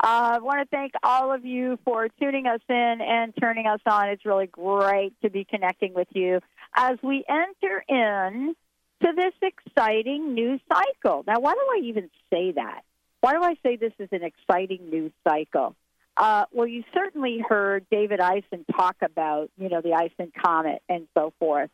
Uh, 0.00 0.34
I 0.34 0.38
want 0.38 0.60
to 0.60 0.66
thank 0.76 0.92
all 1.02 1.34
of 1.34 1.44
you 1.44 1.78
for 1.84 2.08
tuning 2.20 2.46
us 2.46 2.60
in 2.68 2.98
and 3.00 3.32
turning 3.40 3.66
us 3.66 3.80
on. 3.84 4.10
It's 4.10 4.24
really 4.24 4.46
great 4.46 5.12
to 5.22 5.30
be 5.30 5.44
connecting 5.44 5.92
with 5.92 6.06
you 6.12 6.40
as 6.74 6.98
we 7.02 7.24
enter 7.28 7.84
in 7.88 8.54
to 9.02 9.12
this 9.16 9.34
exciting 9.42 10.34
new 10.34 10.60
cycle. 10.72 11.24
Now, 11.26 11.40
why 11.40 11.54
do 11.54 11.60
I 11.60 11.80
even 11.84 12.10
say 12.30 12.52
that? 12.52 12.82
Why 13.20 13.32
do 13.32 13.42
I 13.42 13.54
say 13.64 13.76
this 13.76 13.92
is 13.98 14.08
an 14.12 14.22
exciting 14.22 14.88
new 14.88 15.10
cycle? 15.26 15.74
Uh, 16.16 16.44
well, 16.52 16.66
you 16.66 16.84
certainly 16.94 17.42
heard 17.48 17.84
David 17.90 18.20
Eisen 18.20 18.64
talk 18.76 18.96
about, 19.02 19.50
you 19.56 19.68
know, 19.68 19.80
the 19.80 19.94
ISON 19.94 20.32
comet 20.44 20.82
and 20.88 21.08
so 21.14 21.32
forth, 21.38 21.70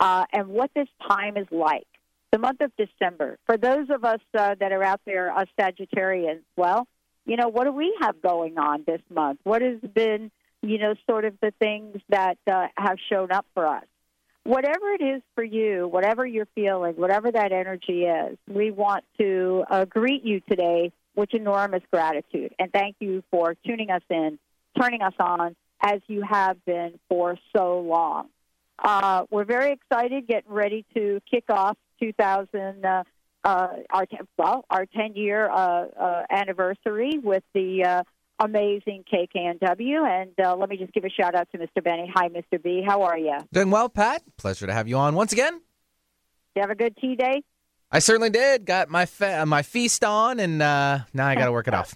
uh, 0.00 0.24
and 0.32 0.48
what 0.48 0.70
this 0.74 0.88
time 1.06 1.36
is 1.36 1.46
like. 1.50 1.86
The 2.32 2.38
month 2.38 2.60
of 2.60 2.72
December. 2.76 3.38
For 3.46 3.56
those 3.56 3.88
of 3.88 4.04
us 4.04 4.20
uh, 4.36 4.56
that 4.60 4.72
are 4.72 4.82
out 4.82 5.00
there, 5.06 5.30
us 5.30 5.48
Sagittarians, 5.58 6.42
well, 6.56 6.86
you 7.26 7.36
know, 7.36 7.48
what 7.48 7.64
do 7.64 7.72
we 7.72 7.94
have 8.00 8.22
going 8.22 8.56
on 8.56 8.84
this 8.86 9.02
month? 9.12 9.40
What 9.42 9.60
has 9.60 9.80
been, 9.80 10.30
you 10.62 10.78
know, 10.78 10.94
sort 11.08 11.24
of 11.24 11.34
the 11.42 11.52
things 11.58 12.00
that 12.08 12.38
uh, 12.46 12.68
have 12.76 12.98
shown 13.10 13.32
up 13.32 13.44
for 13.52 13.66
us? 13.66 13.84
Whatever 14.44 14.92
it 14.92 15.02
is 15.02 15.22
for 15.34 15.42
you, 15.42 15.88
whatever 15.88 16.24
you're 16.24 16.46
feeling, 16.54 16.94
whatever 16.94 17.32
that 17.32 17.50
energy 17.50 18.04
is, 18.04 18.38
we 18.48 18.70
want 18.70 19.04
to 19.18 19.64
uh, 19.68 19.84
greet 19.86 20.24
you 20.24 20.40
today 20.48 20.92
with 21.16 21.34
enormous 21.34 21.82
gratitude. 21.90 22.54
And 22.60 22.72
thank 22.72 22.94
you 23.00 23.24
for 23.30 23.56
tuning 23.66 23.90
us 23.90 24.02
in, 24.08 24.38
turning 24.80 25.02
us 25.02 25.14
on 25.18 25.56
as 25.80 26.00
you 26.06 26.22
have 26.22 26.64
been 26.64 27.00
for 27.08 27.36
so 27.56 27.80
long. 27.80 28.28
Uh, 28.78 29.24
we're 29.30 29.44
very 29.44 29.72
excited, 29.72 30.28
getting 30.28 30.52
ready 30.52 30.84
to 30.94 31.20
kick 31.28 31.44
off 31.48 31.76
2000. 32.00 32.84
Uh, 32.84 33.02
uh, 33.46 33.68
our 33.90 34.06
well 34.36 34.64
our 34.70 34.86
10 34.86 35.14
year 35.14 35.48
uh, 35.48 35.86
uh, 35.88 36.22
anniversary 36.30 37.18
with 37.22 37.44
the 37.54 37.84
uh, 37.84 38.02
amazing 38.44 39.04
KKNW. 39.12 40.04
And 40.04 40.32
uh, 40.44 40.56
let 40.56 40.68
me 40.68 40.76
just 40.76 40.92
give 40.92 41.04
a 41.04 41.10
shout 41.10 41.34
out 41.34 41.48
to 41.52 41.58
Mr. 41.58 41.82
Benny. 41.82 42.10
Hi, 42.14 42.28
Mr. 42.28 42.60
B. 42.62 42.82
How 42.86 43.02
are 43.02 43.16
you? 43.16 43.38
Doing 43.52 43.70
well, 43.70 43.88
Pat. 43.88 44.22
Pleasure 44.36 44.66
to 44.66 44.72
have 44.72 44.88
you 44.88 44.98
on 44.98 45.14
once 45.14 45.32
again. 45.32 45.60
You 46.56 46.62
have 46.62 46.70
a 46.70 46.74
good 46.74 46.96
tea 46.96 47.14
day. 47.14 47.42
I 47.92 48.00
certainly 48.00 48.30
did. 48.30 48.66
Got 48.66 48.88
my 48.90 49.06
fe- 49.06 49.44
my 49.44 49.62
feast 49.62 50.02
on, 50.02 50.40
and 50.40 50.60
uh, 50.60 51.00
now 51.14 51.28
I 51.28 51.36
got 51.36 51.44
to 51.44 51.52
work 51.52 51.68
it 51.68 51.74
off. 51.74 51.94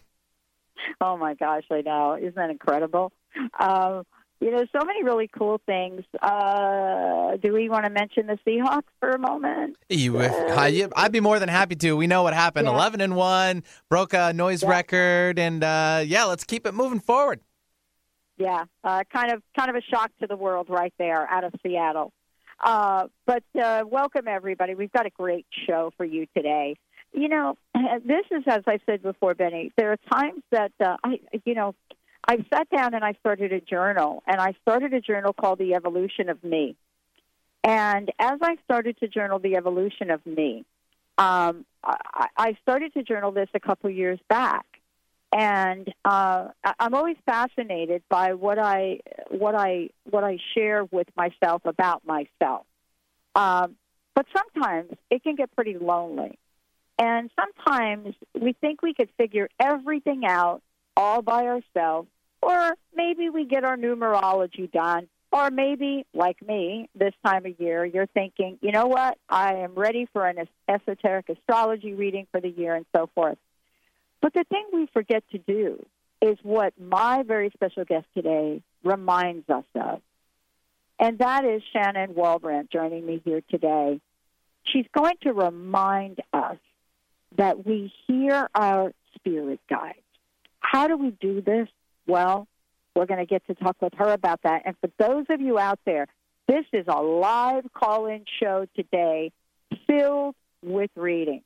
oh 1.00 1.16
my 1.16 1.34
gosh, 1.34 1.64
I 1.70 1.80
know. 1.80 2.16
Isn't 2.16 2.36
that 2.36 2.50
incredible? 2.50 3.12
Um, 3.58 4.04
you 4.40 4.50
know, 4.50 4.64
so 4.72 4.84
many 4.84 5.04
really 5.04 5.28
cool 5.28 5.60
things. 5.66 6.02
Uh, 6.22 7.36
do 7.36 7.52
we 7.52 7.68
want 7.68 7.84
to 7.84 7.90
mention 7.90 8.26
the 8.26 8.38
Seahawks 8.46 8.84
for 8.98 9.10
a 9.10 9.18
moment? 9.18 9.76
You, 9.88 10.20
I, 10.20 10.88
I'd 10.96 11.12
be 11.12 11.20
more 11.20 11.38
than 11.38 11.48
happy 11.48 11.76
to. 11.76 11.96
We 11.96 12.06
know 12.06 12.22
what 12.22 12.32
happened. 12.34 12.66
Yeah. 12.66 12.74
Eleven 12.74 13.00
and 13.00 13.16
one, 13.16 13.62
broke 13.88 14.14
a 14.14 14.32
noise 14.32 14.62
Yeah. 14.62 14.70
record, 14.70 15.38
and 15.38 15.62
uh, 15.62 16.02
yeah, 16.06 16.24
let's 16.24 16.44
keep 16.44 16.66
it 16.66 16.72
moving 16.72 17.00
forward. 17.00 17.40
Yeah, 18.38 18.64
uh, 18.84 19.02
kind 19.12 19.32
of 19.32 19.42
kind 19.56 19.68
of 19.68 19.76
a 19.76 19.82
shock 19.82 20.10
to 20.20 20.26
the 20.26 20.36
world 20.36 20.68
right 20.70 20.94
there 20.98 21.28
out 21.30 21.44
of 21.44 21.52
Seattle. 21.62 22.12
Uh, 22.62 23.08
but 23.26 23.42
uh, 23.62 23.84
welcome 23.86 24.26
everybody. 24.28 24.74
We've 24.74 24.92
got 24.92 25.04
a 25.06 25.10
great 25.10 25.46
show 25.66 25.92
for 25.98 26.04
you 26.06 26.26
today. 26.34 26.76
You 27.12 27.28
know, 27.28 27.56
this 27.74 28.24
is 28.30 28.44
as 28.46 28.62
I 28.66 28.78
said 28.86 29.02
before, 29.02 29.34
Benny. 29.34 29.72
There 29.76 29.92
are 29.92 29.98
times 30.10 30.42
that 30.52 30.72
uh, 30.80 30.96
I, 31.04 31.20
you 31.44 31.54
know, 31.54 31.74
I 32.26 32.44
sat 32.52 32.68
down 32.70 32.94
and 32.94 33.04
I 33.04 33.14
started 33.20 33.52
a 33.52 33.60
journal, 33.60 34.22
and 34.26 34.40
I 34.40 34.54
started 34.62 34.92
a 34.92 35.00
journal 35.00 35.32
called 35.32 35.58
The 35.58 35.74
Evolution 35.74 36.28
of 36.28 36.42
Me. 36.44 36.76
And 37.64 38.10
as 38.18 38.38
I 38.42 38.56
started 38.64 38.98
to 39.00 39.08
journal 39.08 39.38
the 39.38 39.56
evolution 39.56 40.10
of 40.10 40.24
me, 40.24 40.64
um, 41.18 41.66
I, 41.84 42.28
I 42.36 42.56
started 42.62 42.94
to 42.94 43.02
journal 43.02 43.32
this 43.32 43.48
a 43.52 43.60
couple 43.60 43.90
years 43.90 44.18
back, 44.28 44.64
and 45.32 45.92
uh, 46.04 46.48
I'm 46.78 46.94
always 46.94 47.16
fascinated 47.26 48.02
by 48.08 48.34
what 48.34 48.58
I 48.58 49.00
what 49.28 49.54
I 49.54 49.90
what 50.08 50.24
I 50.24 50.38
share 50.54 50.84
with 50.84 51.08
myself 51.16 51.62
about 51.66 52.06
myself. 52.06 52.64
Um, 53.34 53.76
but 54.14 54.26
sometimes 54.34 54.92
it 55.10 55.22
can 55.22 55.36
get 55.36 55.54
pretty 55.54 55.76
lonely, 55.76 56.38
and 56.98 57.30
sometimes 57.38 58.14
we 58.38 58.54
think 58.54 58.80
we 58.80 58.94
could 58.94 59.10
figure 59.18 59.48
everything 59.60 60.24
out 60.24 60.62
all 61.00 61.22
by 61.22 61.46
ourselves, 61.46 62.08
or 62.42 62.76
maybe 62.94 63.30
we 63.30 63.46
get 63.46 63.64
our 63.64 63.78
numerology 63.78 64.70
done. 64.70 65.08
Or 65.32 65.48
maybe, 65.48 66.04
like 66.12 66.42
me, 66.42 66.88
this 66.92 67.14
time 67.24 67.46
of 67.46 67.60
year, 67.60 67.84
you're 67.84 68.08
thinking, 68.08 68.58
you 68.60 68.72
know 68.72 68.88
what? 68.88 69.16
I 69.28 69.54
am 69.58 69.74
ready 69.76 70.08
for 70.12 70.26
an 70.26 70.48
esoteric 70.68 71.28
astrology 71.28 71.94
reading 71.94 72.26
for 72.32 72.40
the 72.40 72.48
year 72.48 72.74
and 72.74 72.84
so 72.94 73.08
forth. 73.14 73.38
But 74.20 74.34
the 74.34 74.44
thing 74.50 74.66
we 74.72 74.88
forget 74.92 75.22
to 75.30 75.38
do 75.38 75.86
is 76.20 76.36
what 76.42 76.74
my 76.80 77.22
very 77.22 77.50
special 77.54 77.84
guest 77.84 78.06
today 78.12 78.60
reminds 78.82 79.48
us 79.48 79.64
of. 79.76 80.02
And 80.98 81.18
that 81.20 81.44
is 81.44 81.62
Shannon 81.72 82.14
Walbran 82.14 82.68
joining 82.68 83.06
me 83.06 83.22
here 83.24 83.40
today. 83.48 84.00
She's 84.64 84.86
going 84.92 85.14
to 85.22 85.32
remind 85.32 86.20
us 86.32 86.58
that 87.36 87.64
we 87.64 87.92
hear 88.08 88.48
our 88.52 88.92
spirit 89.14 89.60
guides. 89.70 90.09
How 90.60 90.88
do 90.88 90.96
we 90.96 91.10
do 91.10 91.40
this? 91.40 91.68
Well, 92.06 92.46
we're 92.94 93.06
going 93.06 93.20
to 93.20 93.26
get 93.26 93.46
to 93.46 93.54
talk 93.54 93.76
with 93.80 93.94
her 93.94 94.12
about 94.12 94.42
that. 94.42 94.62
And 94.64 94.76
for 94.80 94.90
those 94.98 95.26
of 95.30 95.40
you 95.40 95.58
out 95.58 95.78
there, 95.84 96.06
this 96.48 96.64
is 96.72 96.86
a 96.88 97.00
live 97.00 97.64
call 97.72 98.06
in 98.06 98.24
show 98.40 98.66
today 98.74 99.32
filled 99.86 100.34
with 100.62 100.90
reading 100.96 101.42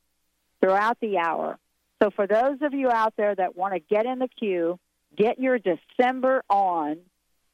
throughout 0.61 0.97
the 0.99 1.17
hour. 1.17 1.57
So 2.01 2.09
for 2.11 2.27
those 2.27 2.57
of 2.61 2.73
you 2.73 2.89
out 2.89 3.13
there 3.15 3.33
that 3.35 3.55
want 3.55 3.73
to 3.73 3.79
get 3.79 4.05
in 4.05 4.19
the 4.19 4.27
queue, 4.27 4.79
get 5.15 5.39
your 5.39 5.59
December 5.59 6.43
on, 6.49 6.97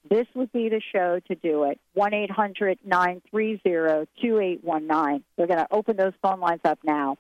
this 0.10 0.26
would 0.34 0.52
be 0.52 0.70
the 0.70 0.82
show 0.92 1.20
to 1.28 1.36
do 1.36 1.66
it. 1.66 1.80
1 1.94 2.14
800 2.14 2.80
930 2.84 3.58
2819. 4.22 5.24
We're 5.38 5.48
going 5.48 5.60
to 5.60 5.68
open 5.72 5.96
those 5.96 6.14
phone 6.22 6.40
lines 6.40 6.62
up 6.66 6.80
now. 6.84 7.18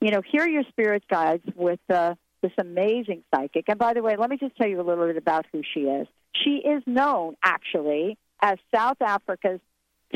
You 0.00 0.10
know, 0.10 0.20
hear 0.20 0.46
your 0.46 0.64
spirit 0.68 1.04
guides 1.08 1.44
with 1.54 1.80
uh, 1.88 2.16
this 2.42 2.52
amazing 2.58 3.22
psychic. 3.34 3.68
And 3.68 3.78
by 3.78 3.94
the 3.94 4.02
way, 4.02 4.16
let 4.16 4.28
me 4.28 4.36
just 4.36 4.56
tell 4.56 4.68
you 4.68 4.80
a 4.80 4.82
little 4.82 5.06
bit 5.06 5.16
about 5.16 5.46
who 5.52 5.62
she 5.74 5.80
is. 5.80 6.06
She 6.34 6.56
is 6.56 6.82
known, 6.86 7.36
actually, 7.42 8.18
as 8.40 8.58
South 8.74 9.00
Africa's 9.00 9.60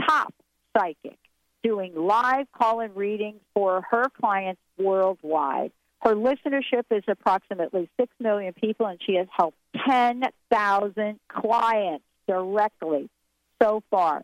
top 0.07 0.35
psychic, 0.77 1.19
doing 1.63 1.95
live 1.95 2.47
call 2.53 2.81
in 2.81 2.95
readings 2.95 3.41
for 3.55 3.83
her 3.91 4.09
clients 4.21 4.61
worldwide. 4.79 5.73
Her 6.03 6.15
listenership 6.15 6.85
is 6.91 7.05
approximately 7.09 7.89
6 7.99 8.13
million 8.21 8.53
people, 8.53 8.87
and 8.87 9.01
she 9.05 9.15
has 9.15 9.27
helped 9.35 9.57
10,000 9.89 11.21
clients 11.29 12.05
directly 12.29 13.09
so 13.63 13.83
far. 13.91 14.23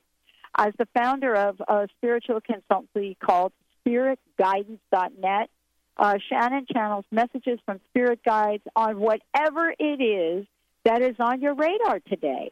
As 0.56 0.74
the 0.78 0.86
founder 0.94 1.34
of 1.34 1.60
a 1.66 1.88
spiritual 1.96 2.40
consultancy 2.40 3.16
called 3.18 3.52
spiritguidance.net, 3.86 5.50
uh, 5.96 6.18
Shannon 6.28 6.66
channels 6.72 7.04
messages 7.10 7.58
from 7.64 7.80
spirit 7.90 8.20
guides 8.24 8.64
on 8.74 8.98
whatever 8.98 9.74
it 9.78 10.02
is 10.02 10.46
that 10.84 11.02
is 11.02 11.16
on 11.18 11.40
your 11.40 11.54
radar 11.54 12.00
today. 12.00 12.50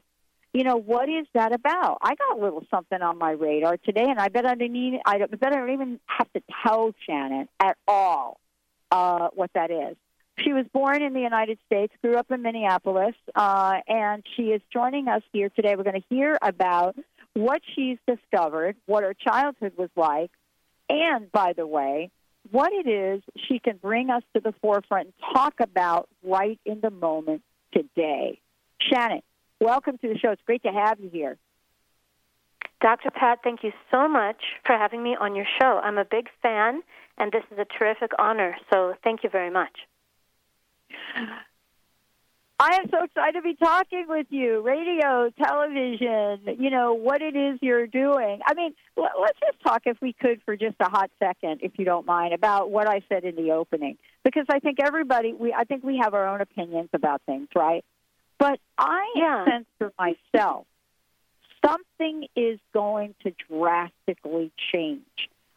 you 0.53 0.65
know, 0.65 0.77
what 0.77 1.09
is 1.09 1.27
that 1.35 1.53
about? 1.53 1.99
I 2.03 2.15
got 2.15 2.39
a 2.39 2.41
little 2.41 2.65
something 2.71 3.01
on 3.01 3.19
my 3.19 3.33
radar 3.33 3.77
today, 3.77 4.05
and 4.09 4.19
I 4.19 4.29
bet 4.29 4.47
I 4.47 4.55
didn't 4.55 5.01
I 5.07 5.19
bet 5.19 5.53
I 5.53 5.57
don't 5.57 5.71
even 5.71 6.01
have 6.07 6.33
to 6.33 6.43
tell 6.63 6.93
Shannon 7.07 7.49
at 7.61 7.77
all 7.87 8.41
uh, 8.91 9.29
what 9.35 9.51
that 9.55 9.71
is. 9.71 9.97
She 10.39 10.53
was 10.53 10.67
born 10.73 11.03
in 11.03 11.13
the 11.13 11.21
United 11.21 11.59
States, 11.67 11.93
grew 12.03 12.17
up 12.17 12.31
in 12.31 12.43
Minneapolis, 12.43 13.15
uh, 13.35 13.75
and 13.87 14.25
she 14.37 14.45
is 14.45 14.63
joining 14.73 15.07
us 15.07 15.23
here 15.33 15.51
today. 15.51 15.77
We're 15.77 15.85
going 15.85 16.01
to 16.01 16.15
hear 16.15 16.39
about 16.41 16.97
what 17.35 17.61
she's 17.75 17.99
discovered, 18.07 18.77
what 18.87 19.05
her 19.05 19.15
childhood 19.15 19.75
was 19.77 19.91
like, 19.97 20.31
and 20.89 21.31
by 21.31 21.53
the 21.53 21.67
way, 21.67 22.11
what 22.51 22.73
it 22.73 22.89
is 22.89 23.23
she 23.49 23.59
can 23.59 23.77
bring 23.77 24.11
us 24.11 24.23
to 24.35 24.41
the 24.41 24.53
forefront 24.61 25.07
and 25.07 25.35
talk 25.35 25.55
about 25.61 26.09
right 26.23 26.59
in 26.65 26.81
the 26.81 26.91
moment 26.91 27.43
today. 27.73 28.41
Shannon, 28.81 29.23
welcome 29.61 29.99
to 29.99 30.09
the 30.09 30.19
show. 30.19 30.31
It's 30.31 30.43
great 30.47 30.63
to 30.63 30.73
have 30.73 31.01
you 31.01 31.11
here. 31.11 31.37
Dr. 32.81 33.11
Pat, 33.11 33.41
thank 33.45 33.63
you 33.63 33.73
so 33.91 34.09
much 34.09 34.43
for 34.65 34.77
having 34.77 35.03
me 35.03 35.17
on 35.21 35.35
your 35.37 35.45
show. 35.61 35.81
I'm 35.83 35.99
a 35.99 36.05
big 36.05 36.29
fan, 36.41 36.83
and 37.19 37.31
this 37.31 37.43
is 37.53 37.59
a 37.59 37.67
terrific 37.67 38.13
honor, 38.19 38.57
so 38.73 38.95
thank 39.05 39.23
you 39.23 39.29
very 39.29 39.51
much. 39.51 39.77
I 42.61 42.75
am 42.75 42.91
so 42.91 43.05
excited 43.05 43.39
to 43.39 43.43
be 43.43 43.55
talking 43.55 44.05
with 44.07 44.27
you. 44.29 44.61
Radio, 44.61 45.31
television, 45.43 46.57
you 46.59 46.69
know, 46.69 46.93
what 46.93 47.23
it 47.23 47.35
is 47.35 47.59
you're 47.63 47.87
doing. 47.87 48.41
I 48.47 48.53
mean, 48.53 48.75
let's 48.99 49.39
just 49.41 49.63
talk, 49.63 49.83
if 49.87 49.97
we 50.03 50.13
could, 50.13 50.43
for 50.45 50.57
just 50.57 50.77
a 50.79 50.91
hot 50.91 51.11
second, 51.19 51.61
if 51.63 51.79
you 51.79 51.87
don't 51.87 52.05
mind, 52.05 52.35
about 52.35 52.71
what 52.71 52.87
I 52.87 53.01
said 53.09 53.25
in 53.25 53.35
the 53.35 53.53
opening. 53.53 53.97
Because 54.25 54.45
I 54.51 54.59
think 54.59 54.77
everybody, 54.79 55.33
we, 55.33 55.55
I 55.55 55.65
think 55.65 55.85
we 55.85 56.01
have 56.03 56.13
our 56.13 56.29
own 56.29 56.43
opinions 56.43 56.91
about 56.93 57.23
things, 57.25 57.49
right? 57.57 57.83
But 58.39 58.61
I 58.77 59.11
yeah. 59.17 59.45
sense 59.47 59.67
for 59.79 59.91
myself, 59.99 60.67
something 61.65 62.27
is 62.37 62.61
going 62.75 63.15
to 63.23 63.33
drastically 63.49 64.53
change. 64.71 65.01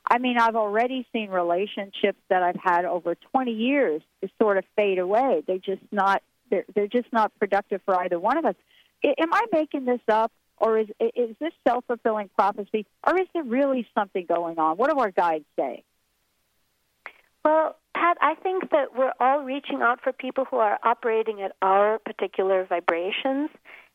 I 0.09 0.19
mean, 0.19 0.37
I've 0.37 0.55
already 0.55 1.05
seen 1.11 1.31
relationships 1.31 2.19
that 2.29 2.43
I've 2.43 2.59
had 2.61 2.85
over 2.85 3.15
20 3.15 3.51
years 3.51 4.01
sort 4.41 4.57
of 4.57 4.63
fade 4.77 4.99
away. 4.99 5.43
They're 5.45 5.57
just 5.57 5.81
not 5.91 6.21
they're, 6.49 6.65
they're 6.73 6.87
just 6.87 7.11
not 7.11 7.31
productive 7.39 7.81
for 7.85 7.95
either 8.01 8.19
one 8.19 8.37
of 8.37 8.45
us. 8.45 8.55
I, 9.03 9.15
am 9.19 9.33
I 9.33 9.45
making 9.51 9.85
this 9.85 10.01
up, 10.07 10.31
or 10.57 10.79
is 10.79 10.87
is 10.99 11.35
this 11.39 11.53
self 11.67 11.83
fulfilling 11.85 12.29
prophecy, 12.35 12.85
or 13.05 13.19
is 13.19 13.27
there 13.33 13.43
really 13.43 13.87
something 13.93 14.25
going 14.25 14.59
on? 14.59 14.77
What 14.77 14.89
do 14.89 14.99
our 14.99 15.11
guides 15.11 15.45
say? 15.57 15.83
Well, 17.43 17.75
Pat, 17.93 18.17
I 18.21 18.35
think 18.35 18.69
that 18.71 18.97
we're 18.97 19.13
all 19.19 19.41
reaching 19.43 19.81
out 19.81 19.99
for 20.01 20.13
people 20.13 20.45
who 20.45 20.57
are 20.57 20.79
operating 20.83 21.41
at 21.41 21.53
our 21.61 21.99
particular 21.99 22.65
vibrations. 22.65 23.49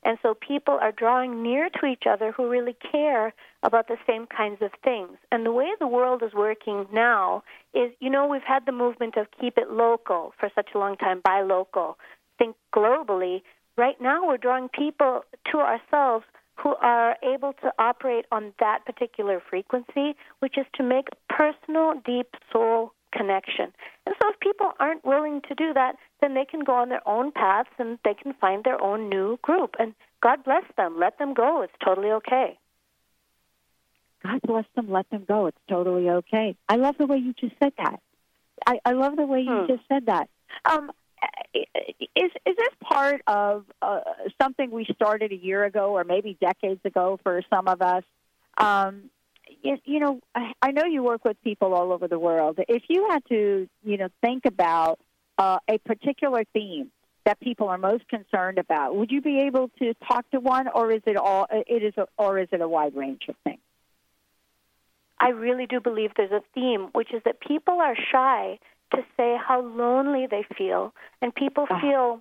And 0.04 0.16
so 0.22 0.34
people 0.34 0.78
are 0.80 0.92
drawing 0.92 1.42
near 1.42 1.68
to 1.80 1.86
each 1.86 2.04
other 2.08 2.30
who 2.30 2.48
really 2.48 2.76
care 2.92 3.34
about 3.64 3.88
the 3.88 3.96
same 4.06 4.26
kinds 4.26 4.62
of 4.62 4.70
things. 4.84 5.18
And 5.32 5.44
the 5.44 5.50
way 5.50 5.70
the 5.80 5.88
world 5.88 6.22
is 6.22 6.32
working 6.32 6.86
now 6.92 7.42
is, 7.74 7.90
you 7.98 8.08
know, 8.08 8.26
we've 8.26 8.40
had 8.46 8.64
the 8.64 8.72
movement 8.72 9.16
of 9.16 9.26
keep 9.40 9.58
it 9.58 9.70
local 9.70 10.34
for 10.38 10.50
such 10.54 10.68
a 10.74 10.78
long 10.78 10.96
time, 10.96 11.20
buy 11.24 11.42
local 11.42 11.98
think 12.38 12.56
globally, 12.74 13.42
right 13.76 14.00
now 14.00 14.26
we're 14.26 14.38
drawing 14.38 14.68
people 14.68 15.22
to 15.50 15.58
ourselves 15.58 16.24
who 16.56 16.74
are 16.76 17.16
able 17.22 17.52
to 17.52 17.72
operate 17.78 18.26
on 18.32 18.52
that 18.58 18.84
particular 18.84 19.40
frequency, 19.48 20.16
which 20.40 20.58
is 20.58 20.66
to 20.74 20.82
make 20.82 21.06
personal, 21.28 21.94
deep 22.04 22.34
soul 22.52 22.92
connection. 23.12 23.72
And 24.06 24.14
so 24.20 24.30
if 24.30 24.40
people 24.40 24.72
aren't 24.80 25.04
willing 25.04 25.40
to 25.48 25.54
do 25.54 25.72
that, 25.74 25.96
then 26.20 26.34
they 26.34 26.44
can 26.44 26.60
go 26.60 26.74
on 26.74 26.88
their 26.88 27.06
own 27.06 27.30
paths 27.30 27.70
and 27.78 27.98
they 28.04 28.14
can 28.14 28.34
find 28.34 28.64
their 28.64 28.80
own 28.82 29.08
new 29.08 29.38
group. 29.42 29.76
And 29.78 29.94
God 30.20 30.42
bless 30.44 30.64
them. 30.76 30.98
Let 30.98 31.18
them 31.18 31.32
go. 31.32 31.62
It's 31.62 31.72
totally 31.84 32.10
okay. 32.10 32.58
God 34.24 34.40
bless 34.42 34.64
them. 34.74 34.90
Let 34.90 35.08
them 35.10 35.24
go. 35.26 35.46
It's 35.46 35.58
totally 35.68 36.10
okay. 36.10 36.56
I 36.68 36.76
love 36.76 36.96
the 36.98 37.06
way 37.06 37.18
you 37.18 37.34
just 37.34 37.54
said 37.62 37.72
that. 37.78 38.00
I, 38.66 38.80
I 38.84 38.92
love 38.92 39.16
the 39.16 39.26
way 39.26 39.42
you 39.42 39.60
hmm. 39.60 39.66
just 39.68 39.86
said 39.88 40.06
that. 40.06 40.28
Um, 40.64 40.90
is 41.54 42.30
is 42.46 42.56
this 42.56 42.74
part 42.82 43.22
of 43.26 43.64
uh, 43.80 44.00
something 44.40 44.70
we 44.70 44.86
started 44.94 45.32
a 45.32 45.36
year 45.36 45.64
ago 45.64 45.96
or 45.96 46.04
maybe 46.04 46.36
decades 46.40 46.80
ago 46.84 47.18
for 47.22 47.42
some 47.50 47.68
of 47.68 47.82
us? 47.82 48.04
Um, 48.56 49.10
you, 49.62 49.78
you 49.84 50.00
know, 50.00 50.20
I, 50.34 50.52
I 50.60 50.70
know 50.72 50.84
you 50.84 51.02
work 51.02 51.24
with 51.24 51.40
people 51.42 51.74
all 51.74 51.92
over 51.92 52.08
the 52.08 52.18
world. 52.18 52.58
If 52.68 52.82
you 52.88 53.08
had 53.10 53.24
to, 53.28 53.68
you 53.84 53.96
know, 53.96 54.08
think 54.20 54.44
about 54.44 54.98
uh, 55.38 55.58
a 55.68 55.78
particular 55.78 56.44
theme 56.52 56.90
that 57.24 57.40
people 57.40 57.68
are 57.68 57.78
most 57.78 58.06
concerned 58.08 58.58
about, 58.58 58.96
would 58.96 59.10
you 59.10 59.20
be 59.20 59.40
able 59.46 59.70
to 59.78 59.94
talk 60.06 60.28
to 60.30 60.40
one, 60.40 60.68
or 60.68 60.92
is 60.92 61.02
it 61.06 61.16
all? 61.16 61.46
It 61.50 61.82
is, 61.82 61.94
a, 61.96 62.06
or 62.16 62.38
is 62.38 62.48
it 62.52 62.60
a 62.60 62.68
wide 62.68 62.94
range 62.94 63.22
of 63.28 63.36
things? 63.44 63.60
I 65.20 65.30
really 65.30 65.66
do 65.66 65.80
believe 65.80 66.12
there's 66.16 66.30
a 66.30 66.42
theme, 66.54 66.88
which 66.92 67.12
is 67.12 67.22
that 67.24 67.40
people 67.40 67.80
are 67.80 67.96
shy 68.12 68.58
to 68.94 69.02
say 69.16 69.36
how 69.36 69.60
lonely 69.62 70.26
they 70.26 70.44
feel, 70.56 70.94
and 71.20 71.34
people 71.34 71.64
uh-huh. 71.64 71.80
feel 71.80 72.20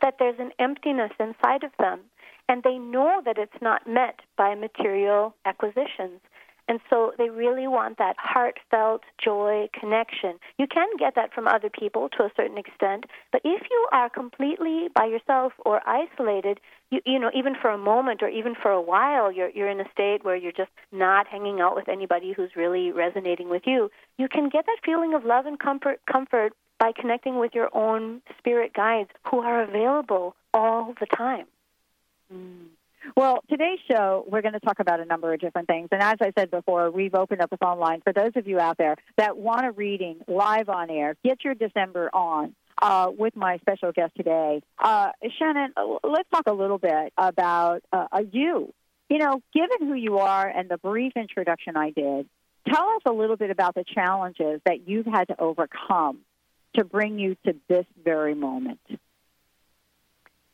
that 0.00 0.16
there's 0.18 0.38
an 0.38 0.50
emptiness 0.58 1.12
inside 1.20 1.64
of 1.64 1.72
them, 1.78 2.00
and 2.48 2.62
they 2.62 2.78
know 2.78 3.22
that 3.24 3.38
it's 3.38 3.60
not 3.60 3.86
met 3.86 4.20
by 4.36 4.54
material 4.54 5.34
acquisitions. 5.44 6.20
And 6.68 6.80
so 6.88 7.12
they 7.18 7.28
really 7.28 7.66
want 7.66 7.98
that 7.98 8.16
heartfelt 8.18 9.02
joy 9.22 9.68
connection. 9.78 10.38
You 10.58 10.66
can 10.66 10.88
get 10.98 11.14
that 11.16 11.34
from 11.34 11.48
other 11.48 11.68
people 11.68 12.08
to 12.10 12.24
a 12.24 12.30
certain 12.36 12.56
extent, 12.56 13.04
but 13.32 13.42
if 13.44 13.62
you 13.70 13.88
are 13.92 14.08
completely 14.08 14.88
by 14.94 15.06
yourself 15.06 15.52
or 15.66 15.80
isolated, 15.86 16.60
you, 16.92 17.00
you 17.06 17.18
know, 17.18 17.30
even 17.34 17.54
for 17.60 17.70
a 17.70 17.78
moment 17.78 18.22
or 18.22 18.28
even 18.28 18.54
for 18.54 18.70
a 18.70 18.80
while, 18.80 19.32
you're, 19.32 19.48
you're 19.48 19.70
in 19.70 19.80
a 19.80 19.90
state 19.90 20.24
where 20.24 20.36
you're 20.36 20.52
just 20.52 20.70
not 20.92 21.26
hanging 21.26 21.60
out 21.60 21.74
with 21.74 21.88
anybody 21.88 22.32
who's 22.32 22.50
really 22.54 22.92
resonating 22.92 23.48
with 23.48 23.62
you, 23.64 23.90
you 24.18 24.28
can 24.28 24.50
get 24.50 24.66
that 24.66 24.78
feeling 24.84 25.14
of 25.14 25.24
love 25.24 25.46
and 25.46 25.58
comfort, 25.58 26.00
comfort 26.10 26.52
by 26.78 26.92
connecting 26.92 27.38
with 27.38 27.54
your 27.54 27.74
own 27.74 28.20
spirit 28.38 28.74
guides 28.74 29.08
who 29.30 29.40
are 29.40 29.62
available 29.62 30.36
all 30.52 30.94
the 31.00 31.06
time. 31.06 31.46
Mm. 32.32 32.66
Well, 33.16 33.42
today's 33.50 33.80
show, 33.90 34.24
we're 34.28 34.42
going 34.42 34.52
to 34.52 34.60
talk 34.60 34.78
about 34.78 35.00
a 35.00 35.04
number 35.04 35.32
of 35.32 35.40
different 35.40 35.66
things. 35.66 35.88
And 35.90 36.00
as 36.00 36.18
I 36.20 36.32
said 36.38 36.50
before, 36.50 36.90
we've 36.90 37.14
opened 37.14 37.40
up 37.40 37.52
a 37.52 37.56
phone 37.56 37.78
line 37.78 38.00
for 38.02 38.12
those 38.12 38.32
of 38.36 38.46
you 38.46 38.60
out 38.60 38.78
there 38.78 38.96
that 39.16 39.36
want 39.36 39.66
a 39.66 39.72
reading 39.72 40.20
live 40.28 40.68
on 40.68 40.88
air. 40.88 41.16
Get 41.24 41.44
your 41.44 41.54
December 41.54 42.10
on. 42.12 42.54
Uh, 42.82 43.12
with 43.16 43.36
my 43.36 43.58
special 43.58 43.92
guest 43.92 44.12
today. 44.16 44.60
Uh, 44.76 45.10
Shannon, 45.38 45.72
let's 46.02 46.28
talk 46.30 46.48
a 46.48 46.52
little 46.52 46.78
bit 46.78 47.12
about 47.16 47.80
uh, 47.92 48.08
you. 48.32 48.74
You 49.08 49.18
know, 49.18 49.40
given 49.54 49.86
who 49.86 49.94
you 49.94 50.18
are 50.18 50.48
and 50.48 50.68
the 50.68 50.78
brief 50.78 51.12
introduction 51.14 51.76
I 51.76 51.90
did, 51.90 52.28
tell 52.68 52.88
us 52.88 53.02
a 53.06 53.12
little 53.12 53.36
bit 53.36 53.50
about 53.50 53.76
the 53.76 53.84
challenges 53.84 54.60
that 54.66 54.88
you've 54.88 55.06
had 55.06 55.28
to 55.28 55.40
overcome 55.40 56.18
to 56.74 56.84
bring 56.84 57.20
you 57.20 57.36
to 57.46 57.54
this 57.68 57.86
very 58.02 58.34
moment. 58.34 58.80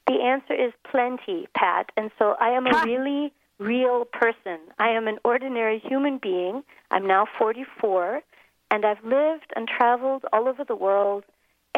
The 0.06 0.20
answer 0.20 0.54
is 0.54 0.72
plenty, 0.90 1.48
Pat. 1.54 1.90
And 1.96 2.10
so 2.18 2.34
I 2.38 2.50
am 2.50 2.66
a 2.66 2.82
really 2.84 3.32
real 3.58 4.04
person. 4.04 4.58
I 4.78 4.90
am 4.90 5.06
an 5.06 5.18
ordinary 5.24 5.78
human 5.78 6.18
being. 6.18 6.62
I'm 6.90 7.06
now 7.06 7.26
44, 7.38 8.22
and 8.70 8.84
I've 8.84 9.04
lived 9.04 9.52
and 9.54 9.68
traveled 9.68 10.24
all 10.32 10.48
over 10.48 10.64
the 10.64 10.76
world. 10.76 11.24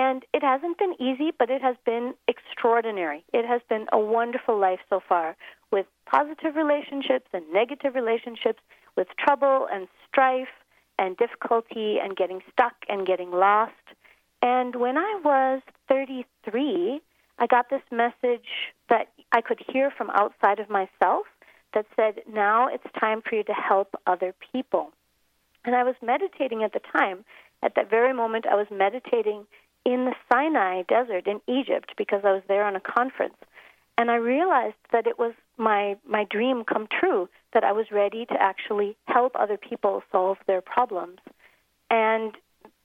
And 0.00 0.24
it 0.32 0.42
hasn't 0.42 0.78
been 0.78 0.94
easy, 0.98 1.30
but 1.38 1.50
it 1.50 1.60
has 1.60 1.76
been 1.84 2.14
extraordinary. 2.26 3.22
It 3.34 3.44
has 3.44 3.60
been 3.68 3.86
a 3.92 3.98
wonderful 3.98 4.58
life 4.58 4.80
so 4.88 4.98
far 5.06 5.36
with 5.70 5.84
positive 6.06 6.56
relationships 6.56 7.26
and 7.34 7.44
negative 7.52 7.94
relationships, 7.94 8.60
with 8.96 9.08
trouble 9.18 9.68
and 9.70 9.88
strife 10.08 10.56
and 10.98 11.18
difficulty 11.18 11.98
and 12.02 12.16
getting 12.16 12.40
stuck 12.50 12.72
and 12.88 13.06
getting 13.06 13.30
lost. 13.30 13.74
And 14.40 14.74
when 14.76 14.96
I 14.96 15.20
was 15.22 15.60
33, 15.88 17.02
I 17.38 17.46
got 17.46 17.68
this 17.68 17.82
message 17.92 18.48
that 18.88 19.08
I 19.32 19.42
could 19.42 19.60
hear 19.70 19.90
from 19.90 20.08
outside 20.14 20.60
of 20.60 20.70
myself 20.70 21.26
that 21.74 21.84
said, 21.94 22.22
now 22.26 22.68
it's 22.68 22.86
time 22.98 23.20
for 23.20 23.34
you 23.34 23.44
to 23.44 23.52
help 23.52 23.94
other 24.06 24.34
people. 24.50 24.92
And 25.66 25.74
I 25.74 25.84
was 25.84 25.94
meditating 26.02 26.62
at 26.62 26.72
the 26.72 26.80
time. 26.90 27.26
At 27.62 27.74
that 27.74 27.90
very 27.90 28.14
moment, 28.14 28.46
I 28.50 28.54
was 28.54 28.68
meditating 28.70 29.44
in 29.84 30.04
the 30.04 30.14
Sinai 30.30 30.82
desert 30.82 31.26
in 31.26 31.40
Egypt 31.46 31.92
because 31.96 32.22
I 32.24 32.32
was 32.32 32.42
there 32.48 32.64
on 32.64 32.76
a 32.76 32.80
conference. 32.80 33.36
And 33.98 34.10
I 34.10 34.16
realized 34.16 34.76
that 34.92 35.06
it 35.06 35.18
was 35.18 35.34
my, 35.58 35.96
my 36.08 36.24
dream 36.24 36.64
come 36.64 36.86
true, 36.88 37.28
that 37.52 37.64
I 37.64 37.72
was 37.72 37.86
ready 37.90 38.24
to 38.26 38.34
actually 38.40 38.96
help 39.04 39.32
other 39.34 39.58
people 39.58 40.02
solve 40.10 40.38
their 40.46 40.62
problems. 40.62 41.18
And, 41.90 42.34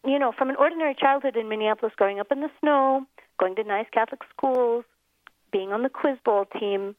you 0.06 0.20
know, 0.20 0.34
from 0.38 0.50
an 0.50 0.56
ordinary 0.58 0.96
childhood 0.96 1.38
in 1.38 1.48
Minneapolis, 1.48 1.94
growing 1.96 2.20
up 2.20 2.32
in 2.32 2.42
the 2.42 2.50
snow, 2.60 3.06
going 3.40 3.56
to 3.56 3.64
nice 3.64 3.88
Catholic 3.94 4.22
schools, 4.36 4.84
being 5.52 5.72
on 5.72 5.84
the 5.84 5.90
quiz 5.90 6.18
bowl 6.26 6.46
team, 6.60 6.96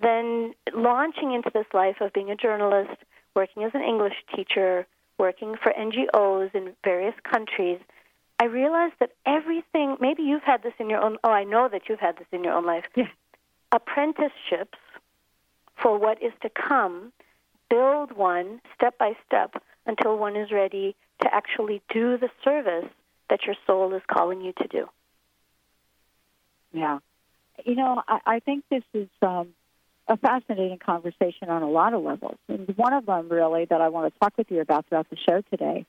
then 0.00 0.54
launching 0.74 1.32
into 1.32 1.50
this 1.52 1.66
life 1.72 1.96
of 2.00 2.12
being 2.12 2.30
a 2.30 2.36
journalist, 2.36 3.02
working 3.34 3.64
as 3.64 3.72
an 3.74 3.82
English 3.82 4.14
teacher, 4.34 4.86
working 5.18 5.56
for 5.60 5.72
NGOs 5.72 6.54
in 6.54 6.74
various 6.84 7.14
countries, 7.28 7.80
I 8.38 8.44
realized 8.44 8.94
that 9.00 9.12
everything, 9.24 9.96
maybe 10.00 10.22
you've 10.22 10.42
had 10.42 10.62
this 10.62 10.74
in 10.78 10.90
your 10.90 11.00
own, 11.00 11.16
oh, 11.24 11.30
I 11.30 11.44
know 11.44 11.68
that 11.70 11.82
you've 11.88 12.00
had 12.00 12.18
this 12.18 12.26
in 12.32 12.44
your 12.44 12.52
own 12.52 12.66
life. 12.66 12.84
Yeah. 12.94 13.08
Apprenticeships 13.72 14.78
for 15.82 15.98
what 15.98 16.22
is 16.22 16.32
to 16.42 16.50
come, 16.50 17.12
build 17.70 18.12
one 18.12 18.60
step 18.74 18.98
by 18.98 19.12
step 19.26 19.62
until 19.86 20.18
one 20.18 20.36
is 20.36 20.50
ready 20.52 20.94
to 21.22 21.34
actually 21.34 21.82
do 21.92 22.18
the 22.18 22.28
service 22.44 22.90
that 23.30 23.44
your 23.46 23.56
soul 23.66 23.94
is 23.94 24.02
calling 24.06 24.42
you 24.42 24.52
to 24.52 24.68
do. 24.68 24.88
Yeah. 26.72 26.98
You 27.64 27.74
know, 27.74 28.02
I, 28.06 28.18
I 28.26 28.40
think 28.40 28.64
this 28.70 28.84
is 28.92 29.08
um, 29.22 29.48
a 30.08 30.16
fascinating 30.18 30.78
conversation 30.78 31.48
on 31.48 31.62
a 31.62 31.70
lot 31.70 31.94
of 31.94 32.02
levels. 32.02 32.36
And 32.48 32.68
one 32.76 32.92
of 32.92 33.06
them, 33.06 33.28
really, 33.30 33.64
that 33.64 33.80
I 33.80 33.88
want 33.88 34.12
to 34.12 34.20
talk 34.20 34.36
with 34.36 34.50
you 34.50 34.60
about 34.60 34.86
throughout 34.86 35.08
the 35.08 35.16
show 35.16 35.40
today 35.50 35.86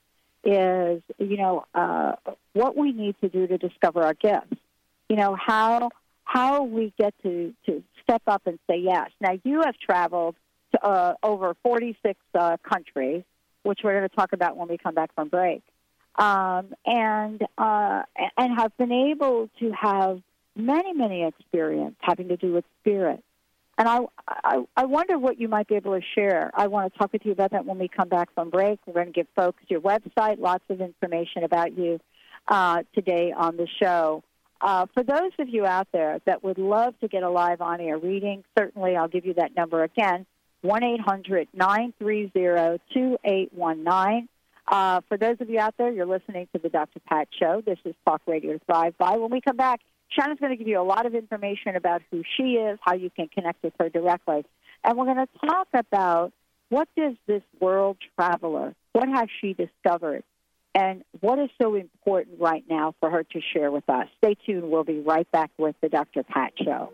is, 0.48 1.02
you 1.20 1.38
know, 1.38 1.66
uh, 1.76 2.14
what 2.54 2.78
we 2.78 2.94
need 2.94 3.16
to 3.20 3.28
do 3.28 3.48
to 3.48 3.58
discover 3.58 4.02
our 4.02 4.14
gifts. 4.14 4.56
You 5.10 5.18
know, 5.18 5.36
how 5.36 5.90
how 6.24 6.64
we 6.64 6.94
get 6.98 7.14
to, 7.24 7.54
to 7.66 7.84
step 8.04 8.22
up 8.28 8.42
and 8.46 8.60
say 8.70 8.78
yes. 8.78 9.10
Now, 9.22 9.40
you 9.44 9.62
have 9.62 9.78
traveled 9.78 10.36
to 10.74 10.86
uh, 10.86 11.14
over 11.24 11.56
46 11.64 12.20
uh, 12.34 12.58
countries, 12.64 13.24
which 13.64 13.80
we're 13.84 13.98
going 13.98 14.10
to 14.10 14.16
talk 14.16 14.34
about 14.34 14.58
when 14.58 14.68
we 14.68 14.78
come 14.78 14.94
back 14.94 15.14
from 15.16 15.30
break, 15.30 15.64
um, 16.16 16.74
and 16.86 17.42
uh, 17.58 18.04
and 18.38 18.58
have 18.58 18.76
been 18.78 18.92
able 18.92 19.50
to 19.60 19.72
have 19.72 20.22
many, 20.56 20.94
many 20.94 21.24
experience 21.26 21.96
having 22.00 22.30
to 22.30 22.38
do 22.38 22.54
with 22.54 22.66
spirit. 22.82 23.24
And 23.78 23.88
I, 23.88 24.00
I, 24.28 24.64
I 24.76 24.86
wonder 24.86 25.20
what 25.20 25.40
you 25.40 25.48
might 25.48 25.68
be 25.68 25.76
able 25.76 25.94
to 25.94 26.02
share. 26.16 26.52
I 26.56 26.68
want 26.68 26.92
to 26.92 26.98
talk 26.98 27.14
with 27.14 27.26
you 27.26 27.32
about 27.32 27.52
that 27.52 27.66
when 27.66 27.78
we 27.78 27.88
come 27.88 28.10
back 28.10 28.34
from 28.34 28.50
break. 28.50 28.80
We're 28.88 28.94
going 28.94 29.08
to 29.08 29.12
give 29.12 29.28
folks 29.36 29.62
your 29.68 29.82
website, 29.82 30.40
lots 30.40 30.64
of 30.70 30.82
information 30.82 31.44
about 31.44 31.78
you 31.78 32.00
uh, 32.48 32.84
today 32.96 33.34
on 33.36 33.56
the 33.58 33.68
show. 33.82 34.24
Uh, 34.60 34.88
for 34.94 35.04
those 35.04 35.32
of 35.38 35.50
you 35.50 35.66
out 35.66 35.88
there 35.92 36.20
that 36.26 36.44
would 36.44 36.58
love 36.58 37.00
to 37.02 37.08
get 37.08 37.22
a 37.22 37.30
live 37.30 37.62
on 37.62 37.80
air 37.80 37.98
reading, 37.98 38.44
certainly 38.58 38.96
I'll 38.96 39.08
give 39.08 39.26
you 39.26 39.36
that 39.36 39.56
number 39.56 39.84
again 39.84 40.26
1 40.62 40.84
800 40.84 41.48
930 41.54 42.80
2819. 42.94 44.28
Uh, 44.70 45.02
for 45.08 45.18
those 45.18 45.38
of 45.40 45.50
you 45.50 45.60
out 45.60 45.76
there, 45.78 45.92
you're 45.92 46.08
listening 46.08 46.48
to 46.54 46.60
the 46.60 46.70
Dr. 46.70 47.00
Pat 47.08 47.28
Show. 47.40 47.62
This 47.66 47.78
is 47.86 47.94
Talk 48.06 48.22
Radio 48.26 48.60
Thrive 48.66 48.98
By. 48.98 49.18
When 49.18 49.30
we 49.30 49.40
come 49.40 49.56
back, 49.56 49.80
Shannon's 50.10 50.40
going 50.40 50.52
to 50.52 50.58
give 50.58 50.68
you 50.68 50.80
a 50.80 50.84
lot 50.84 51.06
of 51.06 51.16
information 51.16 51.76
about 51.76 52.02
who 52.12 52.24
she 52.38 52.54
is, 52.54 52.80
how 52.82 52.96
you 52.96 53.10
can 53.10 53.28
connect 53.28 53.64
with 53.64 53.74
her 53.80 53.90
directly. 53.90 54.46
And 54.84 54.98
we're 54.98 55.06
going 55.06 55.18
to 55.18 55.48
talk 55.48 55.68
about 55.74 56.32
what 56.70 56.88
does 56.98 57.16
this 57.28 57.44
world 57.60 57.98
traveler, 58.16 58.74
what 58.94 59.08
has 59.10 59.28
she 59.42 59.54
discovered, 59.54 60.24
and 60.76 61.04
what 61.22 61.40
is 61.40 61.50
so 61.62 61.76
important 61.76 62.40
right 62.40 62.64
now 62.70 62.94
for 63.00 63.10
her 63.10 63.24
to 63.24 63.42
share 63.54 63.72
with 63.72 63.90
us. 63.90 64.08
Stay 64.18 64.36
tuned. 64.46 64.70
We'll 64.70 64.84
be 64.84 65.00
right 65.00 65.30
back 65.32 65.52
with 65.58 65.76
the 65.82 65.90
Dr. 65.90 66.24
Pat 66.24 66.54
Show. 66.64 66.92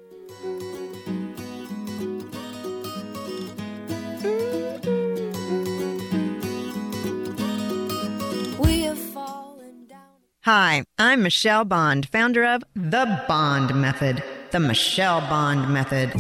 Hi, 10.46 10.84
I'm 11.00 11.24
Michelle 11.24 11.64
Bond, 11.64 12.10
founder 12.10 12.44
of 12.44 12.66
The 12.76 13.24
Bond 13.30 13.74
Method, 13.74 14.22
the 14.52 14.60
Michelle 14.60 15.22
Bond 15.22 15.74
Method. 15.74 16.12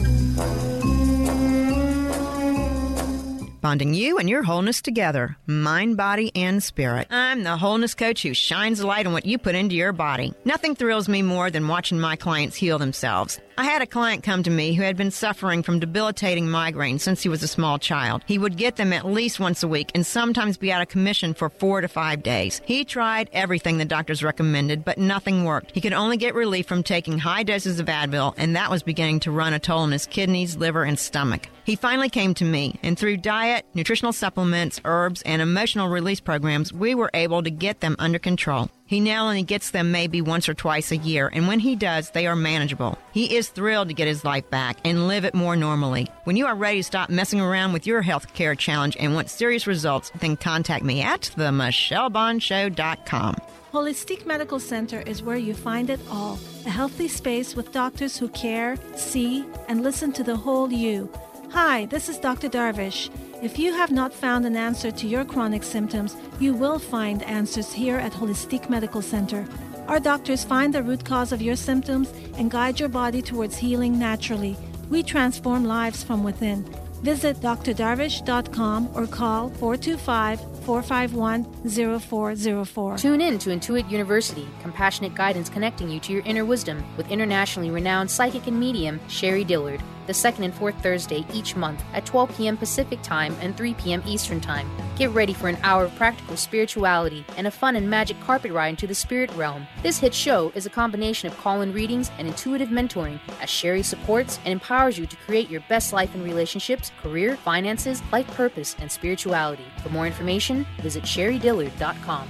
Bonding 3.63 3.93
you 3.93 4.17
and 4.17 4.29
your 4.29 4.43
wholeness 4.43 4.81
together, 4.81 5.37
mind, 5.47 5.95
body, 5.95 6.33
and 6.35 6.61
spirit. 6.61 7.07
I'm 7.09 7.43
the 7.43 7.55
wholeness 7.55 7.95
coach 7.95 8.21
who 8.21 8.33
shines 8.33 8.81
a 8.81 8.85
light 8.85 9.07
on 9.07 9.13
what 9.13 9.25
you 9.25 9.37
put 9.37 9.55
into 9.55 9.73
your 9.73 9.93
body. 9.93 10.33
Nothing 10.43 10.75
thrills 10.75 11.07
me 11.07 11.21
more 11.21 11.49
than 11.49 11.69
watching 11.69 11.97
my 11.97 12.17
clients 12.17 12.57
heal 12.57 12.77
themselves. 12.77 13.39
I 13.57 13.63
had 13.65 13.81
a 13.81 13.87
client 13.87 14.23
come 14.23 14.43
to 14.43 14.49
me 14.49 14.73
who 14.73 14.81
had 14.81 14.97
been 14.97 15.11
suffering 15.11 15.63
from 15.63 15.79
debilitating 15.79 16.47
migraines 16.47 17.01
since 17.01 17.21
he 17.21 17.29
was 17.29 17.41
a 17.41 17.47
small 17.47 17.77
child. 17.79 18.23
He 18.25 18.37
would 18.37 18.57
get 18.57 18.75
them 18.75 18.91
at 18.91 19.05
least 19.05 19.39
once 19.39 19.63
a 19.63 19.67
week 19.67 19.91
and 19.95 20.05
sometimes 20.05 20.57
be 20.57 20.71
out 20.71 20.81
of 20.81 20.89
commission 20.89 21.33
for 21.33 21.49
four 21.49 21.79
to 21.79 21.87
five 21.87 22.21
days. 22.21 22.61
He 22.65 22.83
tried 22.83 23.29
everything 23.31 23.77
the 23.77 23.85
doctors 23.85 24.23
recommended, 24.23 24.83
but 24.83 24.97
nothing 24.97 25.45
worked. 25.45 25.71
He 25.73 25.81
could 25.81 25.93
only 25.93 26.17
get 26.17 26.35
relief 26.35 26.65
from 26.65 26.83
taking 26.83 27.19
high 27.19 27.43
doses 27.43 27.79
of 27.79 27.85
Advil, 27.85 28.33
and 28.37 28.57
that 28.57 28.71
was 28.71 28.83
beginning 28.83 29.21
to 29.21 29.31
run 29.31 29.53
a 29.53 29.59
toll 29.59 29.79
on 29.79 29.91
his 29.91 30.07
kidneys, 30.07 30.57
liver, 30.57 30.83
and 30.83 30.99
stomach. 30.99 31.47
He 31.65 31.77
finally 31.77 32.09
came 32.09 32.33
to 32.35 32.43
me, 32.43 32.77
and 32.83 32.99
through 32.99 33.17
diet, 33.17 33.65
nutritional 33.73 34.11
supplements, 34.11 34.81
herbs, 34.83 35.21
and 35.21 35.41
emotional 35.41 35.87
release 35.87 36.19
programs, 36.19 36.73
we 36.73 36.93
were 36.93 37.09
able 37.13 37.41
to 37.41 37.49
get 37.49 37.79
them 37.79 37.95
under 37.99 38.19
control. 38.19 38.69
He 38.85 38.99
now 38.99 39.27
only 39.27 39.43
gets 39.43 39.71
them 39.71 39.91
maybe 39.91 40.21
once 40.21 40.49
or 40.49 40.53
twice 40.53 40.91
a 40.91 40.97
year, 40.97 41.29
and 41.31 41.47
when 41.47 41.59
he 41.59 41.77
does, 41.77 42.09
they 42.09 42.27
are 42.27 42.35
manageable. 42.35 42.97
He 43.13 43.37
is 43.37 43.47
thrilled 43.47 43.87
to 43.87 43.93
get 43.93 44.09
his 44.09 44.25
life 44.25 44.49
back 44.49 44.77
and 44.83 45.07
live 45.07 45.23
it 45.23 45.33
more 45.33 45.55
normally. 45.55 46.09
When 46.25 46.35
you 46.35 46.47
are 46.47 46.55
ready 46.55 46.79
to 46.79 46.83
stop 46.83 47.09
messing 47.09 47.39
around 47.39 47.71
with 47.71 47.87
your 47.87 48.01
health 48.01 48.33
care 48.33 48.55
challenge 48.55 48.97
and 48.99 49.15
want 49.15 49.29
serious 49.29 49.65
results, 49.65 50.11
then 50.19 50.35
contact 50.35 50.83
me 50.83 51.01
at 51.01 51.31
themichellebondshow.com. 51.37 53.35
Holistic 53.71 54.25
Medical 54.27 54.59
Center 54.59 54.99
is 55.01 55.23
where 55.23 55.37
you 55.37 55.53
find 55.55 55.89
it 55.89 55.99
all 56.11 56.37
a 56.65 56.69
healthy 56.69 57.07
space 57.07 57.55
with 57.55 57.71
doctors 57.71 58.17
who 58.17 58.27
care, 58.29 58.77
see, 58.95 59.45
and 59.67 59.81
listen 59.81 60.11
to 60.13 60.23
the 60.23 60.35
whole 60.35 60.71
you. 60.71 61.09
Hi, 61.53 61.85
this 61.85 62.09
is 62.09 62.17
Dr. 62.17 62.49
Darvish. 62.49 63.11
If 63.43 63.59
you 63.59 63.73
have 63.73 63.91
not 63.91 64.11
found 64.11 64.43
an 64.47 64.57
answer 64.57 64.89
to 64.89 65.07
your 65.07 65.23
chronic 65.23 65.61
symptoms, 65.61 66.17
you 66.39 66.51
will 66.51 66.79
find 66.79 67.21
answers 67.21 67.71
here 67.71 67.97
at 67.97 68.11
Holistic 68.11 68.71
Medical 68.71 69.03
Center. 69.03 69.45
Our 69.87 69.99
doctors 69.99 70.43
find 70.43 70.73
the 70.73 70.81
root 70.81 71.05
cause 71.05 71.31
of 71.31 71.43
your 71.43 71.55
symptoms 71.55 72.11
and 72.39 72.49
guide 72.49 72.79
your 72.79 72.89
body 72.89 73.21
towards 73.21 73.55
healing 73.55 73.99
naturally. 73.99 74.57
We 74.89 75.03
transform 75.03 75.65
lives 75.65 76.03
from 76.03 76.23
within. 76.23 76.63
Visit 77.03 77.39
drdarvish.com 77.39 78.89
or 78.95 79.05
call 79.05 79.49
425 79.49 80.39
451 80.63 81.99
0404. 81.99 82.97
Tune 82.97 83.21
in 83.21 83.37
to 83.37 83.51
Intuit 83.51 83.91
University, 83.91 84.47
compassionate 84.63 85.13
guidance 85.13 85.49
connecting 85.49 85.89
you 85.89 85.99
to 85.99 86.13
your 86.13 86.23
inner 86.23 86.45
wisdom 86.45 86.83
with 86.97 87.11
internationally 87.11 87.69
renowned 87.69 88.09
psychic 88.09 88.47
and 88.47 88.59
medium 88.59 88.99
Sherrie 89.07 89.43
Dillard 89.43 89.83
the 90.07 90.13
second 90.13 90.43
and 90.43 90.53
fourth 90.53 90.75
Thursday 90.81 91.25
each 91.33 91.55
month 91.55 91.83
at 91.93 92.05
12 92.05 92.37
p.m. 92.37 92.57
Pacific 92.57 93.01
Time 93.01 93.35
and 93.41 93.55
3 93.55 93.73
p.m. 93.75 94.03
Eastern 94.05 94.41
Time. 94.41 94.69
Get 94.95 95.11
ready 95.11 95.33
for 95.33 95.47
an 95.47 95.57
hour 95.63 95.85
of 95.85 95.95
practical 95.95 96.37
spirituality 96.37 97.25
and 97.37 97.47
a 97.47 97.51
fun 97.51 97.75
and 97.75 97.89
magic 97.89 98.19
carpet 98.21 98.51
ride 98.51 98.69
into 98.69 98.87
the 98.87 98.95
spirit 98.95 99.31
realm. 99.35 99.67
This 99.81 99.97
hit 99.97 100.13
show 100.13 100.51
is 100.55 100.65
a 100.65 100.69
combination 100.69 101.31
of 101.31 101.37
call 101.37 101.61
in 101.61 101.73
readings 101.73 102.11
and 102.17 102.27
intuitive 102.27 102.69
mentoring 102.69 103.19
as 103.41 103.49
Sherrie 103.49 103.83
supports 103.83 104.39
and 104.45 104.53
empowers 104.53 104.97
you 104.97 105.05
to 105.05 105.17
create 105.25 105.49
your 105.49 105.61
best 105.69 105.93
life 105.93 106.13
in 106.15 106.23
relationships, 106.23 106.91
career, 107.01 107.35
finances, 107.37 108.01
life 108.11 108.27
purpose, 108.27 108.75
and 108.79 108.91
spirituality. 108.91 109.65
For 109.81 109.89
more 109.89 110.07
information, 110.07 110.65
visit 110.81 111.03
sherriedillard.com. 111.03 112.27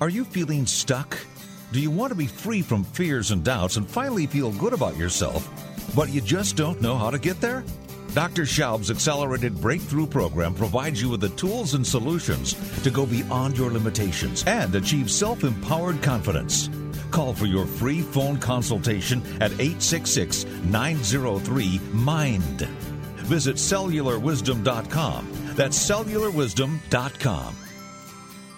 Are 0.00 0.08
you 0.08 0.24
feeling 0.24 0.66
stuck? 0.66 1.16
Do 1.72 1.80
you 1.80 1.90
want 1.90 2.10
to 2.10 2.14
be 2.14 2.26
free 2.26 2.62
from 2.62 2.84
fears 2.84 3.30
and 3.30 3.42
doubts 3.42 3.76
and 3.76 3.88
finally 3.88 4.26
feel 4.26 4.52
good 4.52 4.72
about 4.72 4.96
yourself? 4.96 5.48
But 5.94 6.10
you 6.10 6.20
just 6.20 6.56
don't 6.56 6.80
know 6.80 6.96
how 6.96 7.10
to 7.10 7.18
get 7.18 7.40
there? 7.40 7.64
Dr. 8.14 8.42
Schaub's 8.42 8.90
Accelerated 8.90 9.60
Breakthrough 9.60 10.06
Program 10.06 10.54
provides 10.54 11.02
you 11.02 11.08
with 11.08 11.20
the 11.20 11.30
tools 11.30 11.74
and 11.74 11.84
solutions 11.84 12.54
to 12.82 12.90
go 12.90 13.06
beyond 13.06 13.58
your 13.58 13.72
limitations 13.72 14.44
and 14.46 14.74
achieve 14.74 15.10
self 15.10 15.42
empowered 15.42 16.00
confidence. 16.02 16.70
Call 17.10 17.34
for 17.34 17.46
your 17.46 17.66
free 17.66 18.02
phone 18.02 18.38
consultation 18.38 19.20
at 19.40 19.52
866 19.52 20.44
903 20.64 21.80
MIND. 21.92 22.60
Visit 23.24 23.56
cellularwisdom.com. 23.56 25.28
That's 25.54 25.90
cellularwisdom.com. 25.90 27.63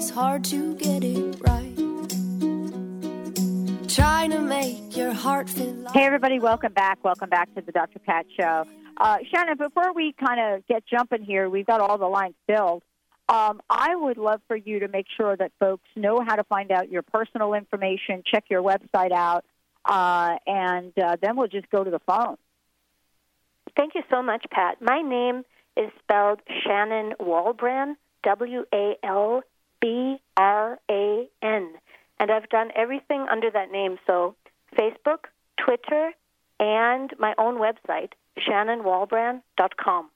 It's 0.00 0.08
hard 0.08 0.42
to 0.42 0.74
get 0.76 1.04
it 1.04 1.36
right. 1.40 1.76
Trying 3.86 4.30
to 4.30 4.40
make 4.40 4.96
your 4.96 5.12
heart 5.12 5.50
feel 5.50 5.74
like 5.74 5.92
Hey, 5.92 6.06
everybody, 6.06 6.38
welcome 6.38 6.72
back. 6.72 7.04
Welcome 7.04 7.28
back 7.28 7.54
to 7.54 7.60
the 7.60 7.70
Dr. 7.70 7.98
Pat 7.98 8.24
Show. 8.34 8.64
Uh, 8.96 9.18
Shannon, 9.30 9.58
before 9.58 9.92
we 9.92 10.14
kind 10.14 10.40
of 10.40 10.66
get 10.66 10.84
jumping 10.86 11.22
here, 11.22 11.50
we've 11.50 11.66
got 11.66 11.82
all 11.82 11.98
the 11.98 12.06
lines 12.06 12.34
filled. 12.46 12.82
Um, 13.28 13.60
I 13.68 13.94
would 13.94 14.16
love 14.16 14.40
for 14.48 14.56
you 14.56 14.78
to 14.80 14.88
make 14.88 15.04
sure 15.18 15.36
that 15.36 15.52
folks 15.60 15.84
know 15.94 16.22
how 16.26 16.36
to 16.36 16.44
find 16.44 16.70
out 16.72 16.90
your 16.90 17.02
personal 17.02 17.52
information, 17.52 18.22
check 18.24 18.44
your 18.48 18.62
website 18.62 19.12
out. 19.12 19.44
uh, 19.84 20.36
and 20.46 20.94
uh, 20.98 21.16
then 21.20 21.36
we'll 21.36 21.48
just 21.48 21.68
go 21.68 21.84
to 21.84 21.90
the 21.90 22.00
phone. 22.06 22.36
Thank 23.76 23.94
you 23.94 24.02
so 24.10 24.22
much, 24.22 24.46
Pat. 24.50 24.80
My 24.80 25.02
name 25.02 25.42
is 25.76 25.90
spelled 26.02 26.40
Shannon 26.64 27.12
Walbran, 27.20 27.96
W 28.24 28.64
A 28.72 28.94
L 29.04 29.42
B 29.80 30.20
R 30.36 30.78
A 30.90 31.28
N. 31.42 31.72
And 32.18 32.30
I've 32.30 32.48
done 32.48 32.70
everything 32.74 33.26
under 33.30 33.50
that 33.50 33.72
name. 33.72 33.98
So 34.06 34.36
Facebook, 34.76 35.24
Twitter, 35.56 36.12
and 36.58 37.10
my 37.18 37.34
own 37.38 37.56
website, 37.56 38.12
shannonwalbran.com. 38.38 40.10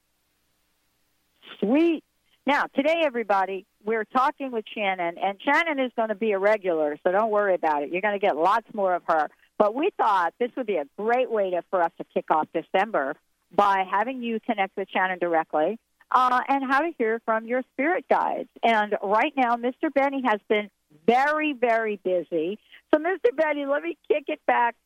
Sweet. 1.61 2.04
Now, 2.47 2.64
today, 2.75 3.00
everybody, 3.04 3.64
we're 3.85 4.04
talking 4.04 4.52
with 4.52 4.66
Shannon, 4.75 5.16
and 5.16 5.38
Shannon 5.42 5.78
is 5.78 5.92
going 5.97 6.11
to 6.11 6.14
be 6.14 6.33
a 6.33 6.38
regular, 6.38 6.99
so 7.02 7.11
don't 7.11 7.30
worry 7.30 7.54
about 7.54 7.83
it. 7.83 7.90
You're 7.90 8.02
going 8.02 8.18
to 8.18 8.25
get 8.25 8.37
lots 8.37 8.66
more 8.75 8.94
of 8.94 9.02
her. 9.09 9.30
But 9.56 9.75
we 9.75 9.90
thought 9.97 10.35
this 10.38 10.50
would 10.56 10.66
be 10.66 10.76
a 10.76 10.85
great 10.99 11.30
way 11.30 11.50
to, 11.50 11.62
for 11.71 11.83
us 11.83 11.92
to 11.99 12.04
kick 12.12 12.30
off 12.30 12.49
December 12.52 13.16
by 13.54 13.87
having 13.90 14.23
you 14.23 14.40
connect 14.40 14.76
with 14.76 14.88
Shannon 14.90 15.18
directly 15.18 15.78
uh, 16.11 16.40
and 16.49 16.64
how 16.64 16.80
to 16.80 16.90
hear 16.99 17.20
from 17.25 17.46
your 17.46 17.62
spirit 17.73 18.04
guides. 18.08 18.49
And 18.62 18.96
right 19.02 19.32
now, 19.37 19.56
Mr. 19.56 19.92
Benny 19.92 20.23
has 20.26 20.40
been 20.49 20.70
very, 21.06 21.52
very 21.52 22.00
busy. 22.02 22.58
So, 22.92 23.00
Mr. 23.00 23.34
Benny, 23.37 23.66
let 23.66 23.82
me 23.82 23.96
kick 24.08 24.25
it 24.28 24.40
back 24.46 24.76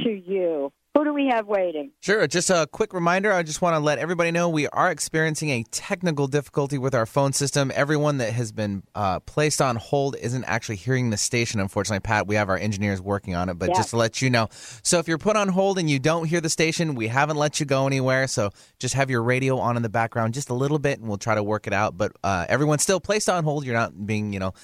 to 0.00 0.10
you. 0.10 0.72
Who 0.96 1.02
do 1.02 1.12
we 1.12 1.26
have 1.26 1.48
waiting? 1.48 1.90
Sure. 1.98 2.24
Just 2.28 2.50
a 2.50 2.68
quick 2.70 2.94
reminder. 2.94 3.32
I 3.32 3.42
just 3.42 3.60
want 3.60 3.74
to 3.74 3.80
let 3.80 3.98
everybody 3.98 4.30
know 4.30 4.48
we 4.48 4.68
are 4.68 4.92
experiencing 4.92 5.50
a 5.50 5.64
technical 5.72 6.28
difficulty 6.28 6.78
with 6.78 6.94
our 6.94 7.04
phone 7.04 7.32
system. 7.32 7.72
Everyone 7.74 8.18
that 8.18 8.32
has 8.32 8.52
been 8.52 8.84
uh, 8.94 9.18
placed 9.18 9.60
on 9.60 9.74
hold 9.74 10.14
isn't 10.14 10.44
actually 10.44 10.76
hearing 10.76 11.10
the 11.10 11.16
station, 11.16 11.58
unfortunately. 11.58 11.98
Pat, 11.98 12.28
we 12.28 12.36
have 12.36 12.48
our 12.48 12.56
engineers 12.56 13.00
working 13.00 13.34
on 13.34 13.48
it, 13.48 13.54
but 13.54 13.74
just 13.74 13.90
to 13.90 13.96
let 13.96 14.22
you 14.22 14.30
know. 14.30 14.46
So 14.84 15.00
if 15.00 15.08
you're 15.08 15.18
put 15.18 15.34
on 15.34 15.48
hold 15.48 15.78
and 15.78 15.90
you 15.90 15.98
don't 15.98 16.26
hear 16.26 16.40
the 16.40 16.48
station, 16.48 16.94
we 16.94 17.08
haven't 17.08 17.38
let 17.38 17.58
you 17.58 17.66
go 17.66 17.88
anywhere. 17.88 18.28
So 18.28 18.50
just 18.78 18.94
have 18.94 19.10
your 19.10 19.24
radio 19.24 19.58
on 19.58 19.76
in 19.76 19.82
the 19.82 19.88
background 19.88 20.32
just 20.32 20.48
a 20.48 20.54
little 20.54 20.78
bit 20.78 21.00
and 21.00 21.08
we'll 21.08 21.18
try 21.18 21.34
to 21.34 21.42
work 21.42 21.66
it 21.66 21.72
out. 21.72 21.98
But 21.98 22.12
uh, 22.22 22.46
everyone's 22.48 22.84
still 22.84 23.00
placed 23.00 23.28
on 23.28 23.42
hold. 23.42 23.66
You're 23.66 23.74
not 23.74 24.06
being, 24.06 24.32
you 24.32 24.38
know, 24.38 24.54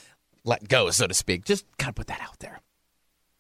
let 0.45 0.69
go, 0.69 0.91
so 0.91 1.09
to 1.09 1.15
speak. 1.15 1.45
Just 1.45 1.67
kind 1.77 1.89
of 1.89 1.97
put 1.97 2.07
that 2.07 2.21
out 2.21 2.39
there. 2.39 2.61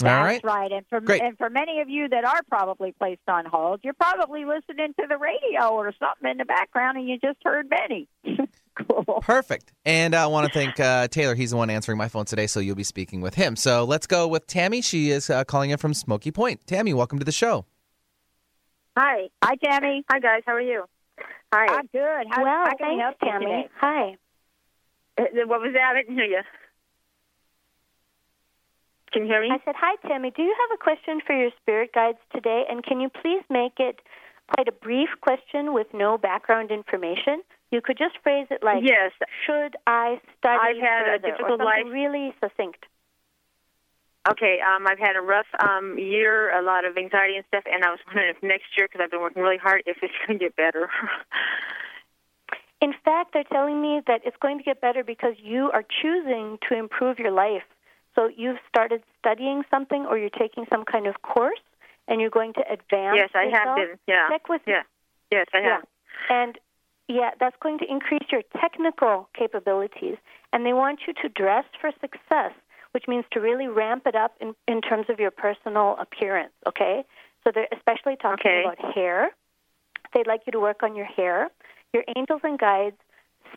That's 0.00 0.18
All 0.18 0.24
right. 0.24 0.44
right. 0.44 0.72
And 0.72 0.86
for 0.88 1.00
Great. 1.00 1.22
and 1.22 1.36
for 1.38 1.48
many 1.50 1.80
of 1.80 1.88
you 1.88 2.08
that 2.08 2.24
are 2.24 2.40
probably 2.48 2.92
placed 2.92 3.20
on 3.28 3.44
hold, 3.46 3.80
you're 3.82 3.94
probably 3.94 4.44
listening 4.44 4.94
to 5.00 5.06
the 5.08 5.16
radio 5.18 5.68
or 5.70 5.92
something 5.98 6.30
in 6.30 6.38
the 6.38 6.44
background, 6.44 6.98
and 6.98 7.08
you 7.08 7.18
just 7.18 7.38
heard 7.44 7.68
Benny. 7.68 8.08
cool. 8.74 9.20
Perfect. 9.22 9.72
And 9.84 10.14
I 10.14 10.26
want 10.26 10.46
to 10.46 10.52
thank 10.52 10.80
uh, 10.80 11.08
Taylor. 11.08 11.34
He's 11.34 11.50
the 11.50 11.56
one 11.56 11.70
answering 11.70 11.98
my 11.98 12.08
phone 12.08 12.24
today, 12.24 12.46
so 12.46 12.60
you'll 12.60 12.76
be 12.76 12.82
speaking 12.84 13.20
with 13.20 13.34
him. 13.34 13.56
So 13.56 13.84
let's 13.84 14.06
go 14.06 14.26
with 14.26 14.46
Tammy. 14.46 14.80
She 14.82 15.10
is 15.10 15.28
uh, 15.30 15.44
calling 15.44 15.70
in 15.70 15.78
from 15.78 15.94
Smokey 15.94 16.30
Point. 16.30 16.66
Tammy, 16.66 16.94
welcome 16.94 17.18
to 17.18 17.24
the 17.24 17.32
show. 17.32 17.66
Hi. 18.96 19.28
Hi, 19.42 19.54
Tammy. 19.62 20.04
Hi, 20.10 20.18
guys. 20.18 20.42
How 20.46 20.54
are 20.54 20.60
you? 20.60 20.84
Hi. 21.52 21.66
I'm 21.66 21.86
good. 21.92 22.26
How, 22.30 22.42
well, 22.42 22.64
how 22.66 22.74
can 22.76 22.88
we 22.90 22.96
thanks, 22.96 23.02
help 23.02 23.16
you 23.22 23.28
Tammy. 23.30 23.44
today? 23.46 23.68
Hi. 23.80 24.16
Uh, 25.18 25.46
What 25.46 25.60
was 25.60 25.72
that? 25.74 25.92
I 25.94 26.00
didn't 26.02 26.14
hear 26.14 26.24
you. 26.24 26.40
Can 29.12 29.22
you 29.22 29.28
hear 29.28 29.42
me? 29.42 29.50
I 29.50 29.58
said, 29.64 29.74
Hi, 29.78 29.96
Tammy. 30.06 30.30
Do 30.30 30.42
you 30.42 30.54
have 30.54 30.78
a 30.78 30.82
question 30.82 31.20
for 31.26 31.34
your 31.34 31.50
spirit 31.60 31.92
guides 31.92 32.18
today? 32.34 32.64
And 32.68 32.84
can 32.84 33.00
you 33.00 33.08
please 33.08 33.42
make 33.50 33.78
it 33.78 34.00
quite 34.54 34.68
a 34.68 34.72
brief 34.72 35.08
question 35.20 35.74
with 35.74 35.88
no 35.92 36.18
background 36.18 36.70
information? 36.70 37.42
You 37.70 37.80
could 37.80 37.98
just 37.98 38.18
phrase 38.22 38.46
it 38.50 38.62
like, 38.62 38.82
Yes. 38.82 39.12
Should 39.46 39.76
I 39.86 40.20
study 40.38 40.58
I've 40.60 40.76
had 40.76 41.02
a 41.02 41.18
further?" 41.18 41.28
or 41.28 41.30
difficult 41.30 41.60
life. 41.60 41.84
really 41.86 42.34
succinct. 42.40 42.86
Okay, 44.28 44.58
um, 44.60 44.86
I've 44.86 44.98
had 44.98 45.16
a 45.16 45.22
rough 45.22 45.46
um, 45.58 45.98
year, 45.98 46.52
a 46.56 46.62
lot 46.62 46.84
of 46.84 46.96
anxiety 46.98 47.36
and 47.36 47.44
stuff, 47.48 47.64
and 47.64 47.82
I 47.82 47.90
was 47.90 48.00
wondering 48.06 48.34
if 48.36 48.42
next 48.42 48.66
year, 48.76 48.86
because 48.86 49.00
I've 49.02 49.10
been 49.10 49.22
working 49.22 49.42
really 49.42 49.56
hard, 49.56 49.82
if 49.86 49.96
it's 50.02 50.12
going 50.26 50.38
to 50.38 50.44
get 50.44 50.56
better. 50.56 50.90
In 52.82 52.92
fact, 53.04 53.32
they're 53.32 53.44
telling 53.44 53.80
me 53.80 54.02
that 54.06 54.20
it's 54.24 54.36
going 54.40 54.58
to 54.58 54.64
get 54.64 54.80
better 54.80 55.02
because 55.04 55.34
you 55.42 55.70
are 55.72 55.84
choosing 56.02 56.58
to 56.68 56.76
improve 56.76 57.18
your 57.18 57.30
life. 57.30 57.64
So 58.14 58.28
you've 58.34 58.58
started 58.68 59.02
studying 59.18 59.62
something 59.70 60.04
or 60.06 60.18
you're 60.18 60.30
taking 60.30 60.66
some 60.70 60.84
kind 60.84 61.06
of 61.06 61.22
course 61.22 61.60
and 62.08 62.20
you're 62.20 62.30
going 62.30 62.52
to 62.54 62.60
advance. 62.70 63.16
yes, 63.16 63.30
I 63.34 63.44
yourself. 63.44 63.66
have 63.66 63.76
been. 63.76 63.98
Yeah. 64.08 64.28
Check 64.28 64.48
with 64.48 64.62
yeah. 64.66 64.82
Yes, 65.30 65.46
I 65.54 65.58
have. 65.58 65.84
Yeah. 66.30 66.42
And 66.42 66.58
yeah, 67.08 67.30
that's 67.38 67.56
going 67.62 67.78
to 67.78 67.84
increase 67.90 68.26
your 68.30 68.42
technical 68.60 69.28
capabilities. 69.36 70.16
And 70.52 70.66
they 70.66 70.72
want 70.72 71.00
you 71.06 71.12
to 71.22 71.28
dress 71.28 71.64
for 71.80 71.90
success, 72.00 72.52
which 72.92 73.04
means 73.06 73.24
to 73.32 73.40
really 73.40 73.68
ramp 73.68 74.04
it 74.06 74.16
up 74.16 74.34
in, 74.40 74.54
in 74.66 74.80
terms 74.80 75.06
of 75.08 75.20
your 75.20 75.30
personal 75.30 75.96
appearance, 76.00 76.52
okay? 76.66 77.04
So 77.44 77.50
they're 77.54 77.68
especially 77.72 78.16
talking 78.16 78.50
Okay. 78.50 78.64
about 78.64 78.94
hair. 78.94 79.30
They'd 80.12 80.26
like 80.26 80.42
you 80.46 80.52
to 80.52 80.60
work 80.60 80.82
on 80.82 80.96
your 80.96 81.06
hair. 81.06 81.48
Your 81.92 82.04
angels 82.16 82.40
and 82.44 82.58
guides 82.58 82.96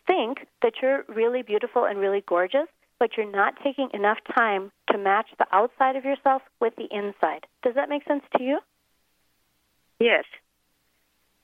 think 0.08 0.46
that 0.62 0.74
you're 0.82 1.04
really 1.08 1.42
beautiful 1.42 1.86
and 1.86 2.00
really 2.00 2.24
gorgeous, 2.28 2.68
but 3.04 3.18
you're 3.18 3.30
not 3.30 3.54
taking 3.62 3.90
enough 3.94 4.20
time 4.34 4.72
to 4.90 4.98
match 4.98 5.28
the 5.38 5.46
outside 5.52 5.98
of 5.98 6.06
yourself 6.06 6.42
with 6.62 6.74
the 6.78 6.88
inside. 6.90 7.46
Does 7.62 7.76
that 7.76 7.90
make 7.90 8.06
sense 8.08 8.24
to 8.38 8.42
you? 8.42 8.60
Yes. 10.00 10.24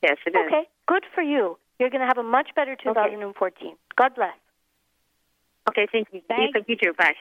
Yes, 0.02 0.16
it 0.26 0.30
is. 0.30 0.36
Okay, 0.48 0.70
good 0.88 1.04
for 1.14 1.22
you. 1.22 1.58
You're 1.78 1.90
going 1.90 2.00
to 2.00 2.08
have 2.08 2.18
a 2.18 2.24
much 2.24 2.52
better 2.56 2.78
2014. 2.82 3.76
God 3.98 4.16
bless. 4.16 4.30
Okay, 5.70 5.86
thank 5.92 6.08
you. 6.14 6.22
Thanks. 6.30 6.54
Thank 6.54 6.70
you 6.70 6.78
too. 6.82 6.94
Bye. 6.98 7.12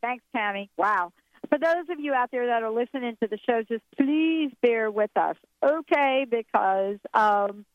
Thanks, 0.00 0.24
Tammy. 0.34 0.70
Wow. 0.78 1.12
For 1.50 1.58
those 1.58 1.90
of 1.90 2.00
you 2.00 2.14
out 2.14 2.30
there 2.30 2.46
that 2.46 2.62
are 2.62 2.70
listening 2.70 3.14
to 3.22 3.28
the 3.28 3.38
show, 3.46 3.62
just 3.68 3.84
please 3.98 4.52
bear 4.62 4.90
with 4.90 5.14
us, 5.16 5.36
okay? 5.62 6.24
Because 6.30 6.96
um, 7.12 7.66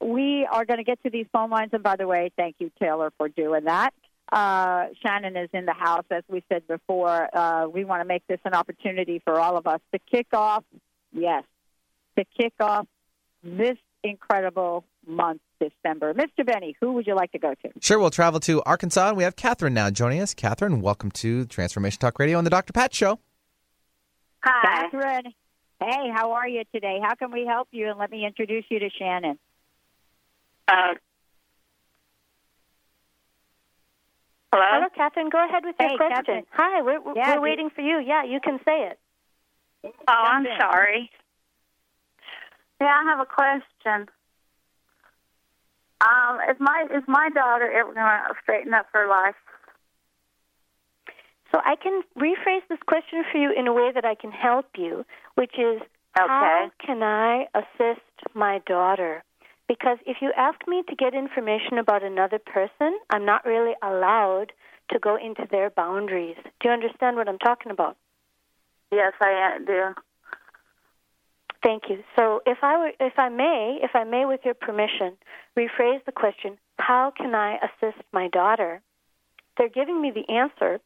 we 0.00 0.46
are 0.48 0.64
going 0.64 0.78
to 0.78 0.84
get 0.84 1.02
to 1.02 1.10
these 1.10 1.26
phone 1.32 1.50
lines. 1.50 1.70
And 1.72 1.82
by 1.82 1.96
the 1.96 2.06
way, 2.06 2.30
thank 2.36 2.56
you, 2.60 2.70
Taylor, 2.80 3.12
for 3.18 3.28
doing 3.28 3.64
that. 3.64 3.92
Uh, 4.32 4.86
Shannon 5.02 5.36
is 5.36 5.48
in 5.52 5.66
the 5.66 5.72
house, 5.72 6.04
as 6.10 6.24
we 6.28 6.42
said 6.48 6.66
before. 6.66 7.28
Uh, 7.36 7.68
we 7.68 7.84
want 7.84 8.00
to 8.02 8.04
make 8.04 8.26
this 8.26 8.40
an 8.44 8.54
opportunity 8.54 9.20
for 9.24 9.38
all 9.40 9.56
of 9.56 9.66
us 9.66 9.80
to 9.92 10.00
kick 10.10 10.26
off, 10.32 10.64
yes, 11.12 11.44
to 12.18 12.24
kick 12.36 12.54
off 12.60 12.86
this 13.44 13.76
incredible 14.02 14.84
month, 15.06 15.40
December. 15.60 16.12
Mr. 16.12 16.44
Benny, 16.44 16.76
who 16.80 16.92
would 16.92 17.06
you 17.06 17.14
like 17.14 17.30
to 17.32 17.38
go 17.38 17.54
to? 17.54 17.70
Sure, 17.80 17.98
we'll 17.98 18.10
travel 18.10 18.40
to 18.40 18.62
Arkansas, 18.64 19.08
and 19.08 19.16
we 19.16 19.22
have 19.22 19.36
Catherine 19.36 19.74
now 19.74 19.90
joining 19.90 20.20
us. 20.20 20.34
Catherine, 20.34 20.80
welcome 20.80 21.10
to 21.12 21.44
Transformation 21.46 22.00
Talk 22.00 22.18
Radio 22.18 22.38
and 22.38 22.46
the 22.46 22.50
Dr. 22.50 22.72
Pat 22.72 22.92
Show. 22.92 23.20
Hi. 24.42 24.82
Catherine. 24.82 25.32
Hey, 25.80 26.10
how 26.12 26.32
are 26.32 26.48
you 26.48 26.64
today? 26.72 26.98
How 27.02 27.14
can 27.14 27.30
we 27.30 27.44
help 27.46 27.68
you? 27.70 27.90
And 27.90 27.98
let 27.98 28.10
me 28.10 28.26
introduce 28.26 28.64
you 28.70 28.78
to 28.80 28.90
Shannon. 28.90 29.38
Uh, 30.68 30.94
hello? 34.52 34.66
Hello, 34.70 34.86
Catherine. 34.94 35.28
Go 35.30 35.44
ahead 35.44 35.64
with 35.64 35.76
your 35.78 35.90
Hey, 35.90 35.96
question. 35.96 36.16
Catherine. 36.16 36.46
Hi, 36.52 36.82
we're, 36.82 37.00
we're, 37.00 37.14
Yeah, 37.16 37.36
we're 37.36 37.42
waiting 37.42 37.70
for 37.74 37.82
you. 37.82 37.98
Yeah, 37.98 38.24
you 38.24 38.40
can 38.40 38.58
say 38.64 38.90
it. 38.90 38.98
Oh, 39.84 39.92
I'm 40.08 40.46
sorry. 40.58 41.10
Yeah, 42.80 42.88
I 42.88 43.04
have 43.04 43.20
a 43.20 43.26
question. 43.26 44.08
Um, 46.00 46.38
is 46.50 46.56
my 46.60 46.86
is 46.94 47.04
my 47.08 47.30
daughter 47.30 47.70
ever 47.72 47.94
going 47.94 48.04
to 48.04 48.34
straighten 48.42 48.74
up 48.74 48.86
her 48.92 49.08
life? 49.08 49.34
So 51.52 51.60
I 51.64 51.76
can 51.76 52.02
rephrase 52.18 52.66
this 52.68 52.78
question 52.86 53.24
for 53.32 53.38
you 53.38 53.50
in 53.56 53.66
a 53.66 53.72
way 53.72 53.92
that 53.94 54.04
I 54.04 54.14
can 54.14 54.30
help 54.30 54.66
you, 54.76 55.06
which 55.36 55.54
is 55.58 55.80
how 56.14 56.70
can 56.84 57.02
I 57.02 57.46
assist 57.54 58.00
my 58.34 58.60
daughter? 58.66 59.22
Because 59.68 59.98
if 60.06 60.18
you 60.20 60.32
ask 60.36 60.58
me 60.68 60.82
to 60.88 60.94
get 60.94 61.14
information 61.14 61.78
about 61.78 62.02
another 62.02 62.38
person, 62.38 62.98
I'm 63.10 63.24
not 63.24 63.44
really 63.44 63.74
allowed 63.82 64.52
to 64.90 64.98
go 64.98 65.16
into 65.16 65.46
their 65.50 65.70
boundaries. 65.70 66.36
Do 66.60 66.68
you 66.68 66.70
understand 66.70 67.16
what 67.16 67.28
I'm 67.28 67.38
talking 67.38 67.72
about? 67.72 67.96
Yes, 68.92 69.12
I 69.20 69.58
do. 69.66 69.94
Thank 71.62 71.84
you. 71.88 72.04
So 72.16 72.42
if 72.46 72.58
I 72.62 72.78
were, 72.78 72.92
if 73.00 73.18
I 73.18 73.28
may, 73.28 73.80
if 73.82 73.90
I 73.94 74.04
may 74.04 74.24
with 74.24 74.40
your 74.44 74.54
permission, 74.54 75.14
rephrase 75.58 76.04
the 76.04 76.12
question, 76.12 76.58
how 76.78 77.12
can 77.16 77.34
I 77.34 77.56
assist 77.56 78.00
my 78.12 78.28
daughter? 78.28 78.80
They're 79.58 79.68
giving 79.68 80.00
me 80.00 80.12
the 80.12 80.32
answer, 80.32 80.78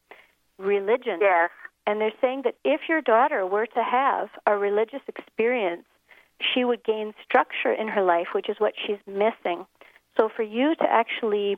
religion. 0.59 1.19
Yes. 1.21 1.51
And 1.87 2.01
they're 2.01 2.13
saying 2.21 2.43
that 2.45 2.55
if 2.65 2.83
your 2.89 3.03
daughter 3.03 3.47
were 3.47 3.67
to 3.67 3.83
have 3.83 4.29
a 4.47 4.57
religious 4.57 5.01
experience, 5.09 5.85
she 6.41 6.65
would 6.65 6.85
gain 6.85 7.15
structure 7.25 7.73
in 7.73 7.89
her 7.89 8.03
life, 8.03 8.29
which 8.35 8.49
is 8.49 8.57
what 8.59 8.75
she's 8.77 8.99
missing. 9.07 9.67
So 10.17 10.29
for 10.35 10.43
you 10.43 10.75
to 10.75 10.91
actually, 10.91 11.57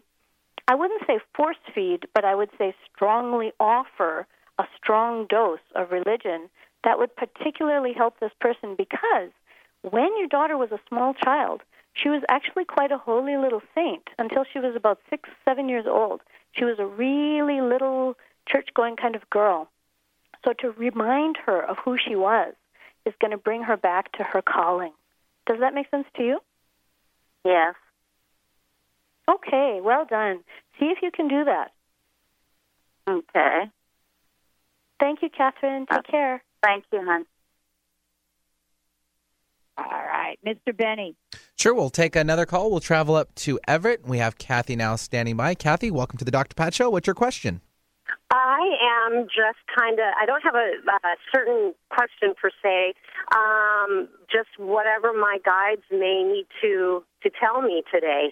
I 0.69 0.75
wouldn't 0.75 1.07
say 1.07 1.19
force 1.35 1.57
feed, 1.75 2.07
but 2.15 2.25
I 2.25 2.35
would 2.35 2.51
say 2.59 2.75
strongly 2.95 3.53
offer 3.59 4.27
a 4.59 4.65
strong 4.77 5.27
dose 5.27 5.61
of 5.75 5.91
religion, 5.91 6.49
that 6.85 6.99
would 6.99 7.15
particularly 7.17 7.93
help 7.93 8.19
this 8.19 8.33
person 8.41 8.75
because 8.77 9.31
when 9.83 10.17
your 10.19 10.29
daughter 10.29 10.57
was 10.57 10.73
a 10.73 10.81
small 10.89 11.15
child, 11.15 11.63
she 11.95 12.09
was 12.09 12.23
actually 12.29 12.65
quite 12.65 12.93
a 12.93 12.99
holy 12.99 13.37
little 13.37 13.63
saint 13.75 14.09
until 14.19 14.45
she 14.45 14.59
was 14.59 14.75
about 14.75 14.99
six, 15.11 15.29
seven 15.45 15.69
years 15.69 15.87
old. 15.87 16.21
She 16.53 16.65
was 16.65 16.79
a 16.79 16.87
really 16.87 17.61
little 17.61 18.17
church 18.49 18.69
going 18.75 18.97
kind 18.97 19.15
of 19.15 19.29
girl. 19.31 19.69
So 20.45 20.53
to 20.61 20.71
remind 20.73 21.37
her 21.47 21.63
of 21.63 21.77
who 21.85 21.97
she 21.99 22.17
was 22.17 22.55
is 23.07 23.15
going 23.21 23.31
to 23.33 23.37
bring 23.37 23.63
her 23.63 23.77
back 23.77 24.13
to 24.13 24.25
her 24.25 24.43
calling. 24.43 24.93
Does 25.47 25.59
that 25.61 25.75
make 25.75 25.91
sense 25.91 26.07
to 26.17 26.23
you? 26.23 26.39
Yes. 27.45 27.75
Okay, 29.29 29.81
well 29.83 30.05
done. 30.05 30.41
See 30.79 30.87
if 30.87 30.99
you 31.03 31.11
can 31.11 31.29
do 31.29 31.45
that. 31.45 31.73
Okay. 33.09 33.71
Thank 35.01 35.23
you, 35.23 35.29
Catherine. 35.37 35.87
Take 35.91 35.99
uh, 35.99 36.03
care. 36.03 36.43
Thank 36.63 36.85
you, 36.93 37.01
hon. 37.05 37.25
All 39.79 39.85
right, 39.85 40.39
Mr. 40.47 40.77
Benny. 40.77 41.17
Sure, 41.57 41.75
we'll 41.75 41.91
take 41.91 42.15
another 42.15 42.47
call. 42.47 42.71
We'll 42.71 42.81
travel 42.81 43.15
up 43.15 43.35
to 43.37 43.59
Everett. 43.67 44.07
We 44.07 44.19
have 44.19 44.39
Kathy 44.39 44.77
now 44.77 44.97
standing 44.97 45.37
by. 45.37 45.55
Kathy, 45.55 45.91
welcome 45.91 46.19
to 46.19 46.25
the 46.25 46.31
Dr. 46.31 46.55
Pat 46.55 46.75
Show. 46.75 46.91
What's 46.91 47.07
your 47.07 47.15
question? 47.15 47.63
I 49.03 49.07
am 49.07 49.25
just 49.25 49.59
kind 49.77 49.99
of, 49.99 50.07
I 50.21 50.27
don't 50.27 50.43
have 50.43 50.55
a, 50.55 50.73
a 51.07 51.17
certain 51.35 51.75
question 51.91 52.35
per 52.41 52.51
se, 52.63 52.95
um, 53.35 54.09
just 54.31 54.51
whatever 54.59 55.13
my 55.13 55.39
guides 55.45 55.83
may 55.91 56.23
need 56.23 56.47
to, 56.63 57.03
to 57.23 57.31
tell 57.31 57.63
me 57.63 57.83
today. 57.93 58.31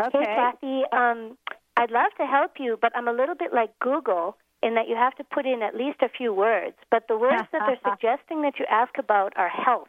Okay. 0.00 0.18
Hey, 0.18 0.24
Kathy, 0.24 0.82
um, 0.92 1.36
I'd 1.76 1.90
love 1.90 2.12
to 2.18 2.26
help 2.26 2.52
you, 2.58 2.78
but 2.80 2.92
I'm 2.94 3.08
a 3.08 3.12
little 3.12 3.34
bit 3.34 3.52
like 3.52 3.70
Google 3.80 4.36
in 4.62 4.74
that 4.74 4.88
you 4.88 4.96
have 4.96 5.14
to 5.16 5.24
put 5.24 5.44
in 5.46 5.62
at 5.62 5.74
least 5.74 5.98
a 6.02 6.08
few 6.08 6.32
words. 6.32 6.76
But 6.90 7.08
the 7.08 7.18
words 7.18 7.48
that 7.52 7.62
they're 7.66 7.92
suggesting 7.92 8.42
that 8.42 8.58
you 8.58 8.66
ask 8.70 8.96
about 8.98 9.32
are 9.36 9.48
health. 9.48 9.88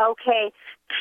Okay, 0.00 0.52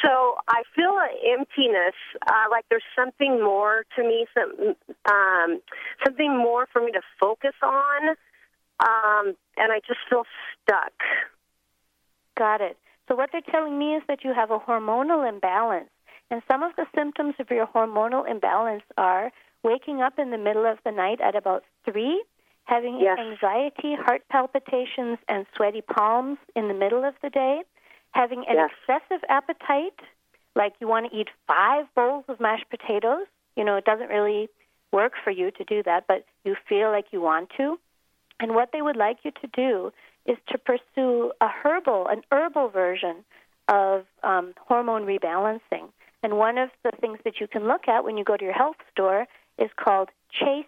so 0.04 0.36
I 0.48 0.64
feel 0.76 0.92
an 1.00 1.40
emptiness, 1.40 1.96
uh, 2.28 2.46
like 2.52 2.66
there's 2.70 2.84
something 2.96 3.42
more 3.42 3.86
to 3.96 4.04
me, 4.04 4.28
some, 4.34 4.76
um, 5.10 5.62
something 6.04 6.38
more 6.38 6.68
for 6.72 6.82
me 6.84 6.92
to 6.92 7.02
focus 7.20 7.54
on, 7.64 8.10
um, 8.82 9.36
and 9.58 9.72
I 9.72 9.80
just 9.88 10.00
feel 10.10 10.24
stuck. 10.62 10.94
Got 12.38 12.62
it. 12.62 12.78
So 13.08 13.16
what 13.16 13.30
they're 13.32 13.42
telling 13.50 13.80
me 13.80 13.96
is 13.96 14.04
that 14.08 14.24
you 14.24 14.34
have 14.34 14.52
a 14.52 14.60
hormonal 14.60 15.28
imbalance, 15.28 15.90
and 16.30 16.42
some 16.50 16.62
of 16.62 16.76
the 16.76 16.86
symptoms 16.94 17.36
of 17.40 17.50
your 17.50 17.68
hormonal 17.68 18.30
imbalance 18.30 18.84
are 18.98 19.32
waking 19.64 20.02
up 20.02 20.20
in 20.20 20.32
the 20.32 20.38
middle 20.38 20.66
of 20.66 20.80
the 20.84 20.92
night 20.92 21.22
at 21.22 21.36
about 21.36 21.64
three, 21.86 22.24
having 22.66 23.00
Yes. 23.00 23.20
anxiety, 23.20 23.96
heart 23.96 24.24
palpitations, 24.30 25.18
and 25.28 25.46
sweaty 25.56 25.82
palms 25.82 26.38
in 26.56 26.68
the 26.68 26.74
middle 26.74 27.04
of 27.06 27.16
the 27.22 27.30
day, 27.30 27.64
having 28.12 28.45
an 28.47 28.58
excessive 28.58 29.24
appetite, 29.30 30.00
like 30.56 30.74
you 30.80 30.88
want 30.88 31.12
to 31.12 31.17
eat 31.17 31.28
five 31.47 31.86
bowls 31.95 32.26
of 32.28 32.39
mashed 32.39 32.69
potatoes. 32.69 33.26
You 33.56 33.63
know, 33.63 33.76
it 33.78 33.86
doesn't 33.86 34.10
really 34.10 34.50
work 34.91 35.13
for 35.24 35.32
you 35.32 35.52
to 35.52 35.63
do 35.63 35.82
that, 35.84 36.06
but 36.08 36.26
you 36.43 36.56
feel 36.67 36.91
like 36.91 37.06
you 37.12 37.21
want 37.21 37.50
to. 37.58 37.80
And 38.39 38.56
what 38.56 38.69
they 38.74 38.82
would 38.82 38.97
like 38.97 39.19
you 39.24 39.32
to 39.41 39.47
do 39.54 39.91
is 40.26 40.38
to 40.50 40.58
pursue 40.58 41.32
a 41.41 41.47
herbal, 41.47 42.08
an 42.08 42.21
herbal 42.32 42.69
version 42.69 43.24
of 43.67 44.06
um, 44.24 44.54
hormone 44.60 45.06
rebalancing. 45.06 45.89
And 46.24 46.38
one 46.38 46.58
of 46.58 46.69
the 46.84 46.91
things 47.00 47.19
that 47.24 47.39
you 47.39 47.47
can 47.47 47.67
look 47.67 47.88
at 47.88 48.04
when 48.04 48.17
you 48.17 48.24
go 48.24 48.38
to 48.38 48.43
your 48.43 48.54
health 48.54 48.76
store 48.91 49.28
is 49.58 49.69
called 49.76 50.10
chaste 50.32 50.67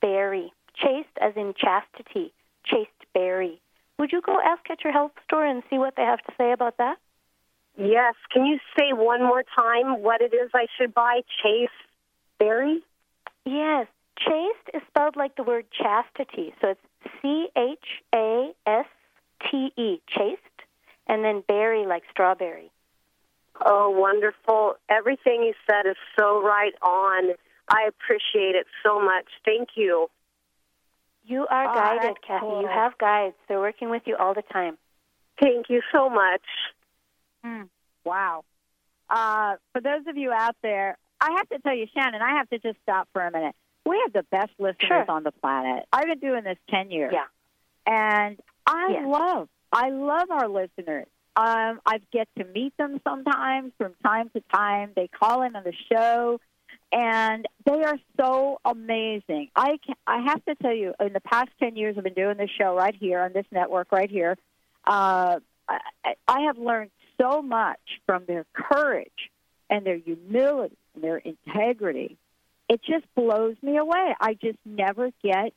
berry. 0.00 0.52
Chaste 0.74 1.08
as 1.20 1.34
in 1.36 1.54
chastity, 1.56 2.32
chaste 2.64 2.90
berry. 3.14 3.60
Would 4.00 4.12
you 4.12 4.22
go 4.22 4.38
ask 4.42 4.62
at 4.70 4.82
your 4.82 4.94
health 4.94 5.12
store 5.26 5.44
and 5.44 5.62
see 5.68 5.76
what 5.76 5.94
they 5.94 6.04
have 6.04 6.20
to 6.20 6.32
say 6.38 6.52
about 6.52 6.78
that? 6.78 6.96
Yes. 7.76 8.14
Can 8.32 8.46
you 8.46 8.58
say 8.78 8.94
one 8.94 9.20
more 9.20 9.44
time 9.54 10.02
what 10.02 10.22
it 10.22 10.32
is 10.32 10.50
I 10.54 10.66
should 10.78 10.94
buy? 10.94 11.20
Chase 11.42 11.68
Berry? 12.38 12.80
Yes. 13.44 13.88
Chaste 14.18 14.70
is 14.72 14.80
spelled 14.88 15.16
like 15.16 15.36
the 15.36 15.42
word 15.42 15.66
chastity. 15.70 16.54
So 16.62 16.68
it's 16.68 16.80
C 17.20 17.48
H 17.54 17.78
A 18.14 18.52
S 18.66 18.86
T 19.50 19.70
E, 19.76 20.00
chaste, 20.08 20.40
and 21.06 21.22
then 21.22 21.42
berry 21.46 21.86
like 21.86 22.04
strawberry. 22.10 22.70
Oh, 23.62 23.90
wonderful. 23.90 24.76
Everything 24.88 25.42
you 25.42 25.52
said 25.70 25.86
is 25.86 25.96
so 26.18 26.42
right 26.42 26.74
on. 26.82 27.34
I 27.68 27.86
appreciate 27.86 28.56
it 28.56 28.66
so 28.82 28.98
much. 28.98 29.26
Thank 29.44 29.70
you. 29.76 30.08
You 31.30 31.46
are 31.48 31.70
Oh, 31.70 31.74
guided, 31.74 32.02
that's 32.02 32.18
Kathy. 32.26 32.40
cool. 32.40 32.62
You 32.62 32.66
have 32.68 32.98
guides. 32.98 33.36
They're 33.48 33.60
working 33.60 33.88
with 33.88 34.02
you 34.06 34.16
all 34.16 34.34
the 34.34 34.42
time. 34.42 34.76
Thank 35.40 35.70
you 35.70 35.80
so 35.92 36.10
much. 36.10 36.42
Hmm. 37.44 37.62
Wow. 38.04 38.44
Uh, 39.08 39.56
for 39.72 39.80
those 39.80 40.06
of 40.08 40.16
you 40.16 40.32
out 40.32 40.56
there, 40.62 40.98
I 41.20 41.32
have 41.36 41.48
to 41.50 41.58
tell 41.60 41.74
you, 41.74 41.86
Shannon, 41.94 42.20
I 42.20 42.36
have 42.38 42.48
to 42.50 42.58
just 42.58 42.78
stop 42.82 43.08
for 43.12 43.22
a 43.24 43.30
minute. 43.30 43.54
We 43.86 44.00
have 44.04 44.12
the 44.12 44.24
best 44.30 44.50
listeners 44.58 44.86
Sure. 44.88 45.04
on 45.10 45.22
the 45.22 45.32
planet. 45.32 45.86
I've 45.92 46.06
been 46.06 46.18
doing 46.18 46.44
this 46.44 46.58
10 46.68 46.90
years. 46.90 47.12
Yeah. 47.14 47.26
And 47.86 48.40
I 48.66 48.88
Yeah. 48.92 49.06
love, 49.06 49.48
I 49.72 49.90
love 49.90 50.30
our 50.30 50.48
listeners. 50.48 51.06
Um, 51.36 51.80
I 51.86 51.98
get 52.12 52.28
to 52.38 52.44
meet 52.44 52.76
them 52.76 53.00
sometimes 53.04 53.72
from 53.78 53.94
time 54.04 54.30
to 54.30 54.40
time. 54.52 54.92
They 54.96 55.06
call 55.08 55.42
in 55.42 55.54
on 55.56 55.62
the 55.62 55.72
show, 55.92 56.40
and 56.92 57.46
they 57.64 57.82
are 57.82 57.98
so 58.18 58.60
amazing. 58.64 59.50
I 59.54 59.78
can, 59.84 59.94
I 60.06 60.22
have 60.26 60.44
to 60.46 60.54
tell 60.56 60.74
you, 60.74 60.94
in 61.00 61.12
the 61.12 61.20
past 61.20 61.50
ten 61.58 61.76
years, 61.76 61.96
I've 61.96 62.04
been 62.04 62.14
doing 62.14 62.36
this 62.36 62.50
show 62.58 62.74
right 62.74 62.94
here 62.94 63.20
on 63.20 63.32
this 63.32 63.46
network 63.50 63.92
right 63.92 64.10
here. 64.10 64.36
Uh, 64.84 65.40
I, 65.68 66.14
I 66.26 66.40
have 66.46 66.58
learned 66.58 66.90
so 67.20 67.42
much 67.42 67.80
from 68.06 68.24
their 68.26 68.46
courage 68.54 69.30
and 69.68 69.84
their 69.84 69.98
humility 69.98 70.76
and 70.94 71.04
their 71.04 71.18
integrity. 71.18 72.16
It 72.68 72.80
just 72.82 73.04
blows 73.14 73.56
me 73.62 73.76
away. 73.76 74.14
I 74.20 74.34
just 74.34 74.58
never 74.64 75.10
get 75.22 75.52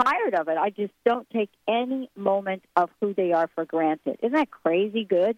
tired 0.00 0.34
of 0.34 0.48
it. 0.48 0.56
I 0.56 0.70
just 0.70 0.92
don't 1.04 1.28
take 1.30 1.50
any 1.66 2.08
moment 2.16 2.62
of 2.76 2.90
who 3.00 3.14
they 3.14 3.32
are 3.32 3.48
for 3.54 3.64
granted. 3.64 4.18
Isn't 4.22 4.32
that 4.32 4.50
crazy 4.50 5.04
good? 5.04 5.36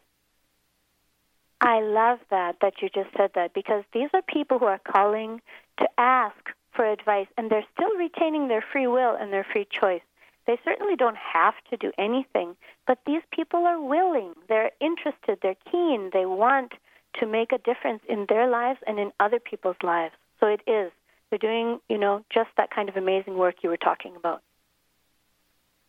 I 1.64 1.81
love 1.81 2.18
that 2.29 2.57
that 2.61 2.83
you 2.83 2.90
just 2.90 3.09
said 3.16 3.31
that 3.35 3.55
because 3.55 3.85
these 3.94 4.11
are 4.12 4.20
people 4.20 4.59
who 4.59 4.66
are 4.66 4.81
calling 4.87 5.40
to 5.79 5.88
ask 5.96 6.37
for 6.74 6.85
advice 6.85 7.27
and 7.38 7.50
they're 7.50 7.64
still 7.72 7.96
retaining 7.96 8.48
their 8.48 8.62
free 8.70 8.87
will 8.87 9.16
and 9.18 9.33
their 9.33 9.46
free 9.50 9.66
choice. 9.70 10.03
They 10.46 10.59
certainly 10.62 10.94
don't 10.94 11.16
have 11.16 11.55
to 11.70 11.79
do 11.79 11.90
anything, 11.96 12.55
but 12.87 12.98
these 13.07 13.22
people 13.33 13.61
are 13.61 13.81
willing. 13.81 14.35
They're 14.46 14.72
interested, 14.79 15.38
they're 15.40 15.57
keen, 15.72 16.11
they 16.12 16.27
want 16.27 16.72
to 17.20 17.27
make 17.27 17.50
a 17.50 17.57
difference 17.57 18.03
in 18.11 18.27
their 18.29 18.46
lives 18.46 18.81
and 18.87 18.98
in 18.98 19.11
other 19.18 19.40
people's 19.40 19.83
lives. 19.83 20.12
So 20.40 20.46
it 20.46 20.61
is. 20.66 20.92
They're 21.31 21.38
doing, 21.38 21.81
you 21.88 21.96
know, 21.96 22.27
just 22.29 22.50
that 22.59 22.72
kind 22.72 22.90
of 22.90 22.96
amazing 22.98 23.38
work 23.38 23.57
you 23.62 23.70
were 23.70 23.79
talking 23.79 24.16
about. 24.16 24.42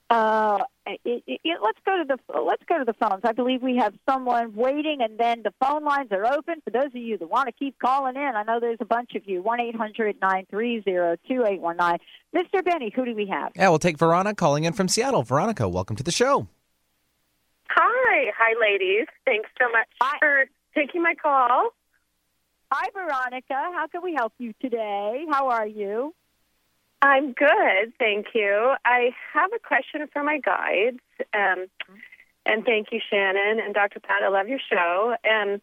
Uh, 0.10 0.60
it, 0.86 1.00
it, 1.26 1.40
it- 1.44 1.60
let's 1.64 1.80
go 1.86 1.98
to 1.98 2.04
the 2.06 2.40
let's 2.42 2.62
go 2.70 2.78
to 2.78 2.86
the 2.86 2.94
phones. 2.94 3.22
I 3.24 3.32
believe 3.32 3.64
we 3.64 3.78
have 3.78 3.94
someone 4.08 4.54
waiting, 4.54 4.98
and 5.02 5.18
then 5.18 5.42
the 5.44 5.52
phone 5.60 5.84
lines 5.84 6.12
are 6.12 6.26
open 6.32 6.62
for 6.64 6.70
those 6.70 6.88
of 6.88 6.96
you 6.96 7.18
that 7.18 7.28
want 7.30 7.48
to 7.48 7.52
keep 7.54 7.80
calling 7.80 8.16
in. 8.16 8.22
I 8.36 8.44
know 8.44 8.60
there's 8.60 8.78
a 8.82 8.86
bunch 8.86 9.16
of 9.16 9.28
you. 9.28 9.42
One 9.42 9.60
eight 9.60 9.76
hundred 9.76 10.18
nine 10.22 10.46
three 10.50 10.82
zero 10.84 11.16
two 11.28 11.44
eight 11.48 11.60
one 11.60 11.78
nine. 11.78 11.98
Mr. 12.36 12.64
Benny, 12.64 12.92
who 12.96 13.04
do 13.06 13.16
we 13.16 13.26
have? 13.28 13.52
Yeah, 13.56 13.70
we'll 13.70 13.80
take 13.80 13.98
Veronica 13.98 14.36
calling 14.36 14.66
in 14.66 14.74
from 14.74 14.88
Seattle. 14.88 15.24
Veronica, 15.24 15.68
welcome 15.68 15.96
to 15.96 16.04
the 16.04 16.12
show. 16.12 16.48
Hi, 17.70 18.32
hi, 18.38 18.54
ladies. 18.62 19.08
Thanks 19.26 19.50
so 19.60 19.66
much 19.72 19.88
for 20.20 20.46
taking 20.76 21.02
my 21.02 21.16
call. 21.16 21.70
Hi, 22.72 22.90
Veronica. 22.94 23.54
How 23.54 23.88
can 23.88 24.02
we 24.04 24.14
help 24.14 24.34
you 24.38 24.54
today? 24.62 25.26
How 25.32 25.50
are 25.50 25.68
you? 25.68 26.14
I'm 27.06 27.34
good, 27.34 27.94
thank 28.00 28.28
you. 28.34 28.74
I 28.84 29.12
have 29.32 29.52
a 29.56 29.60
question 29.60 30.08
for 30.12 30.24
my 30.24 30.40
guides, 30.40 31.00
um, 31.36 31.68
and 32.48 32.66
thank 32.66 32.88
you, 32.92 33.00
Shannon 33.12 33.60
and 33.64 33.76
Dr. 33.76 34.00
Pat. 34.00 34.24
I 34.24 34.30
love 34.30 34.48
your 34.48 34.60
show. 34.72 35.16
Um, 35.24 35.62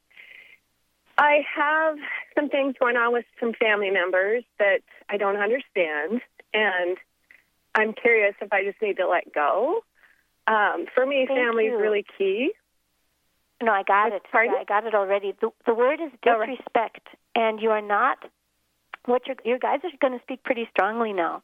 I 1.18 1.40
have 1.56 1.96
some 2.36 2.48
things 2.48 2.76
going 2.78 2.96
on 2.96 3.12
with 3.12 3.24
some 3.40 3.54
family 3.54 3.90
members 3.90 4.44
that 4.60 4.82
I 5.08 5.16
don't 5.16 5.36
understand, 5.36 6.20
and 6.54 6.96
I'm 7.74 7.92
curious 7.92 8.36
if 8.40 8.52
I 8.52 8.62
just 8.62 8.80
need 8.80 8.98
to 8.98 9.08
let 9.08 9.34
go. 9.34 9.80
Um, 10.46 10.86
for 10.94 11.04
me, 11.04 11.24
Thank 11.26 11.40
family 11.40 11.64
is 11.64 11.80
really 11.80 12.06
key. 12.18 12.52
No, 13.60 13.72
I 13.72 13.82
got 13.82 14.12
it. 14.12 14.22
Yeah, 14.32 14.60
I 14.60 14.64
got 14.64 14.86
it 14.86 14.94
already. 14.94 15.34
The, 15.40 15.50
the 15.66 15.74
word 15.74 15.98
is 16.00 16.12
disrespect, 16.22 17.08
and 17.34 17.60
you 17.60 17.70
are 17.70 17.82
not. 17.82 18.18
What 19.06 19.26
your 19.26 19.36
your 19.44 19.58
guys 19.58 19.80
are 19.84 19.90
going 20.00 20.18
to 20.18 20.22
speak 20.22 20.42
pretty 20.44 20.68
strongly 20.70 21.12
now. 21.12 21.42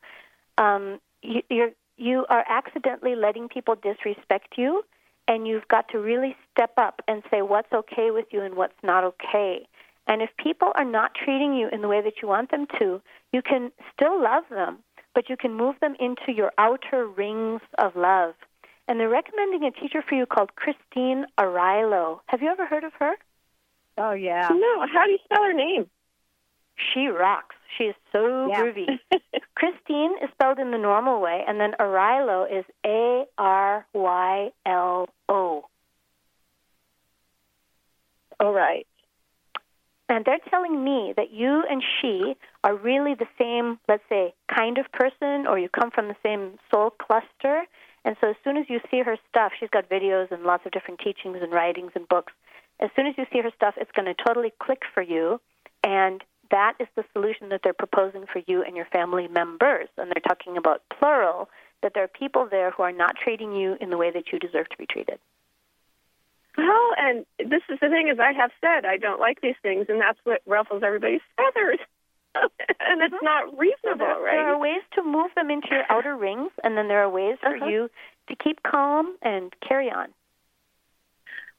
Um, 0.59 1.01
you, 1.23 1.43
you're 1.51 1.71
you 1.97 2.25
are 2.29 2.45
accidentally 2.49 3.17
letting 3.17 3.49
people 3.49 3.75
disrespect 3.75 4.55
you, 4.57 4.85
and 5.27 5.47
you've 5.47 5.69
got 5.69 5.89
to 5.91 5.99
really 5.99 6.37
step 6.53 6.73
up 6.77 7.03
and 7.09 7.23
say 7.31 7.43
what's 7.43 7.73
okay 7.73 8.11
with 8.11 8.27
you 8.31 8.43
and 8.43 8.55
what's 8.55 8.81
not 8.83 9.05
okay. 9.05 9.67
And 10.07 10.23
if 10.23 10.31
people 10.43 10.73
are 10.75 10.85
not 10.85 11.15
treating 11.15 11.55
you 11.55 11.69
in 11.71 11.83
the 11.83 11.89
way 11.89 12.01
that 12.01 12.15
you 12.23 12.29
want 12.29 12.51
them 12.51 12.67
to, 12.79 13.03
you 13.33 13.43
can 13.43 13.71
still 13.93 14.23
love 14.23 14.45
them, 14.49 14.79
but 15.15 15.29
you 15.29 15.37
can 15.37 15.55
move 15.55 15.77
them 15.81 15.95
into 16.01 16.33
your 16.35 16.51
outer 16.57 17.07
rings 17.07 17.61
of 17.77 17.95
love. 17.95 18.35
And 18.87 18.99
they're 18.99 19.09
recommending 19.09 19.65
a 19.65 19.71
teacher 19.71 20.03
for 20.09 20.15
you 20.15 20.25
called 20.25 20.55
Christine 20.57 21.27
Arylo. 21.39 22.21
Have 22.27 22.41
you 22.41 22.49
ever 22.49 22.65
heard 22.65 22.85
of 22.85 22.93
her? 22.95 23.15
Oh 23.99 24.13
yeah. 24.13 24.49
No. 24.51 24.87
How 24.91 25.05
do 25.05 25.11
you 25.11 25.19
spell 25.25 25.43
her 25.43 25.53
name? 25.53 25.91
She 26.93 27.07
rocks. 27.09 27.57
She 27.77 27.85
is 27.85 27.95
so 28.13 28.49
Yeah. 28.49 28.63
groovy. 28.63 28.99
Christine 29.55 30.17
is 30.23 30.31
spelled 30.33 30.59
in 30.59 30.71
the 30.71 30.79
normal 30.79 31.21
way, 31.21 31.45
and 31.47 31.61
then 31.61 31.73
Arylo 31.81 32.47
is 32.51 32.65
A 32.87 33.25
R 33.37 33.87
Y 33.93 34.53
L 34.65 35.09
O. 35.29 35.69
All 38.41 38.53
right. 38.53 38.87
And 40.09 40.25
they're 40.25 40.39
telling 40.49 40.83
me 40.83 41.13
that 41.17 41.33
you 41.33 41.65
and 41.69 41.83
she 42.01 42.35
are 42.65 42.75
really 42.75 43.15
the 43.15 43.27
same, 43.39 43.79
let's 43.89 44.03
say, 44.09 44.33
kind 44.55 44.79
of 44.79 44.91
person, 44.93 45.47
or 45.47 45.59
you 45.59 45.69
come 45.69 45.91
from 45.91 46.09
the 46.09 46.17
same 46.23 46.59
soul 46.71 46.91
cluster. 46.91 47.65
And 48.05 48.17
so 48.21 48.31
as 48.31 48.37
soon 48.43 48.57
as 48.57 48.65
you 48.71 48.81
see 48.91 49.03
her 49.03 49.19
stuff, 49.29 49.53
she's 49.59 49.69
got 49.69 49.91
videos 49.91 50.31
and 50.31 50.45
lots 50.45 50.65
of 50.65 50.73
different 50.73 51.01
teachings 51.01 51.39
and 51.43 51.53
writings 51.53 51.93
and 51.95 52.09
books. 52.09 52.33
As 52.81 52.91
soon 52.97 53.07
as 53.07 53.15
you 53.19 53.27
see 53.31 53.41
her 53.43 53.51
stuff, 53.55 53.75
it's 53.77 53.91
going 53.91 54.07
to 54.07 54.15
totally 54.15 54.53
click 54.63 54.83
for 54.95 55.03
you. 55.03 55.41
And 55.85 56.25
that 56.51 56.75
is 56.81 56.89
the 56.97 57.05
solution 57.13 57.49
that 57.51 57.61
they're 57.63 57.73
proposing 57.73 58.25
for 58.33 58.41
you 58.47 58.63
and 58.63 58.77
your 58.77 58.87
family 58.87 59.29
members. 59.29 59.89
And 59.97 60.09
they're 60.11 60.23
talking 60.27 60.57
about 60.57 60.83
plural, 60.99 61.49
that 61.83 61.93
there 61.95 62.05
are 62.05 62.09
people 62.09 62.49
there 62.51 62.71
who 62.71 62.83
are 62.83 62.93
not 62.93 63.17
treating 63.23 63.53
you 63.53 63.77
in 63.81 63.91
the 63.91 63.97
way 63.97 64.11
that 64.11 64.33
you 64.33 64.39
deserve 64.39 64.69
to 64.71 64.77
be 64.77 64.87
treated. 64.87 65.19
Well, 66.57 66.91
and 66.99 67.25
this 67.39 67.63
is 67.69 67.79
the 67.81 67.89
thing, 67.89 68.09
as 68.11 68.19
I 68.19 68.33
have 68.33 68.51
said, 68.61 68.85
I 68.85 68.97
don't 68.97 69.21
like 69.21 69.41
these 69.41 69.55
things, 69.63 69.87
and 69.89 70.01
that's 70.01 70.19
what 70.25 70.43
ruffles 70.47 70.83
everybody's 70.85 71.21
feathers. 71.37 71.79
and 72.35 73.03
it's 73.03 73.23
not 73.23 73.57
reasonable, 73.57 73.99
there, 74.07 74.21
right? 74.21 74.33
There 74.33 74.49
are 74.55 74.59
ways 74.59 74.83
to 74.95 75.03
move 75.05 75.31
them 75.37 75.51
into 75.51 75.69
your 75.71 75.85
outer 75.89 76.17
rings, 76.17 76.51
and 76.65 76.77
then 76.77 76.89
there 76.89 77.03
are 77.03 77.09
ways 77.11 77.39
for 77.41 77.55
Uh-huh. 77.57 77.67
you 77.67 77.91
to 78.29 78.37
keep 78.37 78.63
calm 78.65 79.17
and 79.23 79.55
carry 79.67 79.91
on. 79.91 80.09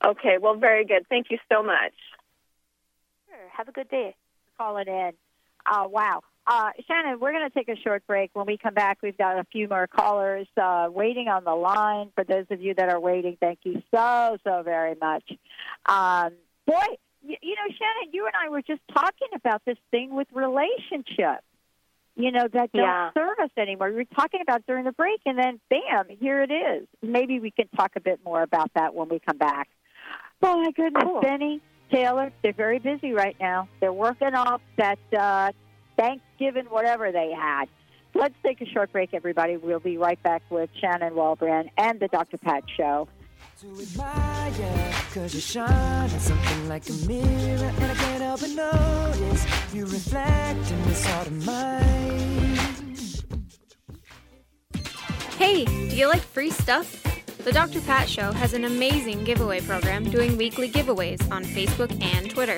Okay, 0.05 0.37
well, 0.37 0.55
very 0.55 0.85
good. 0.85 1.05
Thank 1.09 1.27
you 1.31 1.37
so 1.51 1.63
much. 1.63 1.93
Sure. 3.29 3.37
Have 3.55 3.67
a 3.67 3.71
good 3.71 3.89
day. 3.89 4.15
Call 4.59 4.77
it 4.77 4.87
in. 4.89 5.11
Uh, 5.65 5.87
wow. 5.87 6.21
Uh, 6.45 6.71
Shannon, 6.87 7.19
we're 7.19 7.31
going 7.31 7.47
to 7.47 7.53
take 7.53 7.69
a 7.69 7.79
short 7.81 8.05
break. 8.07 8.31
When 8.33 8.45
we 8.45 8.57
come 8.57 8.73
back, 8.73 8.97
we've 9.01 9.17
got 9.17 9.39
a 9.39 9.45
few 9.51 9.67
more 9.69 9.87
callers 9.87 10.47
uh, 10.61 10.87
waiting 10.91 11.27
on 11.29 11.43
the 11.45 11.53
line. 11.55 12.11
For 12.15 12.23
those 12.25 12.45
of 12.49 12.59
you 12.59 12.73
that 12.73 12.89
are 12.89 12.99
waiting, 12.99 13.37
thank 13.39 13.59
you 13.63 13.81
so, 13.93 14.37
so 14.43 14.61
very 14.63 14.95
much. 14.99 15.23
Um, 15.85 16.31
boy, 16.65 16.83
you, 17.25 17.35
you 17.41 17.55
know, 17.55 17.67
Shannon, 17.77 18.11
you 18.11 18.25
and 18.25 18.33
I 18.35 18.49
were 18.49 18.61
just 18.61 18.81
talking 18.93 19.29
about 19.35 19.61
this 19.65 19.77
thing 19.91 20.13
with 20.13 20.27
relationships, 20.33 21.45
you 22.15 22.31
know, 22.31 22.47
that 22.51 22.71
don't 22.73 22.83
Yeah. 22.83 23.11
serve 23.13 23.37
us 23.41 23.51
anymore. 23.55 23.89
We 23.89 23.95
were 23.95 24.05
talking 24.05 24.41
about 24.41 24.65
during 24.65 24.83
the 24.85 24.91
break, 24.91 25.21
and 25.25 25.37
then 25.37 25.59
bam, 25.69 26.05
here 26.19 26.41
it 26.41 26.51
is. 26.51 26.87
Maybe 27.01 27.39
we 27.39 27.51
can 27.51 27.69
talk 27.77 27.91
a 27.95 28.01
bit 28.01 28.19
more 28.25 28.41
about 28.41 28.71
that 28.73 28.93
when 28.95 29.07
we 29.07 29.19
come 29.19 29.37
back. 29.37 29.69
Oh, 30.41 30.57
my 30.61 30.71
goodness, 30.71 31.03
Cool. 31.03 31.21
Benny, 31.21 31.61
Taylor, 31.91 32.31
they're 32.43 32.53
very 32.53 32.79
busy 32.79 33.13
right 33.13 33.35
now. 33.39 33.67
They're 33.79 33.93
working 33.93 34.35
off 34.35 34.61
that 34.77 34.99
uh, 35.17 35.51
Thanksgiving, 35.97 36.65
whatever 36.65 37.11
they 37.11 37.31
had. 37.31 37.65
Let's 38.15 38.35
take 38.43 38.61
a 38.61 38.65
short 38.65 38.91
break, 38.91 39.13
everybody. 39.13 39.57
We'll 39.57 39.79
be 39.79 39.97
right 39.97 40.21
back 40.23 40.41
with 40.49 40.69
Shannon 40.79 41.13
Walbran 41.13 41.69
and 41.77 41.99
the 41.99 42.07
Dr. 42.07 42.37
Pat 42.37 42.63
Show. 42.75 43.07
to 43.61 43.81
admire 43.81 44.93
Cause 45.13 45.33
you 45.33 45.41
shine 45.41 46.09
something 46.09 46.69
like 46.69 46.87
a 46.89 46.93
mirror 47.07 47.71
And 47.79 47.91
I 47.91 47.95
can't 47.95 48.21
help 48.23 48.39
but 48.41 48.49
notice 48.51 49.73
You 49.73 49.85
reflect 49.85 50.71
in 50.71 50.83
this 50.83 51.05
heart 51.05 51.27
of 51.27 51.45
mine 51.45 52.57
Hey, 55.37 55.65
do 55.65 55.95
you 55.95 56.07
like 56.07 56.21
free 56.21 56.51
stuff? 56.51 57.08
The 57.43 57.53
Dr. 57.53 57.79
Pat 57.81 58.09
Show 58.09 58.33
has 58.33 58.53
an 58.53 58.65
amazing 58.65 59.23
giveaway 59.23 59.61
program 59.61 60.03
doing 60.03 60.35
weekly 60.37 60.69
giveaways 60.69 61.19
on 61.31 61.45
Facebook 61.45 61.89
and 62.03 62.29
Twitter. 62.29 62.57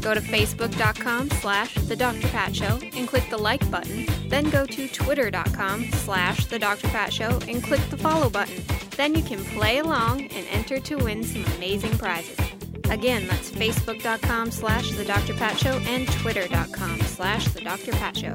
Go 0.00 0.14
to 0.14 0.20
facebook.com 0.20 1.30
slash 1.30 1.74
the 1.74 1.96
Dr. 1.96 2.26
Pat 2.28 2.54
Show 2.54 2.78
and 2.94 3.06
click 3.06 3.28
the 3.30 3.38
like 3.38 3.68
button. 3.70 4.04
Then 4.28 4.50
go 4.50 4.66
to 4.66 4.88
twitter.com 4.88 5.90
slash 5.92 6.46
the 6.46 6.58
Dr. 6.58 6.88
Pat 6.88 7.12
Show 7.12 7.38
and 7.48 7.62
click 7.62 7.80
the 7.88 7.96
follow 7.96 8.28
button. 8.28 8.62
Then 8.96 9.14
you 9.14 9.22
can 9.22 9.44
play 9.44 9.78
along 9.78 10.22
and 10.22 10.46
enter 10.50 10.80
to 10.80 10.96
win 10.96 11.22
some 11.22 11.44
amazing 11.56 11.96
prizes. 11.96 12.38
Again, 12.90 13.26
that's 13.28 13.50
facebook.com 13.50 14.50
slash 14.50 14.90
the 14.92 15.04
Dr. 15.04 15.34
Pat 15.34 15.58
Show 15.58 15.78
and 15.86 16.06
twitter.com 16.08 17.00
slash 17.00 17.46
the 17.48 17.60
Dr. 17.60 17.92
Pat 17.92 18.16
Show. 18.16 18.34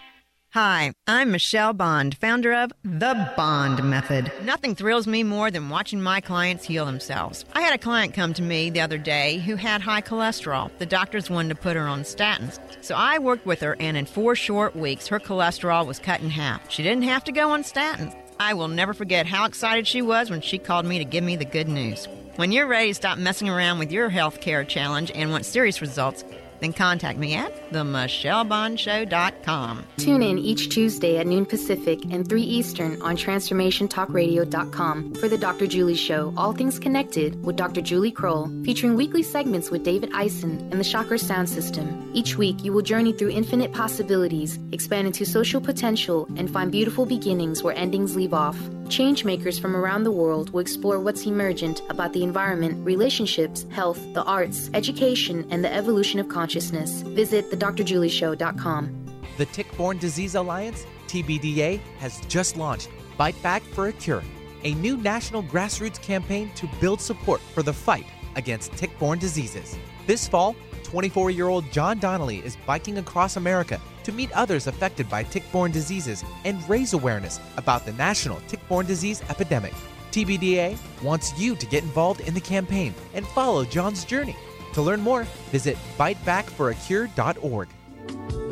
Hi, 0.53 0.91
I'm 1.07 1.31
Michelle 1.31 1.71
Bond, 1.71 2.17
founder 2.17 2.51
of 2.51 2.73
The 2.83 3.31
Bond 3.37 3.81
Method. 3.85 4.33
Nothing 4.43 4.75
thrills 4.75 5.07
me 5.07 5.23
more 5.23 5.49
than 5.49 5.69
watching 5.69 6.01
my 6.01 6.19
clients 6.19 6.65
heal 6.65 6.85
themselves. 6.85 7.45
I 7.53 7.61
had 7.61 7.73
a 7.73 7.77
client 7.77 8.13
come 8.13 8.33
to 8.33 8.41
me 8.41 8.69
the 8.69 8.81
other 8.81 8.97
day 8.97 9.37
who 9.37 9.55
had 9.55 9.81
high 9.81 10.01
cholesterol. 10.01 10.69
The 10.77 10.85
doctors 10.85 11.29
wanted 11.29 11.55
to 11.55 11.61
put 11.61 11.77
her 11.77 11.87
on 11.87 12.01
statins. 12.01 12.59
So 12.81 12.95
I 12.95 13.17
worked 13.17 13.45
with 13.45 13.61
her, 13.61 13.77
and 13.79 13.95
in 13.95 14.05
four 14.05 14.35
short 14.35 14.75
weeks, 14.75 15.07
her 15.07 15.21
cholesterol 15.21 15.87
was 15.87 15.99
cut 15.99 16.19
in 16.19 16.29
half. 16.29 16.69
She 16.69 16.83
didn't 16.83 17.03
have 17.03 17.23
to 17.23 17.31
go 17.31 17.51
on 17.51 17.63
statins. 17.63 18.13
I 18.37 18.53
will 18.53 18.67
never 18.67 18.93
forget 18.93 19.25
how 19.25 19.45
excited 19.45 19.87
she 19.87 20.01
was 20.01 20.29
when 20.29 20.41
she 20.41 20.57
called 20.57 20.85
me 20.85 20.97
to 20.97 21.05
give 21.05 21.23
me 21.23 21.37
the 21.37 21.45
good 21.45 21.69
news. 21.69 22.09
When 22.35 22.51
you're 22.51 22.67
ready 22.67 22.89
to 22.89 22.93
stop 22.93 23.17
messing 23.17 23.47
around 23.47 23.79
with 23.79 23.93
your 23.93 24.09
health 24.09 24.41
care 24.41 24.65
challenge 24.65 25.11
and 25.15 25.31
want 25.31 25.45
serious 25.45 25.79
results, 25.79 26.25
then 26.61 26.71
contact 26.71 27.19
me 27.19 27.33
at 27.33 27.69
themichellebondshow.com. 27.71 29.85
Tune 29.97 30.23
in 30.23 30.37
each 30.37 30.69
Tuesday 30.69 31.17
at 31.17 31.27
noon 31.27 31.45
Pacific 31.45 32.05
and 32.05 32.25
3 32.27 32.41
Eastern 32.41 33.01
on 33.01 33.17
TransformationTalkRadio.com 33.17 35.15
for 35.15 35.27
the 35.27 35.37
Dr. 35.37 35.67
Julie 35.67 35.95
Show, 35.95 36.33
All 36.37 36.53
Things 36.53 36.79
Connected 36.79 37.43
with 37.43 37.57
Dr. 37.57 37.81
Julie 37.81 38.11
Krull, 38.11 38.63
featuring 38.63 38.95
weekly 38.95 39.23
segments 39.23 39.71
with 39.71 39.83
David 39.83 40.11
Eisen 40.13 40.59
and 40.71 40.79
the 40.79 40.83
Shocker 40.83 41.17
Sound 41.17 41.49
System. 41.49 42.11
Each 42.13 42.37
week, 42.37 42.63
you 42.63 42.71
will 42.71 42.83
journey 42.83 43.11
through 43.11 43.31
infinite 43.31 43.73
possibilities, 43.73 44.59
expand 44.71 45.07
into 45.07 45.25
social 45.25 45.59
potential, 45.59 46.27
and 46.37 46.51
find 46.51 46.71
beautiful 46.71 47.05
beginnings 47.05 47.63
where 47.63 47.75
endings 47.75 48.15
leave 48.15 48.33
off. 48.33 48.57
Changemakers 48.91 49.59
from 49.59 49.75
around 49.75 50.03
the 50.03 50.11
world 50.11 50.49
will 50.49 50.59
explore 50.59 50.99
what's 50.99 51.25
emergent 51.25 51.81
about 51.89 52.11
the 52.11 52.23
environment, 52.23 52.85
relationships, 52.85 53.65
health, 53.71 54.01
the 54.13 54.23
arts, 54.23 54.69
education, 54.73 55.47
and 55.49 55.63
the 55.63 55.73
evolution 55.73 56.19
of 56.19 56.27
consciousness. 56.27 56.50
Visit 56.53 57.49
thedrjulieshow.com. 57.51 59.05
The 59.37 59.45
Tick-Borne 59.45 59.97
Disease 59.97 60.35
Alliance, 60.35 60.85
TBDA, 61.07 61.79
has 61.99 62.19
just 62.27 62.57
launched 62.57 62.89
Bite 63.17 63.41
Back 63.41 63.61
for 63.63 63.87
a 63.87 63.93
Cure, 63.93 64.23
a 64.63 64.73
new 64.75 64.97
national 64.97 65.43
grassroots 65.43 66.01
campaign 66.01 66.51
to 66.55 66.69
build 66.79 67.01
support 67.01 67.41
for 67.41 67.63
the 67.63 67.73
fight 67.73 68.05
against 68.35 68.71
tick-borne 68.73 69.19
diseases. 69.19 69.77
This 70.07 70.27
fall, 70.27 70.55
24-year-old 70.83 71.71
John 71.71 71.99
Donnelly 71.99 72.39
is 72.39 72.57
biking 72.65 72.97
across 72.97 73.37
America 73.37 73.79
to 74.03 74.11
meet 74.11 74.31
others 74.33 74.67
affected 74.67 75.09
by 75.09 75.23
tick-borne 75.23 75.71
diseases 75.71 76.23
and 76.43 76.67
raise 76.69 76.93
awareness 76.93 77.39
about 77.57 77.85
the 77.85 77.93
national 77.93 78.41
tick-borne 78.47 78.85
disease 78.85 79.21
epidemic. 79.29 79.73
TBDA 80.11 80.77
wants 81.01 81.39
you 81.39 81.55
to 81.55 81.65
get 81.65 81.83
involved 81.83 82.21
in 82.21 82.33
the 82.33 82.41
campaign 82.41 82.93
and 83.13 83.25
follow 83.27 83.63
John's 83.63 84.03
journey. 84.03 84.35
To 84.73 84.81
learn 84.81 85.01
more, 85.01 85.23
visit 85.51 85.77
bitebackforacure.org. 85.97 87.67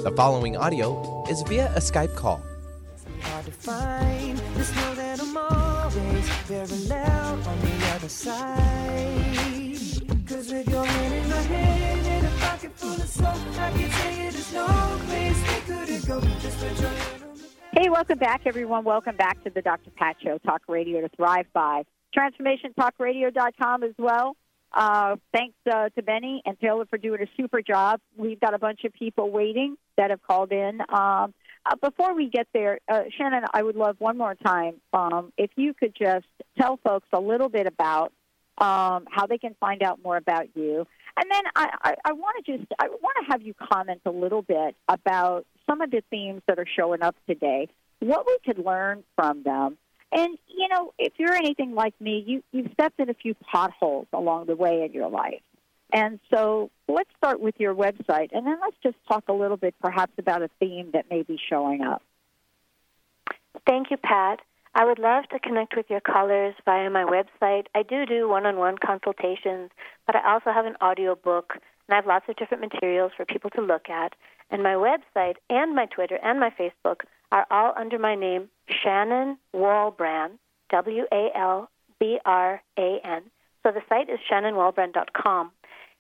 The 0.04 0.12
following 0.16 0.58
audio 0.58 1.26
is 1.30 1.42
via 1.44 1.74
a 1.76 1.80
Skype 1.80 2.16
call. 2.16 2.42
hard 3.22 3.46
to 3.46 3.52
find. 3.52 4.42
Just 4.56 4.76
know 4.76 4.96
that 4.96 5.20
I'm 5.22 5.38
always 5.38 6.30
very 6.48 6.92
on 6.92 7.62
the 7.62 7.92
other 7.96 8.10
side. 8.10 9.60
Cause 10.28 10.52
with 10.52 10.70
your 10.70 10.86
hand 10.86 11.14
in 11.16 11.30
my 11.30 11.42
hand 11.42 12.06
and 12.06 12.26
a 12.28 12.30
pocket 12.40 12.72
full 12.76 12.94
of 12.94 13.10
soap. 13.10 13.26
I 13.26 13.72
can 13.72 13.90
tell 13.90 14.12
you 14.12 14.32
there's 14.32 14.54
no 14.54 14.68
place 15.08 15.42
we 15.42 15.74
couldn't 15.74 16.06
go. 16.06 16.22
Just 16.40 16.60
put 16.60 16.80
your 16.80 16.90
hand 16.90 17.24
on 17.24 17.82
Hey, 17.82 17.90
welcome 17.90 18.18
back, 18.20 18.42
everyone. 18.46 18.84
Welcome 18.84 19.16
back 19.16 19.44
to 19.44 19.50
the 19.50 19.62
Dr. 19.62 19.90
Pat 19.92 20.18
Show, 20.24 20.38
Talk 20.40 20.62
Radio 20.68 21.02
to 21.02 21.10
Thrive 21.16 21.46
By. 21.54 21.84
TransformationTalkRadio.com 22.16 23.84
as 23.84 23.94
well. 23.98 24.36
Uh, 24.72 25.16
thanks 25.34 25.56
uh, 25.72 25.90
to 25.90 26.04
Benny 26.04 26.42
and 26.46 26.60
Taylor 26.60 26.86
for 26.86 26.98
doing 26.98 27.22
a 27.22 27.28
super 27.36 27.62
job. 27.62 28.00
We've 28.18 28.40
got 28.40 28.54
a 28.54 28.60
bunch 28.60 28.84
of 28.84 28.94
people 28.94 29.32
waiting 29.32 29.78
that 29.98 30.12
have 30.12 30.22
called 30.22 30.52
in. 30.52 30.82
Um, 30.90 31.34
uh, 31.66 31.76
before 31.82 32.16
we 32.16 32.30
get 32.30 32.48
there, 32.54 32.80
uh, 32.88 33.04
Shannon, 33.18 33.44
I 33.54 33.64
would 33.64 33.76
love 33.76 33.96
one 34.00 34.18
more 34.18 34.36
time 34.36 34.76
um, 34.94 35.34
if 35.38 35.52
you 35.56 35.74
could 35.74 35.96
just 35.96 36.26
tell 36.58 36.78
folks 36.78 37.08
a 37.14 37.20
little 37.20 37.50
bit 37.50 37.68
about 37.68 38.14
um, 38.60 39.06
how 39.10 39.26
they 39.28 39.38
can 39.38 39.56
find 39.60 39.82
out 39.84 40.00
more 40.04 40.18
about 40.18 40.48
you. 40.56 40.86
And 41.18 41.32
then 41.32 41.44
I, 41.56 41.70
I, 41.82 41.96
I 42.06 42.12
want 42.14 42.46
to 42.46 42.58
just 42.58 42.72
I 42.80 42.88
want 42.88 43.18
to 43.26 43.32
have 43.32 43.42
you 43.42 43.54
comment 43.54 44.02
a 44.06 44.12
little 44.12 44.42
bit 44.42 44.76
about 44.88 45.46
some 45.68 45.82
of 45.82 45.92
the 45.92 46.02
themes 46.10 46.42
that 46.48 46.60
are 46.60 46.66
showing 46.78 47.02
up 47.02 47.16
today, 47.28 47.68
what 48.00 48.26
we 48.26 48.38
could 48.46 48.64
learn 48.64 49.04
from 49.16 49.44
them. 49.44 49.78
And 50.12 50.38
you 50.48 50.68
know, 50.70 50.94
if 50.98 51.14
you're 51.18 51.34
anything 51.34 51.76
like 51.76 51.94
me, 52.02 52.24
you 52.26 52.44
you've 52.52 52.72
stepped 52.74 53.00
in 53.00 53.10
a 53.10 53.14
few 53.14 53.36
potholes 53.36 54.08
along 54.14 54.46
the 54.48 54.56
way 54.56 54.84
in 54.84 54.94
your 54.94 55.10
life. 55.10 55.42
And 55.92 56.20
so 56.32 56.70
let's 56.88 57.10
start 57.18 57.40
with 57.40 57.56
your 57.60 57.74
website, 57.74 58.30
and 58.32 58.46
then 58.46 58.58
let's 58.62 58.78
just 58.84 58.98
talk 59.08 59.24
a 59.28 59.34
little 59.34 59.58
bit, 59.58 59.74
perhaps, 59.82 60.14
about 60.18 60.44
a 60.44 60.50
theme 60.60 60.92
that 60.94 61.10
may 61.10 61.24
be 61.24 61.40
showing 61.50 61.82
up. 61.82 62.04
Thank 63.66 63.90
you, 63.90 63.98
Pat. 63.98 64.40
I 64.76 64.86
would 64.86 65.00
love 65.00 65.28
to 65.30 65.40
connect 65.40 65.76
with 65.76 65.90
your 65.90 66.00
callers 66.00 66.54
via 66.64 66.90
my 66.92 67.04
website. 67.04 67.66
I 67.74 67.82
do 67.82 68.06
do 68.06 68.30
one 68.30 68.46
on 68.46 68.58
one 68.58 68.78
consultations, 68.78 69.72
but 70.06 70.16
I 70.16 70.32
also 70.32 70.52
have 70.52 70.68
an 70.68 70.76
audio 70.80 71.16
book, 71.16 71.54
and 71.56 71.94
I 71.94 71.96
have 71.96 72.06
lots 72.06 72.26
of 72.30 72.36
different 72.36 72.62
materials 72.62 73.12
for 73.18 73.26
people 73.26 73.50
to 73.52 73.62
look 73.62 73.90
at. 73.90 74.14
And 74.52 74.62
my 74.62 74.74
website 74.74 75.36
and 75.50 75.76
my 75.76 75.88
Twitter 75.88 76.20
and 76.22 76.40
my 76.40 76.52
Facebook 76.52 77.02
are 77.32 77.48
all 77.50 77.74
under 77.76 77.98
my 77.98 78.14
name, 78.14 78.50
Shannon 78.84 79.38
Walbran, 79.56 80.32
W 80.70 81.04
A 81.12 81.30
L 81.36 81.70
B 82.00 82.20
R 82.26 82.62
A 82.78 83.00
N. 83.04 83.24
So 83.64 83.72
the 83.72 83.82
site 83.90 84.10
is 84.10 84.20
shannonwalbran.com. 84.32 85.52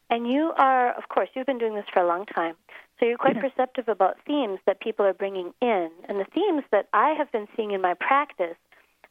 And 0.09 0.27
you 0.27 0.53
are, 0.57 0.93
of 0.93 1.09
course, 1.09 1.29
you've 1.35 1.45
been 1.45 1.59
doing 1.59 1.75
this 1.75 1.85
for 1.93 2.01
a 2.01 2.07
long 2.07 2.25
time. 2.25 2.55
So 2.99 3.05
you're 3.05 3.17
quite 3.17 3.39
perceptive 3.39 3.87
about 3.87 4.17
themes 4.25 4.59
that 4.65 4.81
people 4.81 5.05
are 5.05 5.13
bringing 5.13 5.53
in. 5.61 5.89
And 6.07 6.19
the 6.19 6.25
themes 6.33 6.63
that 6.71 6.87
I 6.93 7.13
have 7.17 7.31
been 7.31 7.47
seeing 7.55 7.71
in 7.71 7.81
my 7.81 7.93
practice 7.93 8.57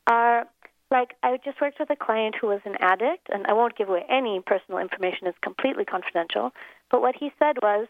are 0.07 0.47
like 0.91 1.15
I 1.23 1.39
just 1.45 1.61
worked 1.61 1.79
with 1.79 1.91
a 1.91 1.97
client 1.97 2.35
who 2.41 2.49
was 2.49 2.61
an 2.65 2.77
addict, 2.81 3.29
and 3.33 3.47
I 3.47 3.53
won't 3.53 3.77
give 3.77 3.89
away 3.89 4.05
any 4.09 4.41
personal 4.45 4.81
information, 4.81 5.27
it's 5.27 5.39
completely 5.43 5.85
confidential. 5.85 6.53
But 6.91 7.03
what 7.03 7.15
he 7.15 7.31
said 7.39 7.57
was 7.63 7.89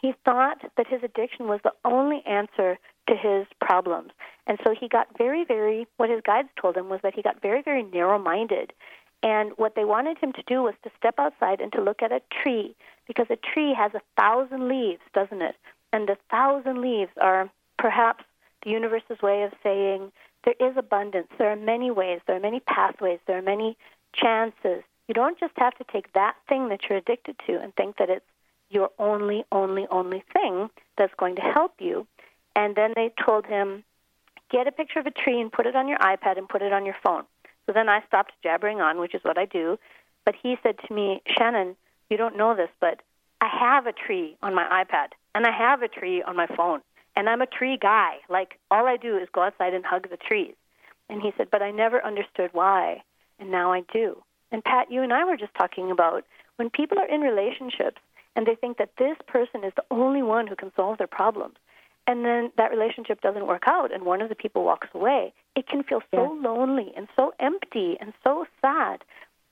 he 0.00 0.14
thought 0.24 0.58
that 0.76 0.86
his 0.86 1.02
addiction 1.02 1.48
was 1.48 1.60
the 1.62 1.72
only 1.84 2.22
answer 2.26 2.78
to 3.08 3.16
his 3.16 3.46
problems. 3.60 4.12
And 4.46 4.58
so 4.64 4.74
he 4.78 4.88
got 4.88 5.16
very, 5.16 5.44
very, 5.44 5.86
what 5.96 6.10
his 6.10 6.20
guides 6.24 6.48
told 6.60 6.76
him 6.76 6.88
was 6.88 7.00
that 7.02 7.14
he 7.14 7.22
got 7.22 7.40
very, 7.40 7.62
very 7.62 7.82
narrow 7.82 8.18
minded. 8.18 8.72
And 9.22 9.52
what 9.56 9.74
they 9.74 9.84
wanted 9.84 10.18
him 10.18 10.32
to 10.34 10.42
do 10.46 10.62
was 10.62 10.74
to 10.84 10.90
step 10.96 11.14
outside 11.18 11.60
and 11.60 11.72
to 11.72 11.80
look 11.80 12.02
at 12.02 12.12
a 12.12 12.20
tree, 12.42 12.76
because 13.06 13.26
a 13.30 13.36
tree 13.36 13.74
has 13.74 13.92
a 13.94 14.02
thousand 14.16 14.68
leaves, 14.68 15.02
doesn't 15.14 15.42
it? 15.42 15.56
And 15.92 16.08
the 16.08 16.16
thousand 16.30 16.80
leaves 16.80 17.12
are 17.20 17.50
perhaps 17.78 18.24
the 18.62 18.70
universe's 18.70 19.22
way 19.22 19.42
of 19.42 19.52
saying 19.62 20.12
there 20.44 20.54
is 20.60 20.76
abundance. 20.76 21.28
There 21.38 21.50
are 21.50 21.56
many 21.56 21.90
ways, 21.90 22.20
there 22.26 22.36
are 22.36 22.40
many 22.40 22.60
pathways, 22.60 23.20
there 23.26 23.38
are 23.38 23.42
many 23.42 23.76
chances. 24.12 24.82
You 25.08 25.14
don't 25.14 25.38
just 25.38 25.54
have 25.56 25.74
to 25.74 25.84
take 25.92 26.12
that 26.12 26.34
thing 26.48 26.68
that 26.68 26.80
you're 26.88 26.98
addicted 26.98 27.36
to 27.46 27.60
and 27.60 27.74
think 27.74 27.96
that 27.98 28.10
it's 28.10 28.24
your 28.70 28.90
only, 28.98 29.44
only, 29.52 29.86
only 29.90 30.22
thing 30.32 30.70
that's 30.98 31.14
going 31.18 31.36
to 31.36 31.42
help 31.42 31.74
you. 31.78 32.06
And 32.54 32.74
then 32.74 32.92
they 32.94 33.12
told 33.24 33.46
him, 33.46 33.84
get 34.50 34.66
a 34.66 34.72
picture 34.72 34.98
of 34.98 35.06
a 35.06 35.10
tree 35.10 35.40
and 35.40 35.52
put 35.52 35.66
it 35.66 35.76
on 35.76 35.88
your 35.88 35.98
iPad 35.98 36.38
and 36.38 36.48
put 36.48 36.62
it 36.62 36.72
on 36.72 36.84
your 36.84 36.96
phone. 37.02 37.24
So 37.66 37.72
then 37.72 37.88
I 37.88 38.02
stopped 38.06 38.32
jabbering 38.42 38.80
on, 38.80 38.98
which 38.98 39.14
is 39.14 39.22
what 39.24 39.38
I 39.38 39.44
do. 39.44 39.78
But 40.24 40.34
he 40.40 40.56
said 40.62 40.76
to 40.86 40.94
me, 40.94 41.22
Shannon, 41.36 41.76
you 42.10 42.16
don't 42.16 42.36
know 42.36 42.54
this, 42.54 42.70
but 42.80 43.02
I 43.40 43.48
have 43.48 43.86
a 43.86 43.92
tree 43.92 44.36
on 44.42 44.54
my 44.54 44.64
iPad 44.84 45.08
and 45.34 45.46
I 45.46 45.50
have 45.50 45.82
a 45.82 45.88
tree 45.88 46.22
on 46.22 46.36
my 46.36 46.46
phone. 46.46 46.80
And 47.14 47.28
I'm 47.28 47.42
a 47.42 47.46
tree 47.46 47.78
guy. 47.80 48.16
Like, 48.28 48.58
all 48.70 48.86
I 48.86 48.96
do 48.96 49.16
is 49.16 49.28
go 49.32 49.42
outside 49.42 49.74
and 49.74 49.84
hug 49.84 50.10
the 50.10 50.16
trees. 50.16 50.54
And 51.08 51.22
he 51.22 51.32
said, 51.36 51.48
but 51.50 51.62
I 51.62 51.70
never 51.70 52.04
understood 52.04 52.50
why. 52.52 53.02
And 53.38 53.50
now 53.50 53.72
I 53.72 53.82
do. 53.92 54.22
And 54.52 54.62
Pat, 54.62 54.90
you 54.90 55.02
and 55.02 55.12
I 55.12 55.24
were 55.24 55.36
just 55.36 55.54
talking 55.54 55.90
about 55.90 56.24
when 56.56 56.70
people 56.70 56.98
are 56.98 57.08
in 57.08 57.20
relationships 57.20 58.00
and 58.36 58.46
they 58.46 58.54
think 58.54 58.78
that 58.78 58.90
this 58.98 59.16
person 59.26 59.64
is 59.64 59.72
the 59.74 59.84
only 59.90 60.22
one 60.22 60.46
who 60.46 60.54
can 60.54 60.70
solve 60.76 60.98
their 60.98 61.06
problems, 61.08 61.56
and 62.06 62.24
then 62.24 62.52
that 62.56 62.70
relationship 62.70 63.20
doesn't 63.20 63.46
work 63.46 63.64
out 63.66 63.92
and 63.92 64.04
one 64.04 64.22
of 64.22 64.28
the 64.28 64.34
people 64.34 64.64
walks 64.64 64.88
away, 64.94 65.32
it 65.56 65.66
can 65.66 65.82
feel 65.82 66.02
so 66.14 66.34
yeah. 66.34 66.48
lonely 66.48 66.92
and 66.96 67.08
so 67.16 67.34
empty 67.40 67.96
and 68.00 68.12
so 68.22 68.46
sad. 68.60 69.02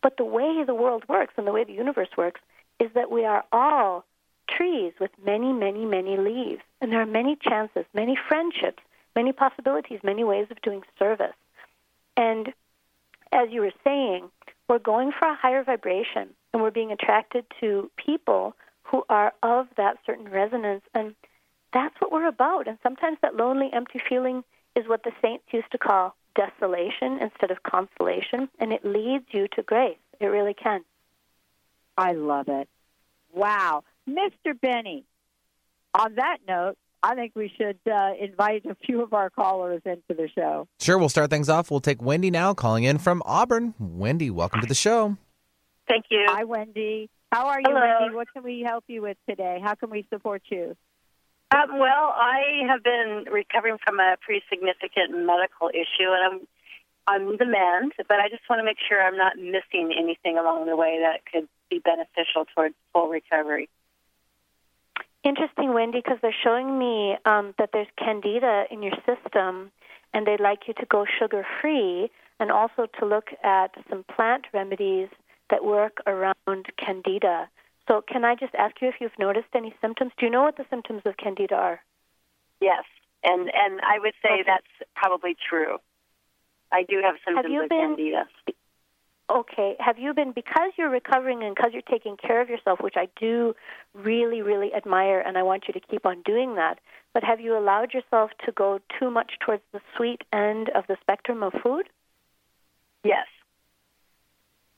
But 0.02 0.16
the 0.16 0.24
way 0.24 0.62
the 0.64 0.74
world 0.74 1.04
works 1.08 1.34
and 1.36 1.46
the 1.46 1.52
way 1.52 1.64
the 1.64 1.72
universe 1.72 2.10
works 2.16 2.40
is 2.78 2.90
that 2.94 3.10
we 3.10 3.24
are 3.24 3.44
all 3.52 4.04
trees 4.48 4.92
with 5.00 5.10
many, 5.24 5.52
many, 5.52 5.84
many 5.84 6.16
leaves. 6.16 6.62
And 6.80 6.92
there 6.92 7.00
are 7.00 7.06
many 7.06 7.36
chances, 7.36 7.86
many 7.94 8.16
friendships, 8.28 8.82
many 9.16 9.32
possibilities, 9.32 10.00
many 10.02 10.22
ways 10.22 10.46
of 10.50 10.60
doing 10.62 10.82
service. 10.98 11.34
And 12.16 12.52
as 13.32 13.48
you 13.50 13.62
were 13.62 13.72
saying, 13.82 14.28
we're 14.68 14.78
going 14.78 15.12
for 15.12 15.26
a 15.26 15.34
higher 15.34 15.64
vibration 15.64 16.28
and 16.52 16.62
we're 16.62 16.70
being 16.70 16.92
attracted 16.92 17.46
to 17.60 17.90
people 17.96 18.54
who 18.94 19.04
are 19.08 19.32
of 19.42 19.66
that 19.76 19.96
certain 20.06 20.28
resonance. 20.28 20.82
And 20.94 21.16
that's 21.72 21.96
what 21.98 22.12
we're 22.12 22.28
about. 22.28 22.68
And 22.68 22.78
sometimes 22.80 23.18
that 23.22 23.34
lonely, 23.34 23.68
empty 23.72 24.00
feeling 24.08 24.44
is 24.76 24.86
what 24.86 25.02
the 25.02 25.10
saints 25.20 25.42
used 25.50 25.72
to 25.72 25.78
call 25.78 26.14
desolation 26.36 27.18
instead 27.20 27.50
of 27.50 27.62
consolation, 27.64 28.48
and 28.60 28.72
it 28.72 28.84
leads 28.84 29.24
you 29.30 29.48
to 29.56 29.62
grace. 29.62 29.98
It 30.20 30.26
really 30.26 30.54
can. 30.54 30.84
I 31.98 32.12
love 32.12 32.48
it. 32.48 32.68
Wow. 33.32 33.82
Mr. 34.08 34.58
Benny, 34.60 35.04
on 35.92 36.14
that 36.14 36.38
note, 36.46 36.76
I 37.02 37.16
think 37.16 37.32
we 37.34 37.52
should 37.56 37.78
uh, 37.90 38.12
invite 38.20 38.64
a 38.64 38.76
few 38.86 39.02
of 39.02 39.12
our 39.12 39.28
callers 39.28 39.82
into 39.84 40.02
the 40.08 40.28
show. 40.32 40.68
Sure, 40.80 40.98
we'll 40.98 41.08
start 41.08 41.30
things 41.30 41.48
off. 41.48 41.70
We'll 41.70 41.80
take 41.80 42.00
Wendy 42.00 42.30
now, 42.30 42.54
calling 42.54 42.84
in 42.84 42.98
from 42.98 43.22
Auburn. 43.26 43.74
Wendy, 43.80 44.30
welcome 44.30 44.60
to 44.60 44.66
the 44.66 44.74
show. 44.74 45.16
Thank 45.88 46.06
you. 46.10 46.24
Hi, 46.28 46.44
Wendy. 46.44 47.10
How 47.34 47.48
are 47.48 47.58
you, 47.58 47.66
Hello. 47.66 47.98
Wendy? 47.98 48.14
What 48.14 48.32
can 48.32 48.44
we 48.44 48.60
help 48.60 48.84
you 48.86 49.02
with 49.02 49.16
today? 49.28 49.58
How 49.60 49.74
can 49.74 49.90
we 49.90 50.06
support 50.08 50.42
you? 50.52 50.76
Um, 51.50 51.80
well, 51.80 52.14
I 52.14 52.62
have 52.68 52.84
been 52.84 53.24
recovering 53.28 53.78
from 53.84 53.98
a 53.98 54.14
pretty 54.24 54.44
significant 54.48 55.10
medical 55.10 55.68
issue, 55.68 56.14
and 56.14 56.46
I'm 57.08 57.26
on 57.32 57.36
the 57.36 57.44
mend. 57.44 57.92
But 57.98 58.20
I 58.20 58.28
just 58.28 58.42
want 58.48 58.60
to 58.60 58.64
make 58.64 58.76
sure 58.88 59.02
I'm 59.02 59.16
not 59.16 59.36
missing 59.36 59.92
anything 59.98 60.38
along 60.38 60.66
the 60.66 60.76
way 60.76 61.00
that 61.02 61.26
could 61.26 61.48
be 61.70 61.80
beneficial 61.80 62.46
towards 62.54 62.76
full 62.92 63.08
recovery. 63.08 63.68
Interesting, 65.24 65.74
Wendy, 65.74 66.02
because 66.04 66.18
they're 66.22 66.36
showing 66.44 66.78
me 66.78 67.16
um, 67.24 67.52
that 67.58 67.70
there's 67.72 67.88
candida 67.98 68.66
in 68.70 68.80
your 68.80 68.94
system, 69.04 69.72
and 70.12 70.24
they'd 70.24 70.38
like 70.38 70.68
you 70.68 70.74
to 70.74 70.86
go 70.86 71.04
sugar 71.18 71.44
free, 71.60 72.12
and 72.38 72.52
also 72.52 72.86
to 73.00 73.06
look 73.06 73.30
at 73.42 73.74
some 73.90 74.04
plant 74.14 74.44
remedies 74.52 75.08
that 75.50 75.64
work 75.64 75.98
around 76.06 76.66
candida. 76.76 77.48
So, 77.88 78.02
can 78.06 78.24
I 78.24 78.34
just 78.34 78.54
ask 78.54 78.80
you 78.80 78.88
if 78.88 78.94
you've 79.00 79.18
noticed 79.18 79.48
any 79.54 79.74
symptoms? 79.80 80.12
Do 80.18 80.26
you 80.26 80.32
know 80.32 80.42
what 80.42 80.56
the 80.56 80.64
symptoms 80.70 81.02
of 81.04 81.16
candida 81.16 81.54
are? 81.54 81.80
Yes, 82.60 82.84
and 83.22 83.50
and 83.52 83.80
I 83.82 83.98
would 83.98 84.14
say 84.22 84.40
okay. 84.40 84.42
that's 84.46 84.90
probably 84.94 85.36
true. 85.48 85.78
I 86.72 86.82
do 86.82 87.00
have 87.04 87.16
symptoms 87.24 87.44
have 87.44 87.52
you 87.52 87.62
of 87.64 87.68
been, 87.68 87.96
candida. 87.96 88.24
Okay. 89.30 89.74
Have 89.78 89.98
you 89.98 90.12
been 90.12 90.32
because 90.32 90.72
you're 90.76 90.90
recovering 90.90 91.42
and 91.42 91.54
because 91.54 91.72
you're 91.72 91.82
taking 91.82 92.16
care 92.16 92.42
of 92.42 92.48
yourself, 92.48 92.80
which 92.80 92.94
I 92.96 93.08
do 93.18 93.54
really, 93.94 94.42
really 94.42 94.74
admire, 94.74 95.20
and 95.20 95.38
I 95.38 95.42
want 95.42 95.64
you 95.66 95.72
to 95.74 95.80
keep 95.80 96.04
on 96.04 96.22
doing 96.22 96.56
that. 96.56 96.78
But 97.14 97.24
have 97.24 97.40
you 97.40 97.56
allowed 97.56 97.94
yourself 97.94 98.32
to 98.44 98.52
go 98.52 98.80
too 98.98 99.10
much 99.10 99.32
towards 99.40 99.62
the 99.72 99.80
sweet 99.96 100.22
end 100.32 100.68
of 100.74 100.84
the 100.88 100.96
spectrum 101.00 101.42
of 101.42 101.54
food? 101.62 101.88
Yes. 103.02 103.26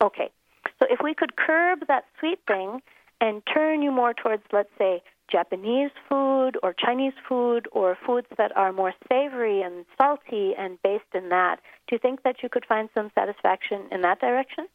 Okay. 0.03 0.31
So 0.79 0.87
if 0.91 1.01
we 1.03 1.14
could 1.14 1.37
curb 1.37 1.87
that 1.89 2.05
sweet 2.18 2.41
thing 2.47 2.81
and 3.20 3.43
turn 3.53 3.83
you 3.83 3.91
more 3.91 4.12
towards, 4.12 4.43
let's 4.53 4.70
say, 4.79 5.03
Japanese 5.31 5.91
food 6.09 6.57
or 6.62 6.72
Chinese 6.72 7.14
food 7.29 7.66
or 7.72 7.97
foods 8.07 8.29
that 8.39 8.57
are 8.57 8.72
more 8.72 8.93
savory 9.09 9.62
and 9.62 9.85
salty 9.99 10.53
and 10.57 10.81
based 10.83 11.12
in 11.14 11.31
that, 11.31 11.57
do 11.89 11.97
you 11.97 11.99
think 11.99 12.22
that 12.22 12.43
you 12.43 12.49
could 12.49 12.64
find 12.66 12.89
some 12.95 13.11
satisfaction 13.14 13.83
in 13.91 14.03
that 14.03 14.20
direction? 14.20 14.66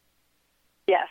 Yes. 0.86 1.08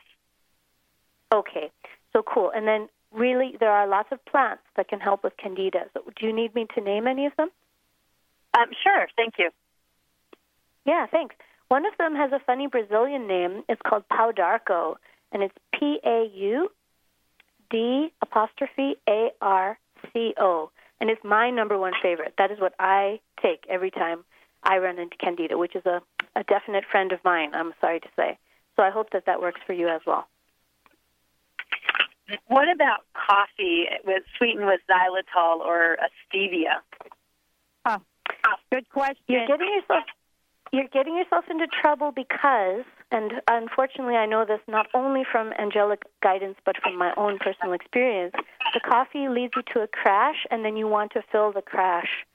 Okay, 1.34 1.72
so 2.14 2.22
cool. 2.22 2.52
And 2.54 2.68
then, 2.68 2.90
really, 3.12 3.56
there 3.60 3.72
are 3.72 3.88
lots 3.88 4.10
of 4.12 4.24
plants 4.26 4.64
that 4.76 4.90
can 4.90 5.00
help 5.00 5.24
with 5.24 5.38
candida. 5.38 5.86
So 5.94 6.02
do 6.20 6.28
you 6.28 6.34
need 6.34 6.54
me 6.54 6.68
to 6.76 6.82
name 6.82 7.08
any 7.08 7.26
of 7.26 7.34
them? 7.38 7.50
Um, 8.54 8.68
sure, 8.84 9.08
thank 9.16 9.36
you. 9.40 9.50
Yeah, 10.86 11.08
thanks. 11.08 11.36
One 11.72 11.86
of 11.86 11.94
them 11.98 12.16
has 12.16 12.34
a 12.34 12.40
funny 12.46 12.68
Brazilian 12.68 13.28
name. 13.28 13.64
It's 13.70 13.82
called 13.88 14.04
pau 14.10 14.34
d'arco, 14.34 14.98
and 15.32 15.42
it's 15.42 15.56
P 15.74 16.02
A 16.06 16.30
U 16.36 16.70
D 17.70 18.12
apostrophe 18.22 18.98
A 19.08 19.30
R 19.40 19.80
C 20.12 20.34
O. 20.38 20.70
And 21.00 21.10
it's 21.10 21.24
my 21.24 21.50
number 21.50 21.78
one 21.78 21.94
favorite. 22.04 22.34
That 22.38 22.52
is 22.52 22.60
what 22.60 22.74
I 22.78 23.22
take 23.42 23.64
every 23.70 23.90
time 23.90 24.26
I 24.64 24.80
run 24.80 25.00
into 25.00 25.16
candida, 25.16 25.58
which 25.58 25.74
is 25.74 25.86
a, 25.86 26.02
a 26.36 26.44
definite 26.44 26.84
friend 26.92 27.14
of 27.14 27.24
mine, 27.24 27.52
I'm 27.54 27.72
sorry 27.80 28.02
to 28.02 28.10
say. 28.18 28.38
So 28.76 28.84
I 28.84 28.90
hope 28.90 29.12
that 29.12 29.26
that 29.28 29.40
works 29.40 29.62
for 29.66 29.72
you 29.72 29.88
as 29.88 30.02
well. 30.06 30.28
What 32.48 32.68
about 32.70 33.06
coffee 33.14 33.86
with 34.04 34.24
sweetened 34.38 34.66
with 34.66 34.82
xylitol 34.90 35.60
or 35.60 35.94
a 35.94 36.10
stevia? 36.28 36.82
Oh, 37.86 37.98
good 38.74 38.90
question. 38.90 39.24
You're 39.28 39.48
getting 39.48 39.74
yourself 39.74 40.04
you're 40.72 40.88
getting 40.88 41.18
yourself 41.18 41.46
into 41.50 41.68
trouble 41.68 42.12
because, 42.12 42.86
and 43.12 43.34
unfortunately, 43.50 44.16
I 44.16 44.26
know 44.26 44.46
this 44.46 44.62
not 44.68 44.88
only 44.94 45.24
from 45.30 45.52
angelic 45.60 46.04
guidance 46.24 46.58
but 46.66 46.78
from 46.82 46.98
my 46.98 47.14
own 47.18 47.40
personal 47.40 47.74
experience. 47.74 48.34
The 48.74 48.80
coffee 48.80 49.28
leads 49.28 49.54
you 49.56 49.64
to 49.74 49.82
a 49.82 49.88
crash, 49.88 50.46
and 50.50 50.64
then 50.64 50.78
you 50.78 50.88
want 50.88 51.12
to 51.12 51.24
fill 51.32 51.52
the 51.52 51.62
crash. 51.62 52.26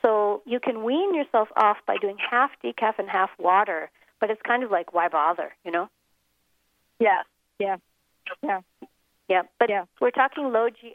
So 0.00 0.42
you 0.46 0.60
can 0.60 0.84
wean 0.84 1.14
yourself 1.14 1.48
off 1.56 1.78
by 1.86 1.96
doing 1.96 2.16
half 2.18 2.50
decaf 2.62 2.98
and 2.98 3.08
half 3.08 3.30
water, 3.38 3.90
but 4.20 4.30
it's 4.30 4.42
kind 4.42 4.62
of 4.62 4.70
like 4.70 4.94
why 4.94 5.08
bother, 5.08 5.52
you 5.64 5.70
know? 5.72 5.88
Yeah, 7.00 7.22
yeah, 7.58 7.76
yeah, 8.42 8.60
yeah. 9.28 9.42
But 9.58 9.70
yeah. 9.70 9.84
we're 10.00 10.10
talking 10.10 10.52
low 10.52 10.68
GI, 10.70 10.94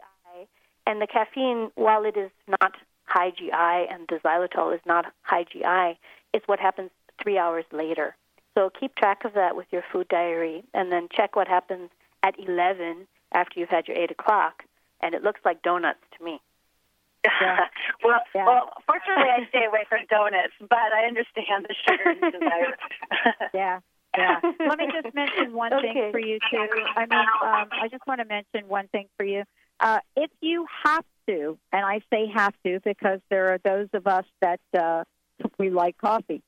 and 0.86 1.02
the 1.02 1.08
caffeine, 1.08 1.70
while 1.76 2.06
it 2.06 2.16
is 2.16 2.32
not 2.62 2.74
high 3.04 3.32
GI 3.32 3.52
and 3.52 4.06
the 4.10 4.20
xylitol 4.24 4.74
is 4.74 4.82
not 4.86 5.06
high 5.22 5.44
GI, 5.44 5.98
it's 6.38 6.48
what 6.48 6.60
happens 6.60 6.92
three 7.22 7.38
hours 7.38 7.66
later. 7.72 8.16
So 8.56 8.70
keep 8.80 8.96
track 8.96 9.26
of 9.26 9.34
that 9.34 9.56
with 9.56 9.68
your 9.72 9.84
food 9.92 10.08
diary, 10.08 10.64
and 10.74 10.92
then 10.92 11.10
check 11.12 11.36
what 11.36 11.48
happens 11.48 11.90
at 12.24 12.36
11 12.40 13.08
after 13.34 13.60
you've 13.60 13.70
had 13.70 13.88
your 13.88 13.98
8 13.98 14.12
o'clock, 14.12 14.64
and 15.02 15.14
it 15.14 15.24
looks 15.24 15.42
like 15.44 15.62
donuts 15.64 16.00
to 16.18 16.24
me. 16.24 16.40
Yeah. 17.26 17.58
well, 18.04 18.22
yeah. 18.34 18.46
well, 18.46 18.72
fortunately, 18.86 19.30
I 19.30 19.48
stay 19.50 19.66
away 19.66 19.86
from 19.90 20.00
donuts, 20.10 20.54
but 20.60 20.78
I 20.78 21.06
understand 21.08 21.68
the 21.68 21.76
sugar 21.88 22.14
desire. 22.32 22.78
yeah. 23.54 23.80
Yeah. 24.18 24.40
Let 24.68 24.80
me 24.80 24.88
just 24.92 25.14
mention 25.14 25.54
one 25.54 25.74
okay. 25.74 25.94
thing 25.94 26.12
for 26.12 26.20
you 26.20 26.40
too. 26.50 26.68
I 26.96 27.02
mean, 27.02 27.20
um, 27.20 27.70
I 27.72 27.88
just 27.90 28.06
want 28.08 28.22
to 28.22 28.26
mention 28.26 28.68
one 28.68 28.88
thing 28.88 29.08
for 29.16 29.24
you. 29.24 29.44
Uh, 29.80 30.00
if 30.16 30.32
you 30.42 30.66
have 30.86 31.06
to, 31.28 31.58
and 31.72 31.86
I 31.86 32.02
say 32.12 32.26
have 32.34 32.54
to 32.66 32.80
because 32.84 33.20
there 33.30 33.54
are 33.54 33.60
those 33.64 33.90
of 33.94 34.08
us 34.08 34.26
that 34.42 34.60
uh, 34.76 35.04
we 35.58 35.70
like 35.70 35.98
coffee. 35.98 36.42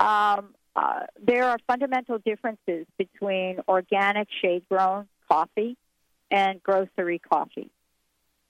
Um, 0.00 0.54
uh, 0.76 1.00
there 1.24 1.44
are 1.44 1.58
fundamental 1.66 2.18
differences 2.18 2.86
between 2.98 3.60
organic 3.68 4.28
shade 4.42 4.64
grown 4.68 5.06
coffee 5.28 5.76
and 6.30 6.62
grocery 6.62 7.20
coffee. 7.20 7.70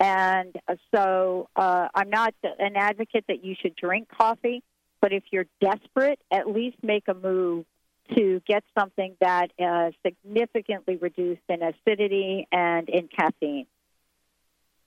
And 0.00 0.56
uh, 0.66 0.76
so 0.94 1.48
uh, 1.54 1.88
I'm 1.94 2.10
not 2.10 2.34
an 2.42 2.76
advocate 2.76 3.24
that 3.28 3.44
you 3.44 3.54
should 3.60 3.76
drink 3.76 4.08
coffee, 4.08 4.62
but 5.00 5.12
if 5.12 5.22
you're 5.30 5.46
desperate, 5.60 6.18
at 6.32 6.48
least 6.48 6.76
make 6.82 7.04
a 7.08 7.14
move 7.14 7.66
to 8.14 8.42
get 8.46 8.64
something 8.78 9.16
that 9.20 9.50
is 9.58 9.94
significantly 10.04 10.96
reduced 10.96 11.42
in 11.48 11.62
acidity 11.62 12.46
and 12.52 12.88
in 12.88 13.08
caffeine. 13.08 13.66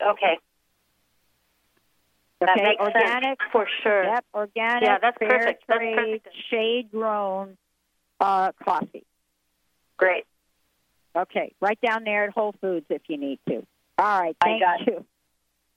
Okay. 0.01 0.37
Okay, 2.41 2.51
that 2.55 2.63
makes 2.63 2.81
organic 2.81 3.23
sense. 3.23 3.51
for 3.51 3.67
sure. 3.81 4.03
Yep, 4.03 4.25
organic. 4.33 4.83
Yeah, 4.83 4.97
that's 5.01 5.17
perfect. 5.17 5.63
That's 5.67 5.79
trade, 5.79 5.95
perfect. 5.95 6.35
shade 6.51 6.91
grown 6.91 7.57
uh, 8.19 8.51
coffee. 8.63 9.05
Great. 9.97 10.25
Okay, 11.15 11.53
right 11.59 11.79
down 11.81 12.03
there 12.03 12.25
at 12.25 12.33
Whole 12.33 12.53
Foods 12.61 12.85
if 12.89 13.01
you 13.07 13.17
need 13.17 13.39
to. 13.49 13.65
All 13.97 14.19
right, 14.21 14.35
thank 14.41 14.61
you. 14.85 15.05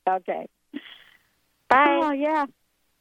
Okay. 0.08 0.48
Bye. 1.68 2.00
Oh 2.02 2.12
yeah, 2.12 2.46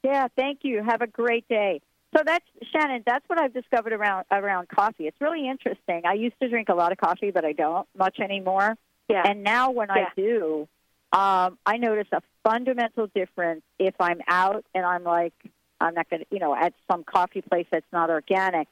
yeah. 0.04 0.28
Thank 0.38 0.60
you. 0.64 0.84
Have 0.84 1.02
a 1.02 1.08
great 1.08 1.48
day. 1.48 1.82
So 2.16 2.24
that's 2.26 2.46
Shannon. 2.72 3.04
That's 3.06 3.28
what 3.28 3.40
I've 3.40 3.54
discovered 3.54 3.94
around 3.94 4.26
around 4.32 4.70
coffee. 4.70 5.08
It's 5.08 5.20
really 5.20 5.48
interesting. 5.48 6.04
I 6.06 6.14
used 6.14 6.36
to 6.42 6.50
drink 6.50 6.70
a 6.70 6.76
lot 6.76 6.92
of 6.92 6.98
coffee, 6.98 7.32
but 7.32 7.46
I 7.46 7.54
don't 7.54 7.88
much 7.98 8.20
anymore. 8.20 8.76
Yeah. 9.10 9.24
And 9.26 9.44
now 9.44 9.72
when 9.72 9.90
yeah. 9.90 10.06
I 10.06 10.08
do, 10.16 10.68
um, 11.12 11.58
I 11.66 11.78
notice 11.78 12.08
a 12.12 12.22
fundamental 12.44 13.08
difference 13.08 13.62
if 13.80 13.96
I'm 14.00 14.20
out 14.28 14.64
and 14.76 14.86
I'm 14.86 15.04
like, 15.04 15.34
I'm 15.82 15.94
not 15.94 16.10
going 16.10 16.22
to, 16.22 16.26
you 16.32 16.40
know, 16.40 16.56
at 16.56 16.74
some 16.92 17.04
coffee 17.04 17.42
place 17.42 17.66
that's 17.72 17.86
not 17.92 18.10
organic, 18.10 18.68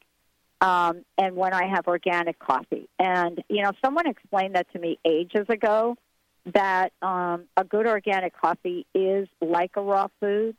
um, 0.61 1.03
and 1.17 1.35
when 1.35 1.53
I 1.53 1.67
have 1.67 1.87
organic 1.87 2.37
coffee. 2.39 2.89
And, 2.99 3.43
you 3.49 3.63
know, 3.63 3.71
someone 3.83 4.07
explained 4.07 4.55
that 4.55 4.71
to 4.73 4.79
me 4.79 4.99
ages 5.05 5.45
ago 5.49 5.95
that 6.53 6.91
um, 7.01 7.45
a 7.55 7.63
good 7.63 7.87
organic 7.87 8.39
coffee 8.39 8.85
is 8.93 9.27
like 9.41 9.71
a 9.75 9.81
raw 9.81 10.07
food, 10.19 10.55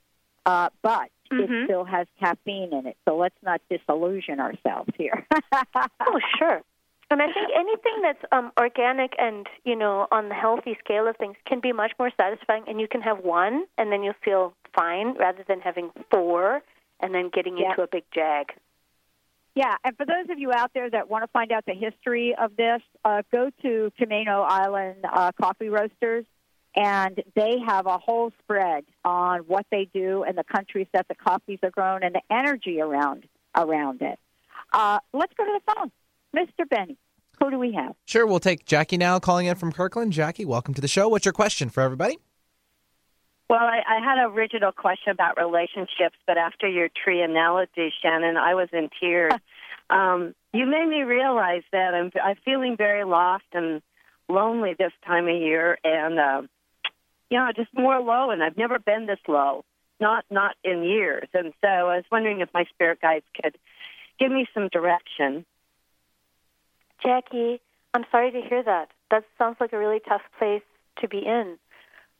uh, 0.46 0.70
but 0.82 1.10
mm-hmm. 1.32 1.52
it 1.52 1.64
still 1.64 1.84
has 1.84 2.06
caffeine 2.20 2.72
in 2.72 2.86
it. 2.86 2.96
So 3.08 3.16
let's 3.16 3.36
not 3.42 3.60
disillusion 3.70 4.40
ourselves 4.40 4.90
here. 4.96 5.26
oh, 5.52 6.20
sure. 6.38 6.62
And 7.10 7.22
I 7.22 7.26
think 7.32 7.48
anything 7.56 8.02
that's 8.02 8.22
um, 8.32 8.52
organic 8.58 9.14
and 9.18 9.46
you 9.64 9.74
know 9.76 10.06
on 10.10 10.28
the 10.28 10.34
healthy 10.34 10.76
scale 10.84 11.08
of 11.08 11.16
things 11.16 11.36
can 11.46 11.60
be 11.60 11.72
much 11.72 11.92
more 11.98 12.10
satisfying. 12.16 12.64
And 12.66 12.80
you 12.80 12.88
can 12.88 13.00
have 13.00 13.18
one, 13.20 13.64
and 13.78 13.90
then 13.90 14.02
you'll 14.02 14.14
feel 14.22 14.52
fine, 14.74 15.14
rather 15.14 15.42
than 15.48 15.60
having 15.60 15.90
four 16.10 16.62
and 17.00 17.14
then 17.14 17.30
getting 17.32 17.56
Yeah. 17.56 17.70
into 17.70 17.82
a 17.82 17.86
big 17.86 18.04
jag. 18.12 18.52
Yeah, 19.54 19.74
and 19.82 19.96
for 19.96 20.04
those 20.04 20.28
of 20.30 20.38
you 20.38 20.52
out 20.52 20.72
there 20.74 20.88
that 20.90 21.08
want 21.08 21.24
to 21.24 21.28
find 21.28 21.50
out 21.50 21.64
the 21.64 21.74
history 21.74 22.34
of 22.36 22.54
this, 22.56 22.80
uh, 23.04 23.22
go 23.32 23.50
to 23.62 23.92
Camano 23.98 24.44
Island 24.46 25.04
uh, 25.04 25.32
Coffee 25.32 25.68
Roasters, 25.68 26.26
and 26.76 27.20
they 27.34 27.58
have 27.66 27.86
a 27.86 27.98
whole 27.98 28.30
spread 28.38 28.84
on 29.04 29.40
what 29.40 29.66
they 29.70 29.86
do 29.92 30.22
and 30.22 30.38
the 30.38 30.44
countries 30.44 30.86
that 30.92 31.08
the 31.08 31.14
coffees 31.14 31.58
are 31.64 31.70
grown 31.70 32.04
and 32.04 32.14
the 32.14 32.22
energy 32.30 32.80
around 32.80 33.26
around 33.56 34.02
it. 34.02 34.18
Uh, 34.72 35.00
let's 35.12 35.32
go 35.34 35.44
to 35.44 35.58
the 35.58 35.72
phone, 35.72 35.90
Mr. 36.38 36.68
Benny. 36.68 36.96
Who 37.40 37.50
do 37.50 37.58
we 37.58 37.72
have? 37.72 37.94
Sure, 38.04 38.26
we'll 38.26 38.40
take 38.40 38.64
Jackie 38.64 38.96
now 38.96 39.18
calling 39.18 39.46
in 39.46 39.56
from 39.56 39.72
Kirkland. 39.72 40.12
Jackie, 40.12 40.44
welcome 40.44 40.74
to 40.74 40.80
the 40.80 40.88
show. 40.88 41.08
What's 41.08 41.24
your 41.24 41.32
question 41.32 41.68
for 41.68 41.82
everybody? 41.82 42.18
Well, 43.48 43.60
I, 43.60 43.80
I 43.88 44.04
had 44.04 44.18
an 44.18 44.32
original 44.32 44.72
question 44.72 45.10
about 45.10 45.38
relationships, 45.38 46.16
but 46.26 46.36
after 46.36 46.68
your 46.68 46.88
tree 46.88 47.22
analogy, 47.22 47.92
Shannon, 48.02 48.36
I 48.36 48.54
was 48.54 48.68
in 48.72 48.90
tears. 49.00 49.32
um, 49.90 50.34
you 50.52 50.66
made 50.66 50.86
me 50.88 51.02
realize 51.02 51.62
that 51.72 51.94
I'm, 51.94 52.10
I'm 52.22 52.36
feeling 52.44 52.76
very 52.76 53.04
lost 53.04 53.44
and 53.52 53.80
lonely 54.28 54.74
this 54.78 54.92
time 55.06 55.28
of 55.28 55.36
year, 55.36 55.78
and 55.82 56.18
uh, 56.18 56.42
you 57.30 57.38
know, 57.38 57.50
just 57.54 57.70
more 57.72 58.00
low. 58.00 58.30
And 58.30 58.42
I've 58.42 58.56
never 58.56 58.78
been 58.78 59.06
this 59.06 59.20
low, 59.26 59.64
not 60.00 60.24
not 60.30 60.56
in 60.62 60.82
years. 60.82 61.28
And 61.32 61.52
so 61.62 61.68
I 61.68 61.96
was 61.96 62.04
wondering 62.12 62.40
if 62.40 62.48
my 62.52 62.64
spirit 62.74 63.00
guides 63.00 63.24
could 63.40 63.56
give 64.18 64.30
me 64.30 64.46
some 64.52 64.68
direction. 64.68 65.46
Jackie, 67.02 67.60
I'm 67.94 68.04
sorry 68.10 68.30
to 68.30 68.40
hear 68.40 68.62
that. 68.62 68.90
That 69.10 69.24
sounds 69.38 69.56
like 69.60 69.72
a 69.72 69.78
really 69.78 70.00
tough 70.08 70.22
place 70.38 70.62
to 71.00 71.08
be 71.08 71.18
in. 71.18 71.58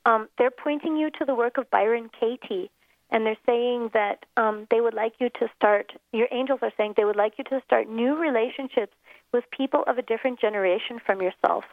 Um, 0.07 0.29
they're 0.39 0.51
pointing 0.51 0.97
you 0.97 1.11
to 1.19 1.25
the 1.25 1.35
work 1.35 1.59
of 1.59 1.71
Byron 1.71 2.11
Katie, 2.19 2.71
and 3.11 3.27
they're 3.27 3.37
saying 3.47 3.91
that 3.95 4.25
um, 4.37 4.67
they 4.71 4.81
would 4.81 4.95
like 4.95 5.15
you 5.19 5.29
to 5.41 5.49
start, 5.57 5.93
your 6.13 6.29
angels 6.31 6.61
are 6.63 6.73
saying 6.77 6.95
they 6.97 7.05
would 7.05 7.17
like 7.17 7.35
you 7.39 7.45
to 7.45 7.61
start 7.67 7.89
new 7.89 8.17
relationships 8.17 8.95
with 9.33 9.45
people 9.51 9.85
of 9.87 9.99
a 9.99 10.03
different 10.03 10.41
generation 10.41 11.01
from 11.05 11.21
yourself. 11.21 11.65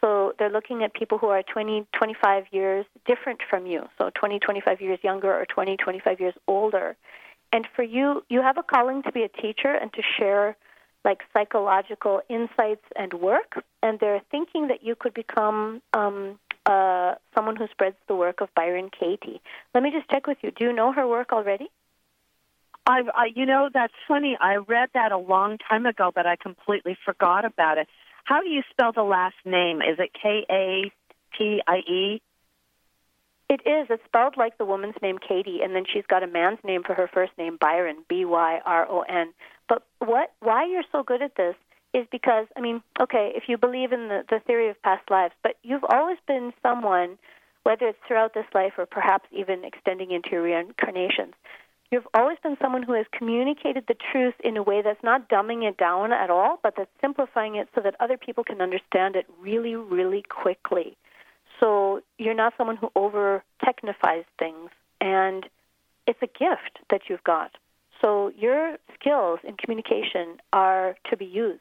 So 0.00 0.34
they're 0.38 0.50
looking 0.50 0.82
at 0.82 0.92
people 0.94 1.18
who 1.18 1.28
are 1.28 1.42
20, 1.42 1.86
25 1.92 2.44
years 2.50 2.84
different 3.06 3.40
from 3.48 3.66
you, 3.66 3.88
so 3.98 4.10
20, 4.14 4.38
25 4.38 4.80
years 4.80 4.98
younger 5.02 5.32
or 5.32 5.46
20, 5.46 5.76
25 5.76 6.20
years 6.20 6.34
older. 6.46 6.96
And 7.52 7.66
for 7.74 7.82
you, 7.82 8.22
you 8.28 8.42
have 8.42 8.58
a 8.58 8.62
calling 8.62 9.02
to 9.04 9.12
be 9.12 9.22
a 9.22 9.28
teacher 9.28 9.72
and 9.72 9.92
to 9.94 10.02
share 10.18 10.56
like 11.04 11.20
psychological 11.32 12.22
insights 12.28 12.84
and 12.96 13.12
work, 13.14 13.62
and 13.82 14.00
they're 14.00 14.22
thinking 14.30 14.68
that 14.68 14.82
you 14.82 14.94
could 14.94 15.14
become 15.14 15.82
um, 15.92 16.38
uh, 16.66 17.14
someone 17.34 17.56
who 17.56 17.66
spreads 17.70 17.96
the 18.08 18.14
work 18.14 18.40
of 18.40 18.48
Byron 18.54 18.90
Katie. 18.98 19.40
Let 19.74 19.82
me 19.82 19.90
just 19.90 20.08
check 20.08 20.26
with 20.26 20.38
you. 20.42 20.50
Do 20.50 20.64
you 20.64 20.72
know 20.72 20.92
her 20.92 21.06
work 21.06 21.32
already? 21.32 21.68
I, 22.86 23.02
I, 23.14 23.30
you 23.34 23.46
know, 23.46 23.70
that's 23.72 23.94
funny. 24.06 24.36
I 24.40 24.56
read 24.56 24.90
that 24.94 25.12
a 25.12 25.18
long 25.18 25.58
time 25.58 25.86
ago, 25.86 26.10
but 26.14 26.26
I 26.26 26.36
completely 26.36 26.96
forgot 27.04 27.44
about 27.44 27.78
it. 27.78 27.88
How 28.24 28.40
do 28.40 28.48
you 28.48 28.62
spell 28.70 28.92
the 28.92 29.02
last 29.02 29.36
name? 29.44 29.80
Is 29.82 29.98
it 29.98 30.10
K 30.20 30.44
A 30.50 30.92
T 31.36 31.62
I 31.66 31.76
E? 31.78 32.22
It 33.50 33.60
is. 33.66 33.86
It's 33.90 34.02
spelled 34.06 34.36
like 34.38 34.56
the 34.56 34.64
woman's 34.64 34.94
name, 35.02 35.18
Katie, 35.18 35.60
and 35.62 35.74
then 35.74 35.84
she's 35.90 36.06
got 36.08 36.22
a 36.22 36.26
man's 36.26 36.58
name 36.64 36.82
for 36.82 36.94
her 36.94 37.08
first 37.12 37.32
name, 37.36 37.58
Byron, 37.60 37.98
B 38.08 38.24
Y 38.24 38.60
R 38.64 38.86
O 38.90 39.02
N. 39.02 39.32
But 39.68 39.82
what? 39.98 40.32
Why 40.40 40.66
you're 40.66 40.84
so 40.92 41.02
good 41.02 41.22
at 41.22 41.36
this 41.36 41.54
is 41.92 42.06
because 42.10 42.46
I 42.56 42.60
mean, 42.60 42.82
okay, 43.00 43.32
if 43.34 43.44
you 43.48 43.56
believe 43.56 43.92
in 43.92 44.08
the 44.08 44.24
the 44.28 44.40
theory 44.40 44.68
of 44.68 44.82
past 44.82 45.10
lives, 45.10 45.34
but 45.42 45.56
you've 45.62 45.84
always 45.88 46.18
been 46.26 46.52
someone, 46.62 47.18
whether 47.62 47.88
it's 47.88 47.98
throughout 48.06 48.34
this 48.34 48.46
life 48.54 48.74
or 48.78 48.86
perhaps 48.86 49.26
even 49.32 49.64
extending 49.64 50.10
into 50.10 50.30
your 50.32 50.42
reincarnations. 50.42 51.34
You've 51.90 52.08
always 52.12 52.38
been 52.42 52.56
someone 52.60 52.82
who 52.82 52.94
has 52.94 53.06
communicated 53.16 53.84
the 53.86 53.94
truth 53.94 54.34
in 54.42 54.56
a 54.56 54.62
way 54.62 54.82
that's 54.82 55.02
not 55.04 55.28
dumbing 55.28 55.62
it 55.68 55.76
down 55.76 56.12
at 56.12 56.28
all, 56.28 56.58
but 56.60 56.74
that's 56.76 56.90
simplifying 57.00 57.54
it 57.54 57.68
so 57.72 57.80
that 57.82 57.94
other 58.00 58.16
people 58.16 58.42
can 58.42 58.60
understand 58.60 59.14
it 59.14 59.26
really, 59.40 59.76
really 59.76 60.22
quickly. 60.22 60.96
So 61.60 62.00
you're 62.18 62.34
not 62.34 62.54
someone 62.56 62.76
who 62.76 62.90
over 62.96 63.44
technifies 63.64 64.24
things, 64.40 64.70
and 65.00 65.46
it's 66.06 66.18
a 66.20 66.26
gift 66.26 66.80
that 66.90 67.02
you've 67.08 67.22
got. 67.22 67.52
So 68.00 68.32
your 68.36 68.76
skills 68.94 69.40
in 69.44 69.56
communication 69.56 70.40
are 70.52 70.96
to 71.10 71.16
be 71.16 71.24
used. 71.24 71.60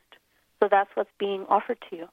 So 0.61 0.67
that's 0.69 0.89
what's 0.95 1.09
being 1.19 1.45
offered 1.49 1.77
to 1.89 1.95
you. 1.95 2.07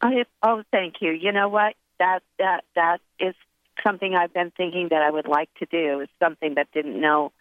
I, 0.00 0.24
oh, 0.42 0.62
thank 0.70 0.96
you. 1.00 1.12
You 1.12 1.32
know 1.32 1.48
what? 1.48 1.74
That 1.98 2.22
that 2.38 2.64
that 2.74 3.00
is 3.18 3.34
something 3.82 4.14
I've 4.14 4.32
been 4.32 4.52
thinking 4.56 4.88
that 4.90 5.02
I 5.02 5.10
would 5.10 5.26
like 5.26 5.48
to 5.58 5.66
do. 5.66 6.00
Is 6.00 6.08
something 6.20 6.54
that 6.54 6.68
didn't 6.72 7.00
know 7.00 7.32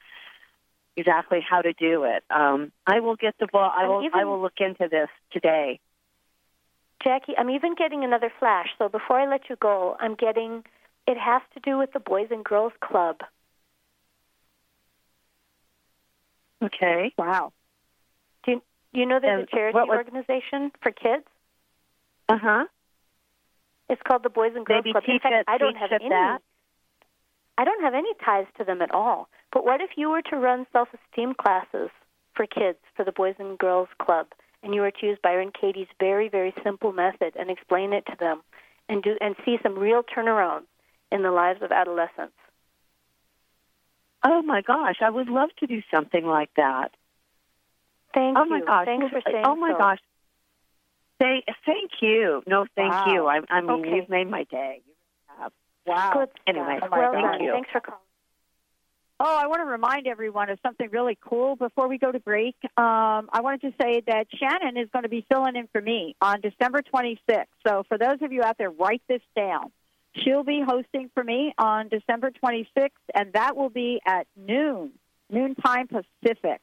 exactly 0.95 1.39
how 1.47 1.61
to 1.61 1.73
do 1.73 2.03
it. 2.05 2.23
Um, 2.29 2.71
I 2.87 3.01
will 3.01 3.15
get 3.15 3.35
the 3.39 3.47
ball. 3.47 3.71
I 3.75 3.87
will. 3.87 4.03
even- 4.03 4.19
I 4.19 4.23
will 4.23 4.41
look 4.41 4.59
into 4.59 4.87
this 4.87 5.09
today. 5.31 5.79
Jackie, 7.03 7.37
I'm 7.37 7.49
even 7.49 7.75
getting 7.75 8.03
another 8.03 8.31
flash. 8.39 8.69
So 8.77 8.89
before 8.89 9.19
I 9.19 9.27
let 9.27 9.49
you 9.49 9.57
go, 9.57 9.95
I'm 9.99 10.15
getting 10.15 10.63
it 11.07 11.17
has 11.17 11.41
to 11.53 11.59
do 11.59 11.77
with 11.77 11.91
the 11.93 11.99
Boys 11.99 12.29
and 12.31 12.43
Girls 12.43 12.73
Club. 12.79 13.17
Okay. 16.65 17.13
Wow. 17.17 17.53
Do 18.45 18.51
you, 18.51 18.61
you 18.93 19.05
know 19.05 19.19
there's 19.21 19.41
And 19.41 19.47
a 19.47 19.55
charity 19.55 19.77
was- 19.77 19.89
organization 19.89 20.71
for 20.81 20.91
kids? 20.91 21.25
Uh 22.29 22.37
huh. 22.41 22.65
It's 23.89 24.01
called 24.07 24.23
the 24.23 24.29
Boys 24.29 24.53
and 24.55 24.65
Girls 24.65 24.83
Maybe 24.83 24.93
Club. 24.93 25.03
In 25.07 25.19
fact, 25.19 25.33
it- 25.35 25.45
I 25.47 25.57
don't 25.57 25.75
have 25.77 25.91
any. 25.91 26.09
that. 26.09 26.39
I 27.57 27.63
don't 27.63 27.81
have 27.83 27.93
any 27.93 28.13
ties 28.25 28.47
to 28.57 28.63
them 28.65 28.81
at 28.81 28.91
all. 28.91 29.29
But 29.53 29.63
what 29.63 29.79
if 29.79 29.91
you 29.95 30.09
were 30.09 30.21
to 30.23 30.35
run 30.35 30.65
self-esteem 30.73 31.35
classes 31.35 31.89
for 32.33 32.45
kids 32.45 32.79
for 32.95 33.05
the 33.05 33.13
Boys 33.13 33.35
and 33.39 33.57
Girls 33.57 33.87
Club, 34.01 34.27
and 34.61 34.73
you 34.75 34.81
were 34.81 34.91
to 34.91 35.05
use 35.05 35.17
Byron 35.23 35.51
Katie's 35.59 35.87
very, 35.99 36.27
very 36.27 36.53
simple 36.63 36.91
method 36.91 37.33
and 37.39 37.49
explain 37.49 37.93
it 37.93 38.05
to 38.07 38.17
them, 38.19 38.41
and 38.89 39.01
do 39.03 39.15
and 39.21 39.35
see 39.45 39.57
some 39.63 39.77
real 39.77 40.03
turnarounds 40.03 40.65
in 41.11 41.21
the 41.21 41.31
lives 41.31 41.61
of 41.61 41.71
adolescents? 41.71 42.35
Oh 44.27 44.41
my 44.41 44.61
gosh, 44.61 44.95
I 45.01 45.09
would 45.11 45.29
love 45.29 45.49
to 45.59 45.67
do 45.67 45.81
something 45.93 46.25
like 46.25 46.49
that. 46.57 46.89
Thank 48.13 48.37
oh 48.37 48.43
you. 48.45 48.49
my 48.49 48.61
gosh. 48.61 48.85
Thanks 48.85 49.07
for 49.11 49.21
saying 49.23 49.43
Oh 49.45 49.55
my 49.55 49.71
so. 49.73 49.77
gosh. 49.77 49.99
Thank, 51.19 51.45
thank 51.65 51.91
you. 52.01 52.41
No, 52.47 52.65
thank 52.75 52.91
Wow. 52.91 53.13
you. 53.13 53.27
I, 53.27 53.39
I 53.49 53.61
mean, 53.61 53.85
Okay. 53.85 53.95
you've 53.97 54.09
made 54.09 54.29
my 54.29 54.43
day. 54.45 54.81
Wow. 55.85 56.11
Good. 56.13 56.29
Anyway, 56.47 56.79
my 56.89 56.97
well 56.97 57.11
done. 57.13 57.23
thank 57.23 57.41
you. 57.43 57.51
Thanks 57.51 57.69
for 57.71 57.79
calling. 57.81 57.99
Oh, 59.19 59.37
I 59.39 59.47
want 59.47 59.61
to 59.61 59.65
remind 59.65 60.07
everyone 60.07 60.49
of 60.49 60.59
something 60.65 60.89
really 60.91 61.17
cool 61.21 61.55
before 61.55 61.87
we 61.87 61.97
go 61.97 62.11
to 62.11 62.19
break. 62.19 62.55
Um, 62.77 63.29
I 63.31 63.39
wanted 63.41 63.61
to 63.61 63.73
say 63.81 64.01
that 64.07 64.27
Shannon 64.35 64.75
is 64.75 64.89
going 64.91 65.03
to 65.03 65.09
be 65.09 65.25
filling 65.31 65.55
in 65.55 65.67
for 65.71 65.79
me 65.79 66.15
on 66.19 66.41
December 66.41 66.81
26th. 66.81 67.45
So, 67.65 67.83
for 67.87 67.97
those 67.97 68.17
of 68.21 68.33
you 68.33 68.43
out 68.43 68.57
there, 68.57 68.71
write 68.71 69.01
this 69.07 69.21
down. 69.35 69.71
She'll 70.23 70.43
be 70.43 70.61
hosting 70.65 71.09
for 71.13 71.23
me 71.23 71.53
on 71.57 71.89
December 71.89 72.31
26th, 72.31 72.89
and 73.13 73.33
that 73.33 73.55
will 73.57 73.69
be 73.69 73.99
at 74.05 74.27
noon, 74.37 74.91
noontime 75.29 75.87
Pacific. 75.87 76.61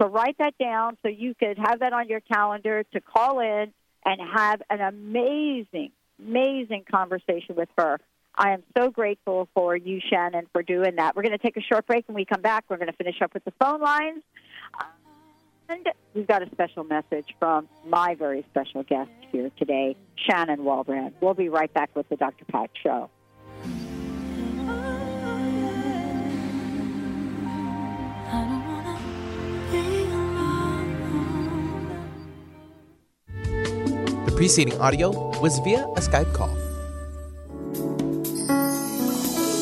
So, 0.00 0.08
write 0.08 0.38
that 0.38 0.56
down 0.58 0.96
so 1.02 1.08
you 1.08 1.34
could 1.34 1.58
have 1.58 1.80
that 1.80 1.92
on 1.92 2.08
your 2.08 2.20
calendar 2.20 2.84
to 2.92 3.00
call 3.00 3.40
in 3.40 3.72
and 4.04 4.20
have 4.20 4.62
an 4.70 4.80
amazing, 4.80 5.92
amazing 6.18 6.84
conversation 6.90 7.54
with 7.54 7.68
her. 7.78 8.00
I 8.36 8.52
am 8.52 8.62
so 8.76 8.90
grateful 8.90 9.48
for 9.54 9.76
you, 9.76 10.00
Shannon, 10.10 10.46
for 10.52 10.62
doing 10.62 10.96
that. 10.96 11.14
We're 11.14 11.22
going 11.22 11.38
to 11.38 11.38
take 11.38 11.56
a 11.56 11.60
short 11.60 11.86
break. 11.86 12.08
When 12.08 12.16
we 12.16 12.24
come 12.24 12.42
back, 12.42 12.64
we're 12.68 12.78
going 12.78 12.90
to 12.90 12.96
finish 12.96 13.22
up 13.22 13.32
with 13.34 13.44
the 13.44 13.52
phone 13.60 13.80
lines. 13.80 14.22
And 15.74 15.88
we've 16.14 16.26
got 16.26 16.40
a 16.40 16.50
special 16.50 16.84
message 16.84 17.34
from 17.40 17.68
my 17.84 18.14
very 18.14 18.44
special 18.50 18.84
guest 18.84 19.10
here 19.32 19.50
today, 19.58 19.96
Shannon 20.14 20.60
Walbran. 20.60 21.12
We'll 21.20 21.34
be 21.34 21.48
right 21.48 21.72
back 21.74 21.90
with 21.96 22.08
the 22.08 22.16
Dr. 22.16 22.44
Pat 22.44 22.70
Show. 22.80 23.10
The 34.26 34.32
preceding 34.36 34.80
audio 34.80 35.10
was 35.40 35.58
via 35.60 35.84
a 35.84 36.00
Skype 36.00 36.32
call. 36.34 36.54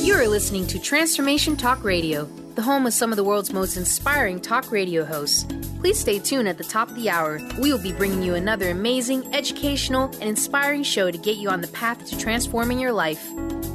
You 0.05 0.15
are 0.15 0.29
listening 0.29 0.67
to 0.67 0.79
Transformation 0.79 1.57
Talk 1.57 1.83
Radio, 1.83 2.29
the 2.55 2.62
home 2.62 2.86
of 2.86 2.92
some 2.92 3.12
of 3.12 3.16
the 3.16 3.24
world's 3.24 3.53
most 3.53 3.76
inspiring 3.76 4.40
talk 4.40 4.70
radio 4.70 5.05
hosts. 5.05 5.46
Please 5.80 5.98
stay 5.98 6.18
tuned 6.18 6.48
at 6.48 6.59
the 6.59 6.64
top 6.64 6.88
of 6.88 6.96
the 6.96 7.11
hour. 7.11 7.40
We 7.61 7.72
will 7.72 7.82
be 7.82 7.92
bringing 7.92 8.22
you 8.22 8.34
another 8.34 8.70
amazing, 8.70 9.34
educational, 9.34 10.05
and 10.20 10.24
inspiring 10.24 10.82
show 10.82 11.11
to 11.11 11.18
get 11.18 11.38
you 11.38 11.48
on 11.48 11.61
the 11.61 11.68
path 11.68 12.07
to 12.09 12.18
transforming 12.18 12.78
your 12.78 12.92
life. 12.92 13.22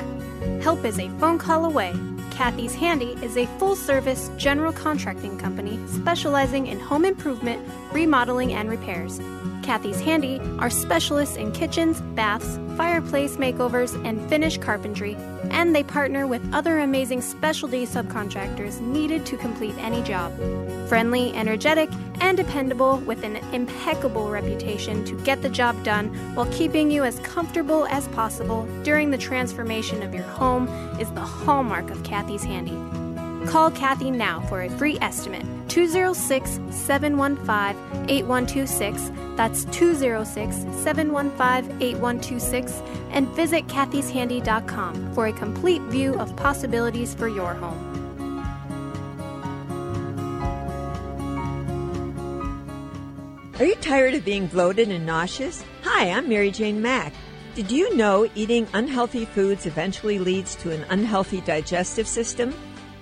Help 0.61 0.85
is 0.85 0.99
a 0.99 1.09
phone 1.19 1.37
call 1.37 1.65
away. 1.65 1.93
Kathy's 2.31 2.75
Handy 2.75 3.17
is 3.21 3.37
a 3.37 3.45
full 3.57 3.75
service 3.75 4.29
general 4.37 4.73
contracting 4.73 5.37
company 5.37 5.79
specializing 5.87 6.67
in 6.67 6.79
home 6.79 7.05
improvement, 7.05 7.65
remodeling, 7.93 8.53
and 8.53 8.69
repairs. 8.69 9.21
Kathy's 9.63 10.01
Handy 10.01 10.39
are 10.59 10.69
specialists 10.69 11.37
in 11.37 11.51
kitchens, 11.51 12.01
baths, 12.15 12.59
fireplace 12.77 13.37
makeovers, 13.37 13.95
and 14.05 14.27
finish 14.29 14.57
carpentry, 14.57 15.15
and 15.51 15.75
they 15.75 15.83
partner 15.83 16.27
with 16.27 16.53
other 16.53 16.79
amazing 16.79 17.21
specialty 17.21 17.85
subcontractors 17.85 18.79
needed 18.81 19.25
to 19.25 19.37
complete 19.37 19.75
any 19.77 20.01
job. 20.03 20.35
Friendly, 20.87 21.33
energetic, 21.33 21.89
and 22.21 22.37
dependable 22.37 22.97
with 22.99 23.23
an 23.23 23.37
impeccable 23.53 24.29
reputation 24.29 25.03
to 25.05 25.15
get 25.23 25.41
the 25.41 25.49
job 25.49 25.83
done 25.83 26.07
while 26.35 26.51
keeping 26.51 26.89
you 26.89 27.03
as 27.03 27.19
comfortable 27.19 27.85
as 27.87 28.07
possible 28.09 28.67
during 28.83 29.11
the 29.11 29.17
transformation 29.17 30.03
of 30.03 30.13
your 30.13 30.23
home 30.23 30.67
is 30.99 31.11
the 31.11 31.21
hallmark 31.21 31.89
of 31.89 32.03
Kathy's 32.03 32.43
Handy. 32.43 33.04
Call 33.47 33.71
Kathy 33.71 34.11
now 34.11 34.41
for 34.41 34.63
a 34.63 34.69
free 34.69 34.97
estimate 35.01 35.45
206 35.69 36.59
715 36.71 38.09
8126. 38.09 39.11
That's 39.35 39.65
206 39.65 40.55
715 40.83 41.81
8126. 41.81 42.81
And 43.11 43.27
visit 43.29 43.67
kathyshandy.com 43.67 45.13
for 45.13 45.27
a 45.27 45.33
complete 45.33 45.81
view 45.83 46.15
of 46.15 46.35
possibilities 46.35 47.13
for 47.13 47.27
your 47.27 47.53
home. 47.53 47.93
Are 53.57 53.65
you 53.65 53.75
tired 53.75 54.13
of 54.15 54.25
being 54.25 54.47
bloated 54.47 54.89
and 54.89 55.05
nauseous? 55.05 55.63
Hi, 55.83 56.09
I'm 56.09 56.27
Mary 56.27 56.51
Jane 56.51 56.81
Mack. 56.81 57.13
Did 57.55 57.71
you 57.71 57.95
know 57.95 58.29
eating 58.35 58.67
unhealthy 58.73 59.23
foods 59.23 59.65
eventually 59.65 60.19
leads 60.19 60.55
to 60.57 60.71
an 60.71 60.83
unhealthy 60.89 61.39
digestive 61.39 62.05
system? 62.05 62.53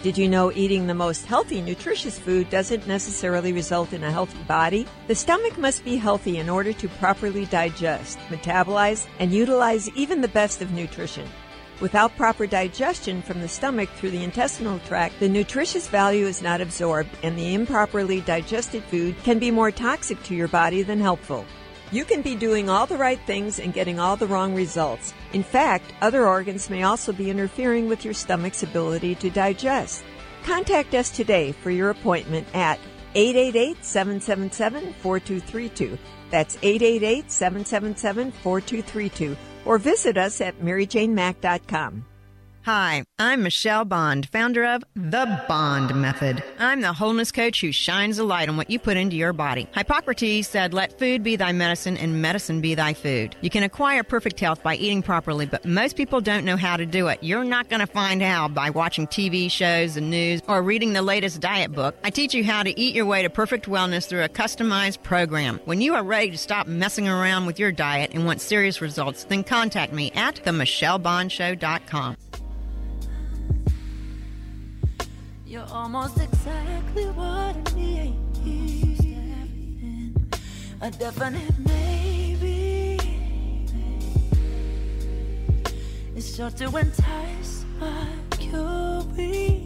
Did 0.04 0.18
you 0.18 0.28
know 0.28 0.52
eating 0.52 0.86
the 0.86 0.94
most 0.94 1.26
healthy, 1.26 1.62
nutritious 1.62 2.20
food 2.20 2.50
doesn't 2.50 2.90
necessarily 2.90 3.54
result 3.54 3.94
in 3.94 4.04
a 4.04 4.12
healthy 4.12 4.44
body? 4.44 4.86
The 5.08 5.16
stomach 5.16 5.58
must 5.58 5.86
be 5.86 5.96
healthy 5.96 6.40
in 6.40 6.50
order 6.50 6.74
to 6.74 6.90
properly 6.90 7.46
digest, 7.46 8.20
metabolize, 8.28 9.08
and 9.20 9.32
utilize 9.32 9.88
even 9.92 10.20
the 10.20 10.28
best 10.28 10.62
of 10.62 10.74
nutrition. 10.74 11.26
Without 11.80 12.18
proper 12.18 12.46
digestion 12.46 13.22
from 13.22 13.40
the 13.40 13.48
stomach 13.48 13.88
through 13.92 14.12
the 14.12 14.26
intestinal 14.26 14.78
tract, 14.80 15.22
the 15.22 15.30
nutritious 15.30 15.88
value 15.88 16.28
is 16.28 16.42
not 16.42 16.60
absorbed, 16.60 17.12
and 17.24 17.38
the 17.38 17.54
improperly 17.54 18.20
digested 18.20 18.84
food 18.84 19.16
can 19.24 19.40
be 19.40 19.52
more 19.52 19.72
toxic 19.72 20.22
to 20.24 20.36
your 20.36 20.50
body 20.50 20.84
than 20.84 21.00
helpful. 21.00 21.46
You 21.94 22.06
can 22.06 22.24
be 22.24 22.36
doing 22.36 22.72
all 22.72 22.88
the 22.88 22.98
right 22.98 23.20
things 23.28 23.60
and 23.60 23.72
getting 23.72 24.00
all 24.00 24.16
the 24.16 24.26
wrong 24.26 24.56
results. 24.56 25.14
In 25.32 25.44
fact, 25.44 25.94
other 26.02 26.28
organs 26.28 26.68
may 26.68 26.82
also 26.82 27.14
be 27.14 27.30
interfering 27.30 27.88
with 27.88 28.04
your 28.04 28.16
stomach's 28.16 28.64
ability 28.64 29.14
to 29.14 29.30
digest. 29.30 30.04
Contact 30.44 30.96
us 30.96 31.12
today 31.12 31.52
for 31.52 31.70
your 31.70 31.92
appointment 31.92 32.48
at 32.56 32.80
888 33.14 33.86
777 33.86 34.94
4232. 35.04 36.00
That's 36.32 36.58
888 36.64 37.30
777 37.30 38.32
4232. 38.32 39.38
Or 39.64 39.78
visit 39.78 40.18
us 40.18 40.42
at 40.42 40.60
maryjanemack.com. 40.62 42.06
Hi, 42.66 43.04
I'm 43.20 43.44
Michelle 43.44 43.84
Bond, 43.84 44.30
founder 44.30 44.64
of 44.64 44.86
The 44.96 45.44
Bond 45.50 45.94
Method. 45.96 46.42
I'm 46.60 46.80
the 46.80 46.94
wholeness 46.94 47.30
coach 47.30 47.60
who 47.60 47.74
shines 47.74 48.20
a 48.20 48.24
light 48.24 48.48
on 48.48 48.56
what 48.56 48.70
you 48.70 48.80
put 48.80 48.96
into 48.96 49.18
your 49.18 49.34
body. 49.34 49.68
Hippocrates 49.76 50.48
said, 50.48 50.74
Let 50.74 50.98
food 50.98 51.24
be 51.24 51.36
thy 51.36 51.52
medicine 51.52 51.98
and 51.98 52.22
medicine 52.22 52.62
be 52.62 52.74
thy 52.74 52.94
food. 52.94 53.36
You 53.42 53.50
can 53.50 53.64
acquire 53.64 54.02
perfect 54.02 54.40
health 54.40 54.64
by 54.64 54.78
eating 54.78 55.02
properly, 55.02 55.46
but 55.46 55.66
most 55.66 55.98
people 55.98 56.22
don't 56.22 56.46
know 56.46 56.56
how 56.56 56.78
to 56.78 56.86
do 56.86 57.10
it. 57.10 57.22
You're 57.22 57.44
not 57.44 57.68
going 57.68 57.82
to 57.82 57.86
find 57.86 58.22
out 58.22 58.54
by 58.54 58.70
watching 58.70 59.08
TV 59.08 59.52
shows, 59.52 59.98
and 59.98 60.10
news, 60.10 60.42
or 60.48 60.64
reading 60.64 60.94
the 60.94 61.02
latest 61.02 61.42
diet 61.42 61.74
book. 61.74 61.98
I 62.06 62.12
teach 62.12 62.34
you 62.34 62.46
how 62.46 62.64
to 62.64 62.80
eat 62.80 62.96
your 62.96 63.06
way 63.06 63.24
to 63.24 63.30
perfect 63.30 63.66
wellness 63.66 64.08
through 64.08 64.24
a 64.24 64.30
customized 64.30 65.04
program. 65.04 65.60
When 65.66 65.82
you 65.82 65.96
are 65.96 66.04
ready 66.04 66.32
to 66.32 66.38
stop 66.38 66.68
messing 66.68 67.10
around 67.10 67.46
with 67.46 67.60
your 67.60 67.74
diet 67.74 68.12
and 68.14 68.26
want 68.26 68.40
serious 68.40 68.80
results, 68.80 69.26
then 69.26 69.44
contact 69.44 69.92
me 69.92 70.12
at 70.12 70.36
themichellebondshow.com. 70.46 72.16
almost 75.74 76.22
exactly 76.22 77.06
what 77.08 77.26
I 77.26 77.56
need. 77.76 78.16
A 80.82 80.92
definite 80.92 81.58
maybe. 81.60 83.00
It's 86.16 86.36
sure 86.36 86.52
to 86.52 86.78
entice 86.78 87.66
my 87.80 88.08
curiosity. 88.38 89.64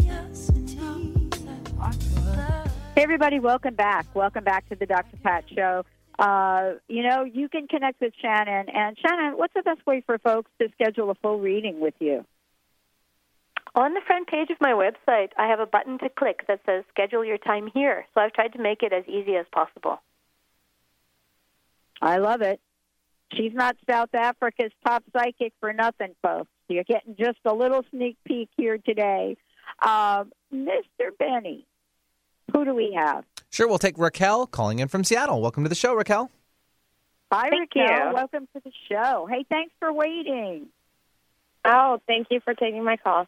Hey, 2.95 3.03
everybody, 3.03 3.39
welcome 3.39 3.75
back. 3.75 4.07
Welcome 4.15 4.45
back 4.45 4.69
to 4.69 4.75
the 4.75 4.85
Dr. 4.85 5.17
Pat 5.23 5.43
Show. 5.53 5.83
Uh, 6.17 6.75
you 6.87 7.03
know, 7.03 7.25
you 7.25 7.49
can 7.49 7.67
connect 7.67 7.99
with 7.99 8.13
Shannon. 8.21 8.67
And 8.73 8.97
Shannon, 8.97 9.37
what's 9.37 9.53
the 9.53 9.61
best 9.61 9.85
way 9.85 10.01
for 10.05 10.17
folks 10.19 10.49
to 10.61 10.69
schedule 10.71 11.11
a 11.11 11.15
full 11.15 11.39
reading 11.39 11.79
with 11.79 11.95
you? 11.99 12.25
On 13.77 13.93
the 13.93 14.01
front 14.07 14.27
page 14.27 14.49
of 14.49 14.57
my 14.59 14.71
website, 14.71 15.29
I 15.37 15.49
have 15.49 15.59
a 15.59 15.67
button 15.67 15.99
to 15.99 16.09
click 16.09 16.47
that 16.47 16.61
says 16.65 16.83
schedule 16.89 17.23
your 17.23 17.37
time 17.37 17.69
here. 17.71 18.07
So 18.15 18.21
I've 18.21 18.33
tried 18.33 18.53
to 18.53 18.59
make 18.59 18.81
it 18.81 18.91
as 18.91 19.03
easy 19.07 19.35
as 19.35 19.45
possible. 19.51 20.01
I 22.01 22.17
love 22.17 22.41
it. 22.41 22.59
She's 23.33 23.53
not 23.53 23.77
South 23.87 24.15
Africa's 24.15 24.71
top 24.83 25.03
psychic 25.13 25.53
for 25.59 25.73
nothing, 25.73 26.15
folks. 26.23 26.49
You're 26.67 26.85
getting 26.85 27.15
just 27.19 27.37
a 27.45 27.53
little 27.53 27.83
sneak 27.91 28.17
peek 28.25 28.49
here 28.57 28.79
today. 28.79 29.37
Um, 29.79 30.31
Mr. 30.51 31.11
Benny, 31.19 31.63
who 32.51 32.65
do 32.65 32.73
we 32.73 32.97
have? 32.97 33.25
Sure, 33.51 33.67
we'll 33.67 33.77
take 33.77 33.99
Raquel 33.99 34.47
calling 34.47 34.79
in 34.79 34.87
from 34.87 35.03
Seattle. 35.03 35.39
Welcome 35.39 35.61
to 35.65 35.69
the 35.69 35.75
show, 35.75 35.93
Raquel. 35.93 36.31
Hi, 37.31 37.51
Thank 37.51 37.75
Raquel. 37.75 38.07
you. 38.07 38.13
Welcome 38.15 38.47
to 38.55 38.61
the 38.63 38.71
show. 38.89 39.27
Hey, 39.29 39.45
thanks 39.47 39.73
for 39.79 39.93
waiting. 39.93 40.65
Oh, 41.63 42.01
thank 42.07 42.27
you 42.31 42.39
for 42.39 42.55
taking 42.55 42.83
my 42.83 42.97
call. 42.97 43.27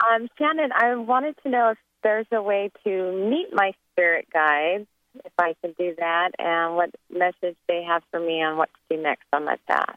Um, 0.00 0.28
Shannon, 0.38 0.70
I 0.74 0.94
wanted 0.96 1.36
to 1.42 1.48
know 1.48 1.70
if 1.70 1.78
there's 2.02 2.26
a 2.32 2.42
way 2.42 2.70
to 2.84 3.30
meet 3.30 3.48
my 3.52 3.72
spirit 3.92 4.28
guides, 4.32 4.86
if 5.24 5.32
I 5.38 5.54
could 5.62 5.76
do 5.76 5.94
that, 5.98 6.32
and 6.38 6.76
what 6.76 6.90
message 7.10 7.56
they 7.68 7.82
have 7.82 8.02
for 8.10 8.20
me 8.20 8.42
on 8.42 8.56
what 8.56 8.68
to 8.68 8.96
do 8.96 9.02
next 9.02 9.24
on 9.32 9.44
my 9.44 9.56
path. 9.66 9.96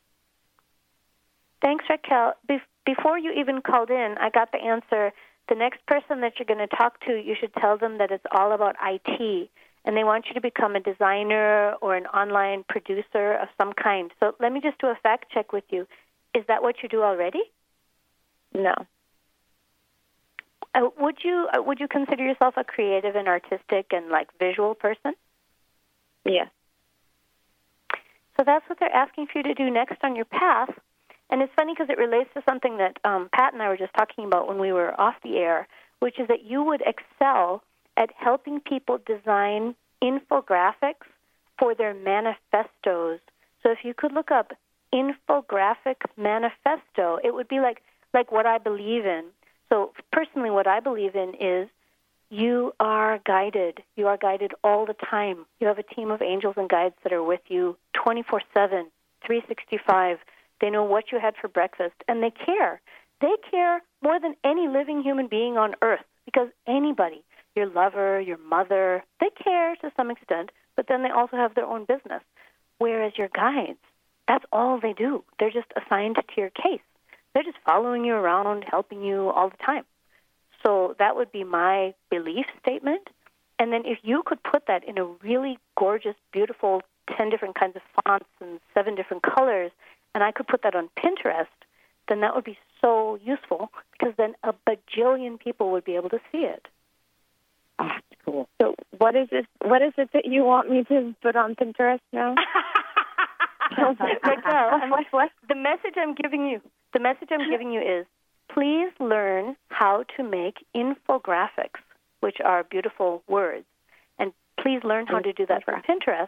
Thanks, 1.61 1.85
Raquel. 1.89 2.33
Be- 2.47 2.61
before 2.85 3.19
you 3.19 3.31
even 3.33 3.61
called 3.61 3.89
in, 3.89 4.15
I 4.19 4.29
got 4.29 4.51
the 4.51 4.59
answer. 4.59 5.11
The 5.49 5.55
next 5.55 5.85
person 5.85 6.21
that 6.21 6.33
you're 6.39 6.45
going 6.45 6.67
to 6.67 6.75
talk 6.75 6.99
to, 7.05 7.11
you 7.13 7.35
should 7.39 7.53
tell 7.55 7.77
them 7.77 7.97
that 7.97 8.11
it's 8.11 8.25
all 8.31 8.53
about 8.53 8.75
IT, 8.81 9.49
and 9.83 9.97
they 9.97 10.03
want 10.03 10.27
you 10.27 10.33
to 10.35 10.41
become 10.41 10.75
a 10.75 10.79
designer 10.79 11.73
or 11.81 11.95
an 11.95 12.05
online 12.07 12.63
producer 12.67 13.33
of 13.33 13.49
some 13.57 13.73
kind. 13.73 14.11
So 14.19 14.35
let 14.39 14.53
me 14.53 14.61
just 14.61 14.79
do 14.79 14.87
a 14.87 14.95
fact 15.01 15.31
check 15.33 15.51
with 15.51 15.65
you. 15.69 15.87
Is 16.33 16.45
that 16.47 16.61
what 16.61 16.75
you 16.81 16.89
do 16.89 17.03
already? 17.03 17.41
No. 18.53 18.73
Uh, 20.75 20.89
would 20.99 21.17
you 21.23 21.47
uh, 21.53 21.61
would 21.61 21.79
you 21.79 21.87
consider 21.87 22.23
yourself 22.23 22.55
a 22.57 22.63
creative 22.63 23.15
and 23.15 23.27
artistic 23.27 23.87
and 23.91 24.09
like 24.09 24.27
visual 24.37 24.75
person? 24.75 25.13
Yes. 26.25 26.49
So 28.37 28.43
that's 28.45 28.67
what 28.69 28.79
they're 28.79 28.93
asking 28.93 29.27
for 29.27 29.39
you 29.39 29.43
to 29.43 29.53
do 29.53 29.69
next 29.69 29.97
on 30.03 30.15
your 30.15 30.25
path. 30.25 30.69
And 31.29 31.41
it's 31.41 31.53
funny 31.55 31.73
because 31.73 31.89
it 31.89 31.97
relates 31.97 32.29
to 32.33 32.41
something 32.47 32.77
that 32.77 32.97
um, 33.03 33.29
Pat 33.33 33.53
and 33.53 33.61
I 33.61 33.69
were 33.69 33.77
just 33.77 33.93
talking 33.93 34.25
about 34.25 34.47
when 34.47 34.59
we 34.59 34.71
were 34.71 34.99
off 34.99 35.15
the 35.23 35.37
air, 35.37 35.67
which 35.99 36.19
is 36.19 36.27
that 36.27 36.43
you 36.45 36.63
would 36.63 36.81
excel 36.81 37.63
at 37.97 38.09
helping 38.15 38.61
people 38.61 38.99
design 39.05 39.75
infographics 40.01 41.05
for 41.59 41.75
their 41.75 41.93
manifestos. 41.93 43.19
So 43.61 43.71
if 43.71 43.79
you 43.83 43.93
could 43.93 44.13
look 44.13 44.31
up 44.31 44.53
infographic 44.93 45.97
manifesto, 46.17 47.19
it 47.23 47.33
would 47.33 47.47
be 47.47 47.59
like 47.59 47.83
like 48.13 48.31
what 48.31 48.45
I 48.45 48.57
believe 48.57 49.05
in. 49.05 49.25
So 49.69 49.93
personally, 50.11 50.49
what 50.49 50.67
I 50.67 50.79
believe 50.79 51.15
in 51.15 51.35
is 51.39 51.69
you 52.29 52.73
are 52.79 53.19
guided. 53.25 53.81
You 53.95 54.07
are 54.07 54.17
guided 54.17 54.53
all 54.63 54.85
the 54.85 54.93
time. 54.93 55.45
You 55.59 55.67
have 55.67 55.79
a 55.79 55.83
team 55.83 56.11
of 56.11 56.21
angels 56.21 56.55
and 56.57 56.69
guides 56.69 56.95
that 57.03 57.13
are 57.13 57.23
with 57.23 57.41
you 57.47 57.77
24 57.93 58.41
7, 58.53 58.87
365. 59.25 60.17
They 60.61 60.69
know 60.69 60.83
what 60.83 61.11
you 61.11 61.19
had 61.19 61.35
for 61.39 61.47
breakfast, 61.47 61.95
and 62.07 62.21
they 62.21 62.31
care. 62.31 62.81
They 63.21 63.35
care 63.49 63.81
more 64.01 64.19
than 64.19 64.35
any 64.43 64.67
living 64.67 65.01
human 65.01 65.27
being 65.27 65.57
on 65.57 65.75
earth 65.81 66.03
because 66.25 66.49
anybody, 66.67 67.23
your 67.55 67.67
lover, 67.67 68.19
your 68.19 68.37
mother, 68.37 69.03
they 69.19 69.29
care 69.43 69.75
to 69.77 69.91
some 69.97 70.11
extent, 70.11 70.51
but 70.75 70.87
then 70.87 71.03
they 71.03 71.09
also 71.09 71.35
have 71.35 71.55
their 71.55 71.65
own 71.65 71.85
business. 71.85 72.21
Whereas 72.77 73.13
your 73.17 73.29
guides, 73.29 73.79
that's 74.27 74.45
all 74.51 74.79
they 74.79 74.93
do. 74.93 75.23
They're 75.39 75.51
just 75.51 75.71
assigned 75.75 76.15
to 76.15 76.23
your 76.37 76.51
case. 76.51 76.81
They're 77.39 77.53
just 77.53 77.63
following 77.65 78.03
you 78.03 78.15
around, 78.15 78.65
helping 78.69 79.01
you 79.01 79.29
all 79.29 79.49
the 79.49 79.55
time. 79.65 79.85
So 80.61 80.97
that 80.99 81.15
would 81.15 81.31
be 81.31 81.45
my 81.45 81.93
belief 82.11 82.45
statement. 82.61 83.07
And 83.57 83.71
then 83.71 83.83
if 83.85 83.99
you 84.03 84.23
could 84.25 84.43
put 84.43 84.63
that 84.67 84.83
in 84.83 84.97
a 84.97 85.05
really 85.05 85.57
gorgeous, 85.77 86.15
beautiful 86.33 86.81
10 87.15 87.29
different 87.29 87.57
kinds 87.57 87.77
of 87.77 87.81
fonts 88.03 88.25
and 88.41 88.59
seven 88.73 88.93
different 88.93 89.23
colors, 89.23 89.71
and 90.13 90.21
I 90.21 90.33
could 90.33 90.49
put 90.49 90.63
that 90.63 90.75
on 90.75 90.89
Pinterest, 90.97 91.47
then 92.09 92.19
that 92.19 92.35
would 92.35 92.43
be 92.43 92.57
so 92.81 93.17
useful 93.23 93.71
because 93.93 94.13
then 94.17 94.35
a 94.43 94.53
bajillion 94.67 95.39
people 95.39 95.71
would 95.71 95.85
be 95.85 95.95
able 95.95 96.09
to 96.09 96.19
see 96.33 96.39
it. 96.39 96.67
Ah, 97.79 97.93
that's 97.93 98.21
cool. 98.25 98.49
So 98.61 98.75
what 98.97 99.15
is 99.15 99.29
it? 99.31 99.45
What 99.61 99.81
is 99.81 99.93
it 99.97 100.09
that 100.11 100.25
you 100.25 100.43
want 100.43 100.69
me 100.69 100.83
to 100.89 101.15
put 101.21 101.37
on 101.37 101.55
Pinterest 101.55 102.01
now? 102.11 102.35
Raquel, 103.77 104.43
I'm- 105.13 105.29
the 105.47 105.55
message 105.55 105.95
I'm 105.95 106.15
giving 106.15 106.47
you, 106.47 106.61
the 106.93 106.99
message 106.99 107.29
I'm 107.31 107.49
giving 107.49 107.71
you 107.71 107.81
is, 107.81 108.05
please 108.51 108.91
learn 108.99 109.55
how 109.69 110.03
to 110.17 110.23
make 110.23 110.65
infographics, 110.75 111.81
which 112.19 112.37
are 112.43 112.63
beautiful 112.63 113.23
words, 113.27 113.65
and 114.17 114.33
please 114.59 114.83
learn 114.83 115.07
how 115.07 115.19
to 115.19 115.33
do 115.33 115.45
that 115.45 115.63
from 115.63 115.81
Pinterest 115.81 116.27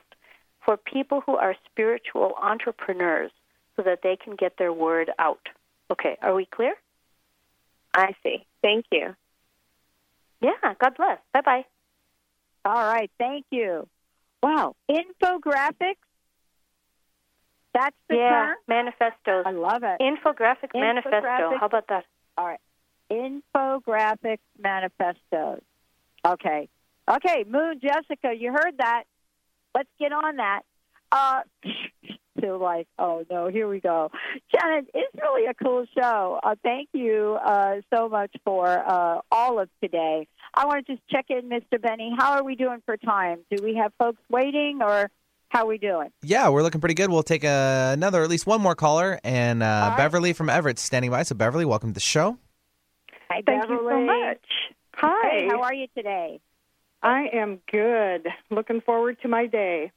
for 0.64 0.78
people 0.78 1.22
who 1.26 1.36
are 1.36 1.55
spiritual 1.70 2.34
entrepreneurs, 2.41 3.32
so 3.76 3.84
that 3.84 3.99
they 4.03 4.16
can 4.16 4.36
get 4.36 4.57
their 4.57 4.74
word 4.74 5.09
out. 5.18 5.49
Okay, 5.89 6.18
are 6.22 6.36
we 6.36 6.45
clear? 6.45 6.76
I 7.93 8.16
see. 8.22 8.45
Thank 8.62 8.86
you. 8.91 9.16
Yeah. 10.41 10.74
God 10.80 10.95
bless. 10.97 11.20
Bye 11.34 11.41
bye. 11.41 11.66
All 12.66 12.86
right. 12.86 13.09
Thank 13.18 13.45
you. 13.49 13.88
Wow. 14.43 14.76
Infographics. 14.89 15.95
That's 17.74 17.95
the 18.09 18.15
yeah, 18.17 18.30
term? 18.30 18.55
manifestos. 18.67 19.43
I 19.45 19.51
love 19.51 19.84
it. 19.84 20.01
Infographic 20.01 20.69
manifesto. 20.74 21.57
How 21.59 21.65
about 21.65 21.88
that? 21.88 22.05
All 22.38 22.45
right. 22.45 22.59
Infographic 23.09 24.39
manifestos. 24.61 25.61
Okay. 26.26 26.69
Okay, 27.09 27.45
Moon 27.47 27.80
Jessica, 27.82 28.34
you 28.38 28.51
heard 28.51 28.78
that. 28.78 29.03
Let's 29.76 29.89
get 29.99 30.11
on 30.11 30.38
that. 30.38 30.61
Uh, 31.11 31.41
so 32.41 32.57
like, 32.57 32.88
oh 32.99 33.26
no, 33.30 33.47
here 33.47 33.67
we 33.67 33.80
go. 33.80 34.11
Shannon, 34.53 34.88
it's 34.93 35.15
really 35.22 35.47
a 35.47 35.53
cool 35.53 35.86
show. 35.97 36.39
Uh, 36.43 36.55
thank 36.63 36.89
you 36.93 37.38
uh, 37.43 37.82
so 37.93 38.07
much 38.07 38.32
for 38.45 38.67
uh, 38.67 39.19
all 39.32 39.59
of 39.59 39.69
today. 39.82 40.28
I 40.53 40.65
want 40.65 40.86
to 40.86 40.93
just 40.93 41.07
check 41.09 41.26
in, 41.30 41.49
Mr. 41.49 41.82
Benny. 41.82 42.13
How 42.17 42.34
are 42.34 42.43
we 42.43 42.55
doing 42.55 42.82
for 42.86 42.97
time? 42.97 43.39
Do 43.49 43.63
we 43.63 43.76
have 43.76 43.93
folks 43.97 44.22
waiting, 44.30 44.80
or 44.82 45.09
how 45.52 45.64
are 45.64 45.68
we 45.68 45.78
doing? 45.78 46.10
Yeah, 46.24 46.47
we're 46.47 46.64
looking 46.64 46.80
pretty 46.80 46.93
good. 46.93 47.10
We'll 47.10 47.24
take 47.24 47.43
uh, 47.43 47.91
another, 47.93 48.24
at 48.24 48.30
least 48.30 48.47
one 48.47 48.62
more 48.62 48.74
caller. 48.74 49.20
And 49.22 49.62
uh, 49.62 49.93
Beverly 49.97 50.32
from 50.32 50.49
Everett 50.49 50.80
standing 50.80 51.12
by. 51.12 51.24
So, 51.24 51.36
Beverly, 51.36 51.66
welcome 51.66 51.89
to 51.89 51.93
the 51.93 51.99
show. 51.99 52.38
Hi, 53.30 53.43
Thank 53.45 53.68
you 53.68 53.78
so 53.78 54.02
much. 54.02 54.45
Hi. 54.95 55.30
Hey, 55.30 55.47
how 55.49 55.62
are 55.62 55.74
you 55.74 55.88
today? 55.93 56.39
I 57.04 57.28
am 57.34 57.60
good. 57.70 58.28
Looking 58.49 58.80
forward 58.80 59.18
to 59.24 59.28
my 59.28 59.45
day. 59.45 59.91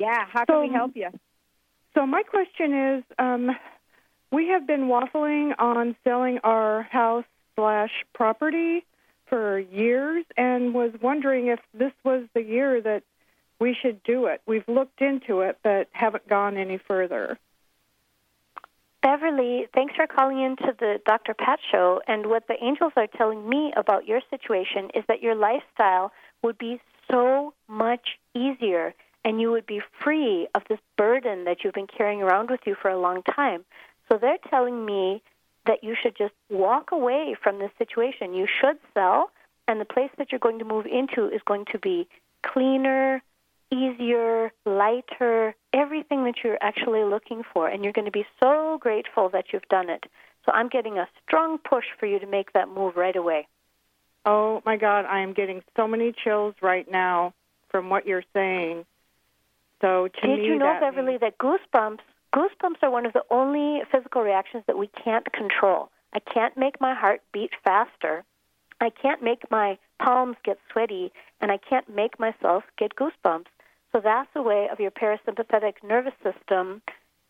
Yeah, 0.00 0.24
how 0.28 0.44
can 0.44 0.62
we 0.62 0.70
help 0.74 0.96
you? 0.96 1.10
So 1.94 2.04
my 2.04 2.24
question 2.24 2.96
is, 2.96 3.04
um, 3.16 3.50
we 4.32 4.48
have 4.48 4.66
been 4.66 4.88
waffling 4.88 5.52
on 5.56 5.94
selling 6.02 6.40
our 6.42 6.82
house 6.82 7.24
slash 7.54 7.92
property 8.12 8.84
for 9.26 9.60
years, 9.60 10.24
and 10.36 10.74
was 10.74 10.90
wondering 11.00 11.46
if 11.46 11.60
this 11.72 11.92
was 12.02 12.24
the 12.34 12.42
year 12.42 12.80
that 12.80 13.04
we 13.60 13.76
should 13.80 14.02
do 14.02 14.26
it. 14.26 14.40
We've 14.46 14.66
looked 14.68 15.00
into 15.00 15.40
it, 15.40 15.58
but 15.62 15.88
haven't 15.92 16.28
gone 16.28 16.56
any 16.56 16.78
further. 16.78 17.38
Beverly, 19.02 19.66
thanks 19.74 19.94
for 19.94 20.06
calling 20.06 20.40
into 20.40 20.74
the 20.78 20.98
Dr. 21.04 21.34
Pat 21.34 21.58
show. 21.70 22.00
And 22.08 22.26
what 22.26 22.48
the 22.48 22.56
angels 22.62 22.92
are 22.96 23.06
telling 23.06 23.46
me 23.46 23.72
about 23.76 24.08
your 24.08 24.20
situation 24.30 24.90
is 24.94 25.04
that 25.08 25.22
your 25.22 25.34
lifestyle 25.34 26.10
would 26.42 26.56
be 26.56 26.80
so 27.10 27.52
much 27.68 28.18
easier 28.34 28.94
and 29.24 29.40
you 29.40 29.50
would 29.50 29.66
be 29.66 29.80
free 30.02 30.48
of 30.54 30.62
this 30.68 30.78
burden 30.96 31.44
that 31.44 31.58
you've 31.62 31.74
been 31.74 31.86
carrying 31.86 32.22
around 32.22 32.50
with 32.50 32.60
you 32.66 32.74
for 32.80 32.90
a 32.90 32.98
long 32.98 33.22
time. 33.22 33.64
So 34.08 34.18
they're 34.18 34.38
telling 34.50 34.84
me 34.84 35.22
that 35.66 35.82
you 35.82 35.94
should 36.00 36.16
just 36.16 36.34
walk 36.50 36.92
away 36.92 37.34
from 37.42 37.58
this 37.58 37.70
situation. 37.78 38.34
You 38.34 38.46
should 38.46 38.78
sell, 38.92 39.30
and 39.66 39.80
the 39.80 39.86
place 39.86 40.10
that 40.18 40.30
you're 40.30 40.38
going 40.38 40.58
to 40.58 40.64
move 40.64 40.86
into 40.86 41.28
is 41.28 41.40
going 41.46 41.64
to 41.72 41.78
be 41.78 42.06
cleaner, 42.42 43.22
easier, 43.70 44.52
lighter, 44.64 45.54
everything 45.72 46.24
that 46.24 46.36
you're 46.42 46.58
actually 46.60 47.04
looking 47.04 47.42
for. 47.52 47.68
And 47.68 47.82
you're 47.82 47.92
going 47.92 48.04
to 48.06 48.10
be 48.10 48.26
so 48.42 48.78
grateful 48.80 49.28
that 49.30 49.46
you've 49.52 49.68
done 49.68 49.90
it. 49.90 50.04
So 50.44 50.52
I'm 50.52 50.68
getting 50.68 50.98
a 50.98 51.08
strong 51.26 51.58
push 51.58 51.86
for 51.98 52.06
you 52.06 52.18
to 52.18 52.26
make 52.26 52.52
that 52.52 52.68
move 52.68 52.96
right 52.96 53.16
away. 53.16 53.48
Oh 54.26 54.62
my 54.64 54.76
God, 54.76 55.04
I 55.06 55.20
am 55.20 55.32
getting 55.32 55.62
so 55.76 55.86
many 55.86 56.12
chills 56.12 56.54
right 56.62 56.90
now 56.90 57.34
from 57.70 57.90
what 57.90 58.06
you're 58.06 58.24
saying. 58.32 58.84
So 59.80 60.08
to 60.08 60.26
Did 60.26 60.38
me, 60.38 60.46
you 60.46 60.58
know, 60.58 60.66
that 60.66 60.80
Beverly, 60.80 61.18
means- 61.18 61.20
that 61.20 61.38
goosebumps 61.38 62.00
goosebumps 62.34 62.82
are 62.82 62.90
one 62.90 63.06
of 63.06 63.12
the 63.12 63.24
only 63.30 63.82
physical 63.92 64.22
reactions 64.22 64.64
that 64.66 64.76
we 64.76 64.88
can't 64.88 65.30
control. 65.32 65.90
I 66.12 66.18
can't 66.18 66.56
make 66.56 66.80
my 66.80 66.94
heart 66.94 67.22
beat 67.32 67.50
faster. 67.64 68.24
I 68.80 68.90
can't 68.90 69.22
make 69.22 69.50
my 69.50 69.78
palms 70.00 70.36
get 70.44 70.58
sweaty, 70.72 71.12
and 71.40 71.52
I 71.52 71.58
can't 71.58 71.88
make 71.88 72.18
myself 72.18 72.64
get 72.76 72.96
goosebumps. 72.96 73.46
So 73.94 74.00
that's 74.02 74.28
a 74.34 74.42
way 74.42 74.68
of 74.72 74.80
your 74.80 74.90
parasympathetic 74.90 75.74
nervous 75.84 76.14
system 76.22 76.82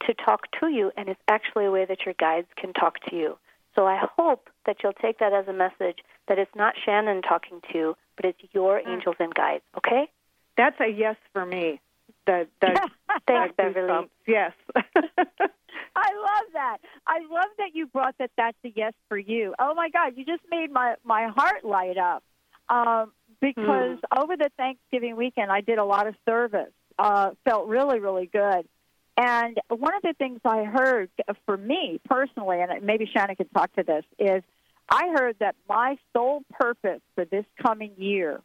to 0.07 0.15
talk 0.15 0.51
to 0.61 0.69
you, 0.69 0.91
and 0.97 1.11
it's 1.11 1.21
actually 1.29 1.67
a 1.67 1.71
way 1.71 1.85
that 1.85 2.07
your 2.07 2.15
guides 2.19 2.47
can 2.57 2.73
talk 2.73 3.01
to 3.11 3.17
you. 3.17 3.37
So 3.75 3.87
I 3.87 4.01
hope 4.17 4.49
that 4.65 4.77
you'll 4.83 4.95
take 4.95 5.19
that 5.19 5.35
as 5.35 5.47
a 5.47 5.53
message 5.53 5.99
that 6.29 6.39
it's 6.39 6.55
not 6.55 6.75
Shannon 6.83 7.21
talking 7.21 7.61
to 7.71 7.79
you, 7.79 7.97
but 8.17 8.25
it's 8.25 8.39
your 8.53 8.79
angels 8.79 9.17
and 9.19 9.35
guides. 9.35 9.65
Okay? 9.77 10.09
That's 10.57 10.79
a 10.81 10.89
yes 10.89 11.17
for 11.33 11.45
me. 11.45 11.81
The, 12.27 12.47
the, 12.61 12.89
Thanks, 13.27 13.55
Beverly. 13.57 14.09
Yes. 14.27 14.53
I 14.77 16.13
love 16.13 16.47
that. 16.55 16.79
I 17.07 17.19
love 17.31 17.51
that 17.59 17.75
you 17.75 17.87
brought 17.89 18.17
that. 18.19 18.31
That's 18.37 18.57
a 18.65 18.73
yes 18.75 18.95
for 19.09 19.19
you. 19.19 19.55
Oh 19.59 19.75
my 19.75 19.91
God, 19.91 20.15
you 20.17 20.25
just 20.25 20.43
made 20.51 20.71
my 20.71 20.95
my 21.05 21.29
heart 21.29 21.65
light 21.65 21.99
up. 21.99 22.23
Um, 22.69 23.13
because 23.41 23.99
over 24.17 24.37
the 24.37 24.51
Thanksgiving 24.57 25.17
weekend, 25.17 25.51
I 25.51 25.61
did 25.61 25.79
a 25.79 25.85
lot 25.85 26.07
of 26.07 26.15
service. 26.27 26.73
Uh, 26.99 27.31
felt 27.45 27.67
really, 27.67 27.99
really 27.99 28.27
good. 28.27 28.69
And 29.17 29.59
one 29.69 29.95
of 29.95 30.03
the 30.03 30.15
things 30.19 30.41
I 30.45 30.65
heard 30.65 31.11
for 31.47 31.57
me 31.57 32.01
personally, 32.05 32.61
and 32.61 32.85
maybe 32.85 33.09
Shannon 33.13 33.37
could 33.37 33.53
talk 33.53 33.73
to 33.75 33.83
this, 33.83 34.05
is 34.19 34.43
I 34.89 35.09
heard 35.17 35.37
that 35.41 35.55
my 35.69 35.97
sole 36.13 36.43
purpose 36.53 37.01
for 37.15 37.25
this 37.25 37.45
coming 37.63 37.93
year, 37.97 38.41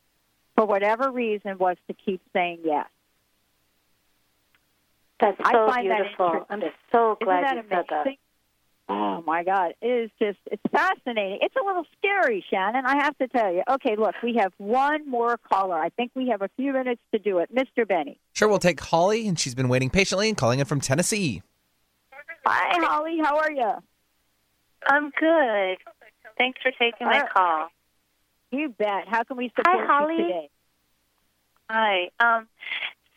for 0.56 0.66
whatever 0.66 1.12
reason, 1.12 1.58
was 1.58 1.78
to 1.88 1.94
keep 1.94 2.22
saying 2.34 2.60
yes. 2.64 2.88
That's 5.20 5.38
I 5.44 5.52
so 5.52 5.68
find 5.68 5.90
that 5.90 6.02
beautiful. 6.02 6.46
I'm 6.50 6.62
so 6.92 7.18
glad 7.22 7.56
you 7.56 7.64
said 7.70 7.86
that. 7.90 8.06
Amazing? 8.90 9.06
Oh 9.06 9.24
my 9.26 9.44
God, 9.44 9.74
it 9.82 9.88
is 9.88 10.12
just 10.20 10.38
it's 10.52 10.62
fascinating. 10.72 11.40
It's 11.42 11.56
a 11.56 11.66
little 11.66 11.86
scary, 11.98 12.44
Shannon. 12.50 12.86
I 12.86 13.04
have 13.04 13.18
to 13.20 13.28
tell 13.28 13.54
you. 13.54 13.64
Okay, 13.70 13.96
look, 13.96 14.16
we 14.24 14.36
have 14.40 14.52
one 14.58 15.10
more 15.10 15.38
caller. 15.38 15.80
I 15.80 15.90
think 15.90 16.12
we 16.16 16.30
have 16.30 16.42
a 16.42 16.50
few 16.58 16.74
minutes 16.74 17.02
to 17.14 17.20
do 17.20 17.38
it, 17.40 17.54
Mr. 17.54 17.88
Benny. 17.88 18.20
Sure, 18.34 18.48
we'll 18.48 18.60
take 18.60 18.80
Holly, 18.80 19.28
and 19.28 19.40
she's 19.40 19.56
been 19.56 19.70
waiting 19.70 19.90
patiently 19.90 20.28
and 20.30 20.38
calling 20.38 20.60
in 20.60 20.66
from 20.66 20.82
Tennessee. 20.82 21.42
Hi, 22.46 22.86
Holly. 22.86 23.18
How 23.24 23.38
are 23.38 23.52
you? 23.52 23.72
I'm 24.88 25.10
good. 25.12 25.78
Thanks 26.38 26.60
for 26.62 26.72
taking 26.72 27.06
my 27.08 27.20
Uh, 27.20 27.28
call. 27.34 27.68
You 28.52 28.70
bet. 28.70 29.08
How 29.08 29.24
can 29.24 29.38
we 29.38 29.52
support 29.56 29.86
Holly. 29.88 30.16
you 30.16 30.24
today? 30.24 30.50
Hi. 31.70 32.10
Um, 32.20 32.48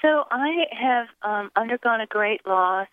so 0.03 0.25
I 0.31 0.65
have 0.73 1.07
um, 1.23 1.51
undergone 1.57 2.01
a 2.01 2.07
great 2.07 2.45
loss 2.47 2.89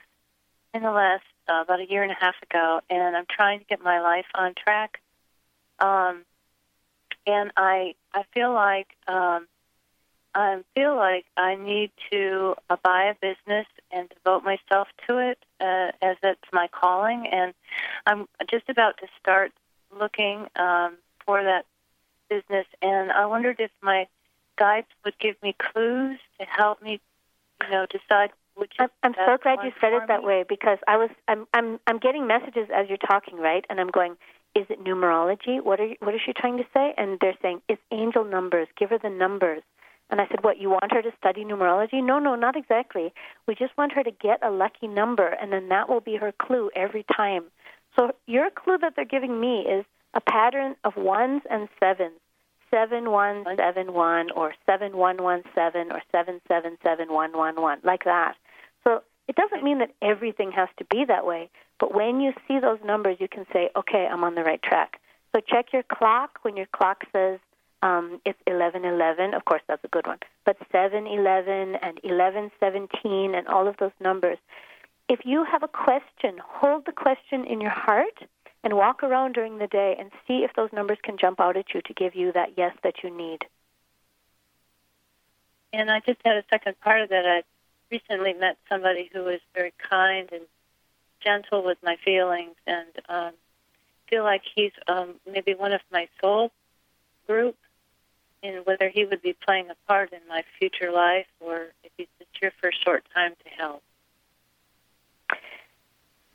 in 0.74 0.84
the 0.84 0.92
last 0.92 1.24
uh, 1.50 1.62
about 1.62 1.80
a 1.80 1.90
year 1.90 2.04
and 2.04 2.12
a 2.12 2.16
half 2.20 2.36
ago, 2.44 2.82
and 2.90 3.16
I'm 3.16 3.26
trying 3.30 3.60
to 3.60 3.66
get 3.66 3.82
my 3.82 4.00
life 4.02 4.28
on 4.36 4.54
track. 4.54 5.02
Um, 5.80 6.26
and 7.26 7.52
I 7.58 7.96
I 8.14 8.24
feel 8.34 8.54
like 8.54 8.88
um, 9.08 9.48
I 10.36 10.62
feel 10.76 10.96
like 10.96 11.26
I 11.38 11.56
need 11.56 11.92
to 12.12 12.56
uh, 12.70 12.78
buy 12.84 13.06
a 13.06 13.16
business 13.16 13.68
and 13.92 14.10
devote 14.10 14.44
myself 14.44 14.88
to 15.08 15.18
it 15.18 15.40
uh, 15.60 15.92
as 16.02 16.18
it's 16.24 16.42
my 16.54 16.68
calling. 16.68 17.28
And 17.32 17.54
I'm 18.06 18.28
just 18.50 18.70
about 18.70 18.98
to 19.00 19.08
start 19.20 19.52
looking 19.98 20.48
um, 20.56 20.98
for 21.26 21.44
that 21.44 21.66
business, 22.30 22.68
and 22.82 23.12
I 23.12 23.26
wondered 23.26 23.60
if 23.60 23.72
my 23.82 24.08
guides 24.58 24.88
would 25.04 25.18
give 25.20 25.36
me 25.42 25.56
clues 25.58 26.20
to 26.40 26.46
help 26.46 26.82
me, 26.82 27.00
you 27.64 27.72
know, 27.72 27.88
decide 27.90 28.32
which. 28.60 28.74
I'm, 28.80 28.90
I'm 29.04 29.14
so 29.14 29.38
glad 29.42 29.60
you 29.64 29.72
said 29.82 29.94
it 29.94 30.04
that 30.08 30.24
way 30.24 30.44
because 30.48 30.78
I 30.88 30.98
was 30.98 31.10
I'm 31.28 31.48
I'm 31.54 31.80
I'm 31.88 31.98
getting 31.98 32.28
messages 32.28 32.68
as 32.74 32.88
you're 32.90 32.98
talking, 32.98 33.38
right? 33.38 33.66
And 33.70 33.80
I'm 33.80 33.90
going, 33.90 34.14
is 34.56 34.66
it 34.70 34.84
numerology? 34.84 35.64
What 35.64 35.80
are 35.80 35.88
you, 35.88 35.96
what 36.00 36.14
is 36.14 36.22
she 36.26 36.34
trying 36.34 36.58
to 36.58 36.66
say? 36.74 36.94
And 36.98 37.18
they're 37.22 37.38
saying 37.42 37.62
it's 37.68 37.82
angel 37.92 38.24
numbers. 38.24 38.68
Give 38.78 38.90
her 38.90 39.00
the 39.02 39.10
numbers. 39.10 39.64
And 40.12 40.20
I 40.20 40.28
said, 40.28 40.44
what? 40.44 40.58
You 40.60 40.70
want 40.70 40.92
her 40.92 41.02
to 41.04 41.12
study 41.18 41.46
numerology? 41.46 42.04
No, 42.04 42.18
no, 42.18 42.36
not 42.36 42.56
exactly. 42.56 43.14
We 43.48 43.54
just 43.56 43.78
want 43.78 43.94
her 43.94 44.04
to 44.04 44.12
get 44.12 44.40
a 44.42 44.50
lucky 44.50 44.88
number, 44.88 45.28
and 45.28 45.54
then 45.54 45.70
that 45.70 45.88
will 45.88 46.02
be 46.02 46.16
her 46.16 46.32
clue 46.32 46.72
every 46.76 47.06
time. 47.16 47.46
So 47.98 48.12
your 48.26 48.50
clue 48.50 48.78
that 48.80 48.94
they're 48.96 49.06
giving 49.06 49.40
me 49.40 49.62
is 49.62 49.86
a 50.14 50.22
pattern 50.22 50.76
of 50.84 50.96
ones 50.96 51.44
and 51.50 51.70
sevens. 51.80 52.20
Seven 52.72 53.10
one 53.10 53.46
seven 53.58 53.94
one 53.94 54.30
or 54.32 54.54
seven 54.68 54.96
one 54.96 55.24
one 55.24 55.42
seven 55.56 55.92
or 55.92 56.02
seven 56.12 56.40
seven 56.48 56.78
seven 56.84 57.12
one 57.12 57.36
one 57.36 57.60
one 57.60 57.80
like 57.84 58.04
that. 58.04 58.36
So 58.84 59.04
it 59.28 59.36
doesn't 59.36 59.64
mean 59.64 59.80
that 59.80 59.92
everything 60.02 60.52
has 60.52 60.70
to 60.78 60.86
be 60.86 61.06
that 61.06 61.26
way, 61.26 61.50
but 61.80 61.94
when 61.94 62.20
you 62.20 62.34
see 62.48 62.60
those 62.60 62.80
numbers, 62.84 63.18
you 63.20 63.28
can 63.28 63.46
say, 63.54 63.70
okay, 63.76 64.08
I'm 64.12 64.24
on 64.24 64.36
the 64.36 64.44
right 64.44 64.62
track. 64.62 65.00
So 65.32 65.42
check 65.42 65.68
your 65.72 65.84
clock 65.84 66.40
when 66.42 66.58
your 66.58 66.66
clock 66.72 67.04
says 67.12 67.40
um, 67.82 68.20
it's 68.26 68.40
1111. 68.48 69.34
Of 69.34 69.46
course, 69.46 69.62
that's 69.68 69.84
a 69.84 69.88
good 69.88 70.08
one. 70.08 70.20
But 70.46 70.58
711 70.72 71.76
and 71.76 72.00
1117 72.04 73.36
and 73.36 73.48
all 73.48 73.68
of 73.68 73.78
those 73.78 73.92
numbers. 74.00 74.38
If 75.08 75.22
you 75.26 75.44
have 75.44 75.64
a 75.64 75.68
question, 75.68 76.40
hold 76.44 76.86
the 76.86 76.92
question 76.92 77.46
in 77.46 77.62
your 77.62 77.72
heart 77.72 78.20
and 78.64 78.74
walk 78.74 79.04
around 79.04 79.34
during 79.34 79.58
the 79.58 79.68
day 79.68 79.96
and 79.98 80.12
see 80.28 80.44
if 80.44 80.52
those 80.56 80.70
numbers 80.74 80.98
can 81.02 81.18
jump 81.18 81.40
out 81.40 81.56
at 81.56 81.74
you 81.74 81.82
to 81.82 81.94
give 81.94 82.16
you 82.16 82.32
that 82.34 82.50
yes 82.58 82.76
that 82.84 82.96
you 83.04 83.16
need. 83.16 83.46
And 85.72 85.90
I 85.90 86.00
just 86.00 86.20
had 86.26 86.36
a 86.36 86.44
second 86.50 86.80
part 86.82 87.02
of 87.02 87.10
that. 87.10 87.26
I 87.26 87.44
recently 87.92 88.34
met 88.34 88.58
somebody 88.70 89.10
who 89.12 89.24
was 89.24 89.40
very 89.54 89.74
kind 89.90 90.30
and 90.32 90.44
gentle 91.24 91.64
with 91.64 91.78
my 91.84 91.98
feelings, 92.04 92.56
and 92.66 92.88
um, 93.10 93.32
feel 94.10 94.24
like 94.24 94.42
he's 94.56 94.72
um, 94.88 95.16
maybe 95.30 95.54
one 95.54 95.74
of 95.74 95.82
my 95.92 96.08
soul 96.22 96.52
group, 97.28 97.56
and 98.42 98.66
whether 98.66 98.90
he 98.90 99.06
would 99.06 99.22
be 99.22 99.34
playing 99.34 99.70
a 99.70 99.76
part 99.88 100.14
in 100.14 100.20
my 100.28 100.44
future 100.58 100.92
life 100.92 101.28
or 101.40 101.68
if 101.84 101.92
he's 101.98 102.08
just 102.18 102.32
here 102.40 102.52
for 102.60 102.70
a 102.70 102.84
short 102.86 103.04
time 103.14 103.34
to 103.44 103.50
help. 103.50 103.84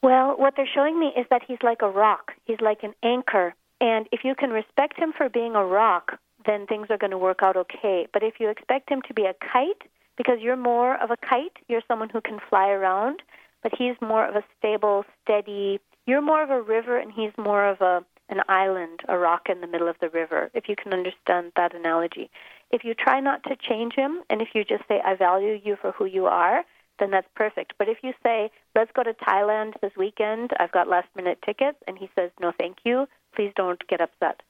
Well, 0.02 0.36
what 0.36 0.54
they're 0.54 0.68
showing 0.72 1.00
me 1.00 1.12
is 1.16 1.24
that 1.30 1.42
he's 1.46 1.62
like 1.62 1.80
a 1.80 1.88
rock. 1.88 2.32
He's 2.44 2.60
like 2.60 2.82
an 2.82 2.94
anchor. 3.02 3.54
And 3.80 4.06
if 4.12 4.22
you 4.22 4.34
can 4.34 4.50
respect 4.50 4.98
him 4.98 5.14
for 5.16 5.30
being 5.30 5.54
a 5.54 5.64
rock, 5.64 6.18
then 6.44 6.66
things 6.66 6.88
are 6.90 6.98
going 6.98 7.12
to 7.12 7.18
work 7.18 7.42
out 7.42 7.56
okay. 7.56 8.06
But 8.12 8.22
if 8.22 8.34
you 8.38 8.50
expect 8.50 8.90
him 8.90 9.00
to 9.08 9.14
be 9.14 9.24
a 9.24 9.32
kite, 9.32 9.82
because 10.16 10.38
you're 10.40 10.56
more 10.56 11.00
of 11.02 11.10
a 11.10 11.16
kite, 11.16 11.56
you're 11.68 11.82
someone 11.86 12.08
who 12.08 12.20
can 12.20 12.38
fly 12.48 12.68
around, 12.68 13.22
but 13.62 13.72
he's 13.76 13.96
more 14.00 14.26
of 14.26 14.36
a 14.36 14.44
stable, 14.58 15.04
steady, 15.22 15.80
you're 16.06 16.22
more 16.22 16.42
of 16.42 16.50
a 16.50 16.60
river 16.60 16.98
and 16.98 17.12
he's 17.12 17.32
more 17.38 17.66
of 17.66 17.80
a 17.80 18.04
an 18.30 18.40
island, 18.48 19.00
a 19.06 19.18
rock 19.18 19.48
in 19.50 19.60
the 19.60 19.66
middle 19.66 19.86
of 19.86 19.96
the 20.00 20.08
river, 20.08 20.50
if 20.54 20.66
you 20.66 20.74
can 20.74 20.94
understand 20.94 21.52
that 21.56 21.74
analogy. 21.74 22.30
If 22.70 22.82
you 22.82 22.94
try 22.94 23.20
not 23.20 23.42
to 23.44 23.56
change 23.56 23.94
him 23.94 24.22
and 24.30 24.40
if 24.40 24.48
you 24.54 24.64
just 24.64 24.84
say, 24.88 25.00
I 25.04 25.14
value 25.14 25.60
you 25.62 25.76
for 25.80 25.92
who 25.92 26.06
you 26.06 26.24
are, 26.24 26.64
then 26.98 27.10
that's 27.10 27.28
perfect. 27.34 27.74
But 27.78 27.88
if 27.88 27.98
you 28.02 28.12
say, 28.22 28.50
let's 28.74 28.90
go 28.92 29.02
to 29.02 29.12
Thailand 29.12 29.74
this 29.82 29.92
weekend, 29.96 30.52
I've 30.58 30.72
got 30.72 30.88
last 30.88 31.08
minute 31.14 31.38
tickets, 31.44 31.78
and 31.86 31.98
he 31.98 32.08
says, 32.14 32.30
no, 32.40 32.52
thank 32.58 32.78
you, 32.84 33.06
please 33.34 33.52
don't 33.56 33.86
get 33.88 34.00
upset. 34.00 34.42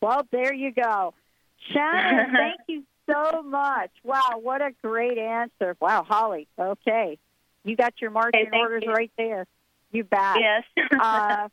Well, 0.00 0.26
there 0.32 0.52
you 0.52 0.72
go. 0.72 1.14
Shannon, 1.72 2.32
thank 2.32 2.60
you 2.68 2.84
so 3.10 3.42
much. 3.42 3.90
Wow, 4.02 4.40
what 4.40 4.62
a 4.62 4.70
great 4.82 5.18
answer. 5.18 5.76
Wow, 5.80 6.04
Holly. 6.06 6.48
Okay. 6.58 7.18
You 7.64 7.76
got 7.76 7.94
your 8.00 8.10
marching 8.10 8.48
hey, 8.52 8.58
orders 8.58 8.82
you. 8.86 8.92
right 8.92 9.12
there. 9.16 9.46
You 9.90 10.04
bet. 10.04 10.36
Yes. 10.40 10.64
uh, 11.00 11.48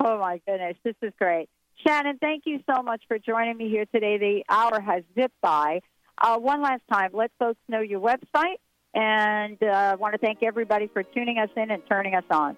oh, 0.00 0.18
my 0.18 0.40
goodness. 0.46 0.76
This 0.84 0.94
is 1.02 1.12
great. 1.18 1.48
Shannon, 1.86 2.18
thank 2.18 2.44
you 2.46 2.60
so 2.70 2.82
much 2.82 3.02
for 3.08 3.18
joining 3.18 3.56
me 3.56 3.68
here 3.68 3.86
today. 3.86 4.18
The 4.18 4.44
hour 4.48 4.80
has 4.80 5.02
zipped 5.14 5.40
by. 5.40 5.80
Uh, 6.18 6.38
one 6.38 6.62
last 6.62 6.82
time, 6.92 7.10
let 7.14 7.30
folks 7.38 7.60
know 7.68 7.80
your 7.80 8.00
website, 8.00 8.58
and 8.94 9.56
I 9.62 9.92
uh, 9.92 9.96
want 9.96 10.12
to 10.12 10.18
thank 10.18 10.42
everybody 10.42 10.88
for 10.88 11.02
tuning 11.02 11.38
us 11.38 11.48
in 11.56 11.70
and 11.70 11.82
turning 11.88 12.14
us 12.14 12.24
on. 12.30 12.56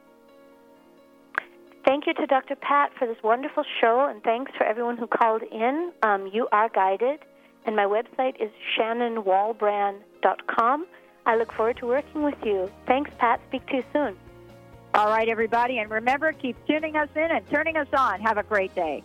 Thank 1.85 2.07
you 2.07 2.15
to 2.15 2.27
Dr. 2.27 2.55
Pat 2.57 2.93
for 2.97 3.07
this 3.09 3.17
wonderful 3.25 3.65
show, 3.81 4.07
and 4.09 4.23
thanks 4.23 4.53
for 4.57 4.63
everyone 4.65 4.97
who 4.97 5.09
called 5.09 5.43
in. 5.43 5.93
Um, 6.03 6.31
you 6.33 6.47
are 6.53 6.69
guided, 6.69 7.19
and 7.67 7.75
my 7.75 7.87
website 7.87 8.41
is 8.41 8.51
shannonwalbran.com. 8.79 10.87
I 11.27 11.37
look 11.37 11.53
forward 11.53 11.77
to 11.79 11.87
working 11.87 12.23
with 12.23 12.39
you. 12.45 12.71
Thanks, 12.87 13.11
Pat. 13.19 13.41
Speak 13.49 13.67
to 13.67 13.77
you 13.77 13.85
soon. 13.93 14.17
All 14.95 15.09
right, 15.09 15.29
everybody, 15.29 15.79
and 15.79 15.91
remember, 15.91 16.33
keep 16.33 16.57
tuning 16.67 16.97
us 16.97 17.09
in 17.17 17.31
and 17.31 17.49
turning 17.51 17.77
us 17.77 17.89
on. 17.97 18.21
Have 18.21 18.39
a 18.39 18.43
great 18.43 18.75
day. 18.75 19.05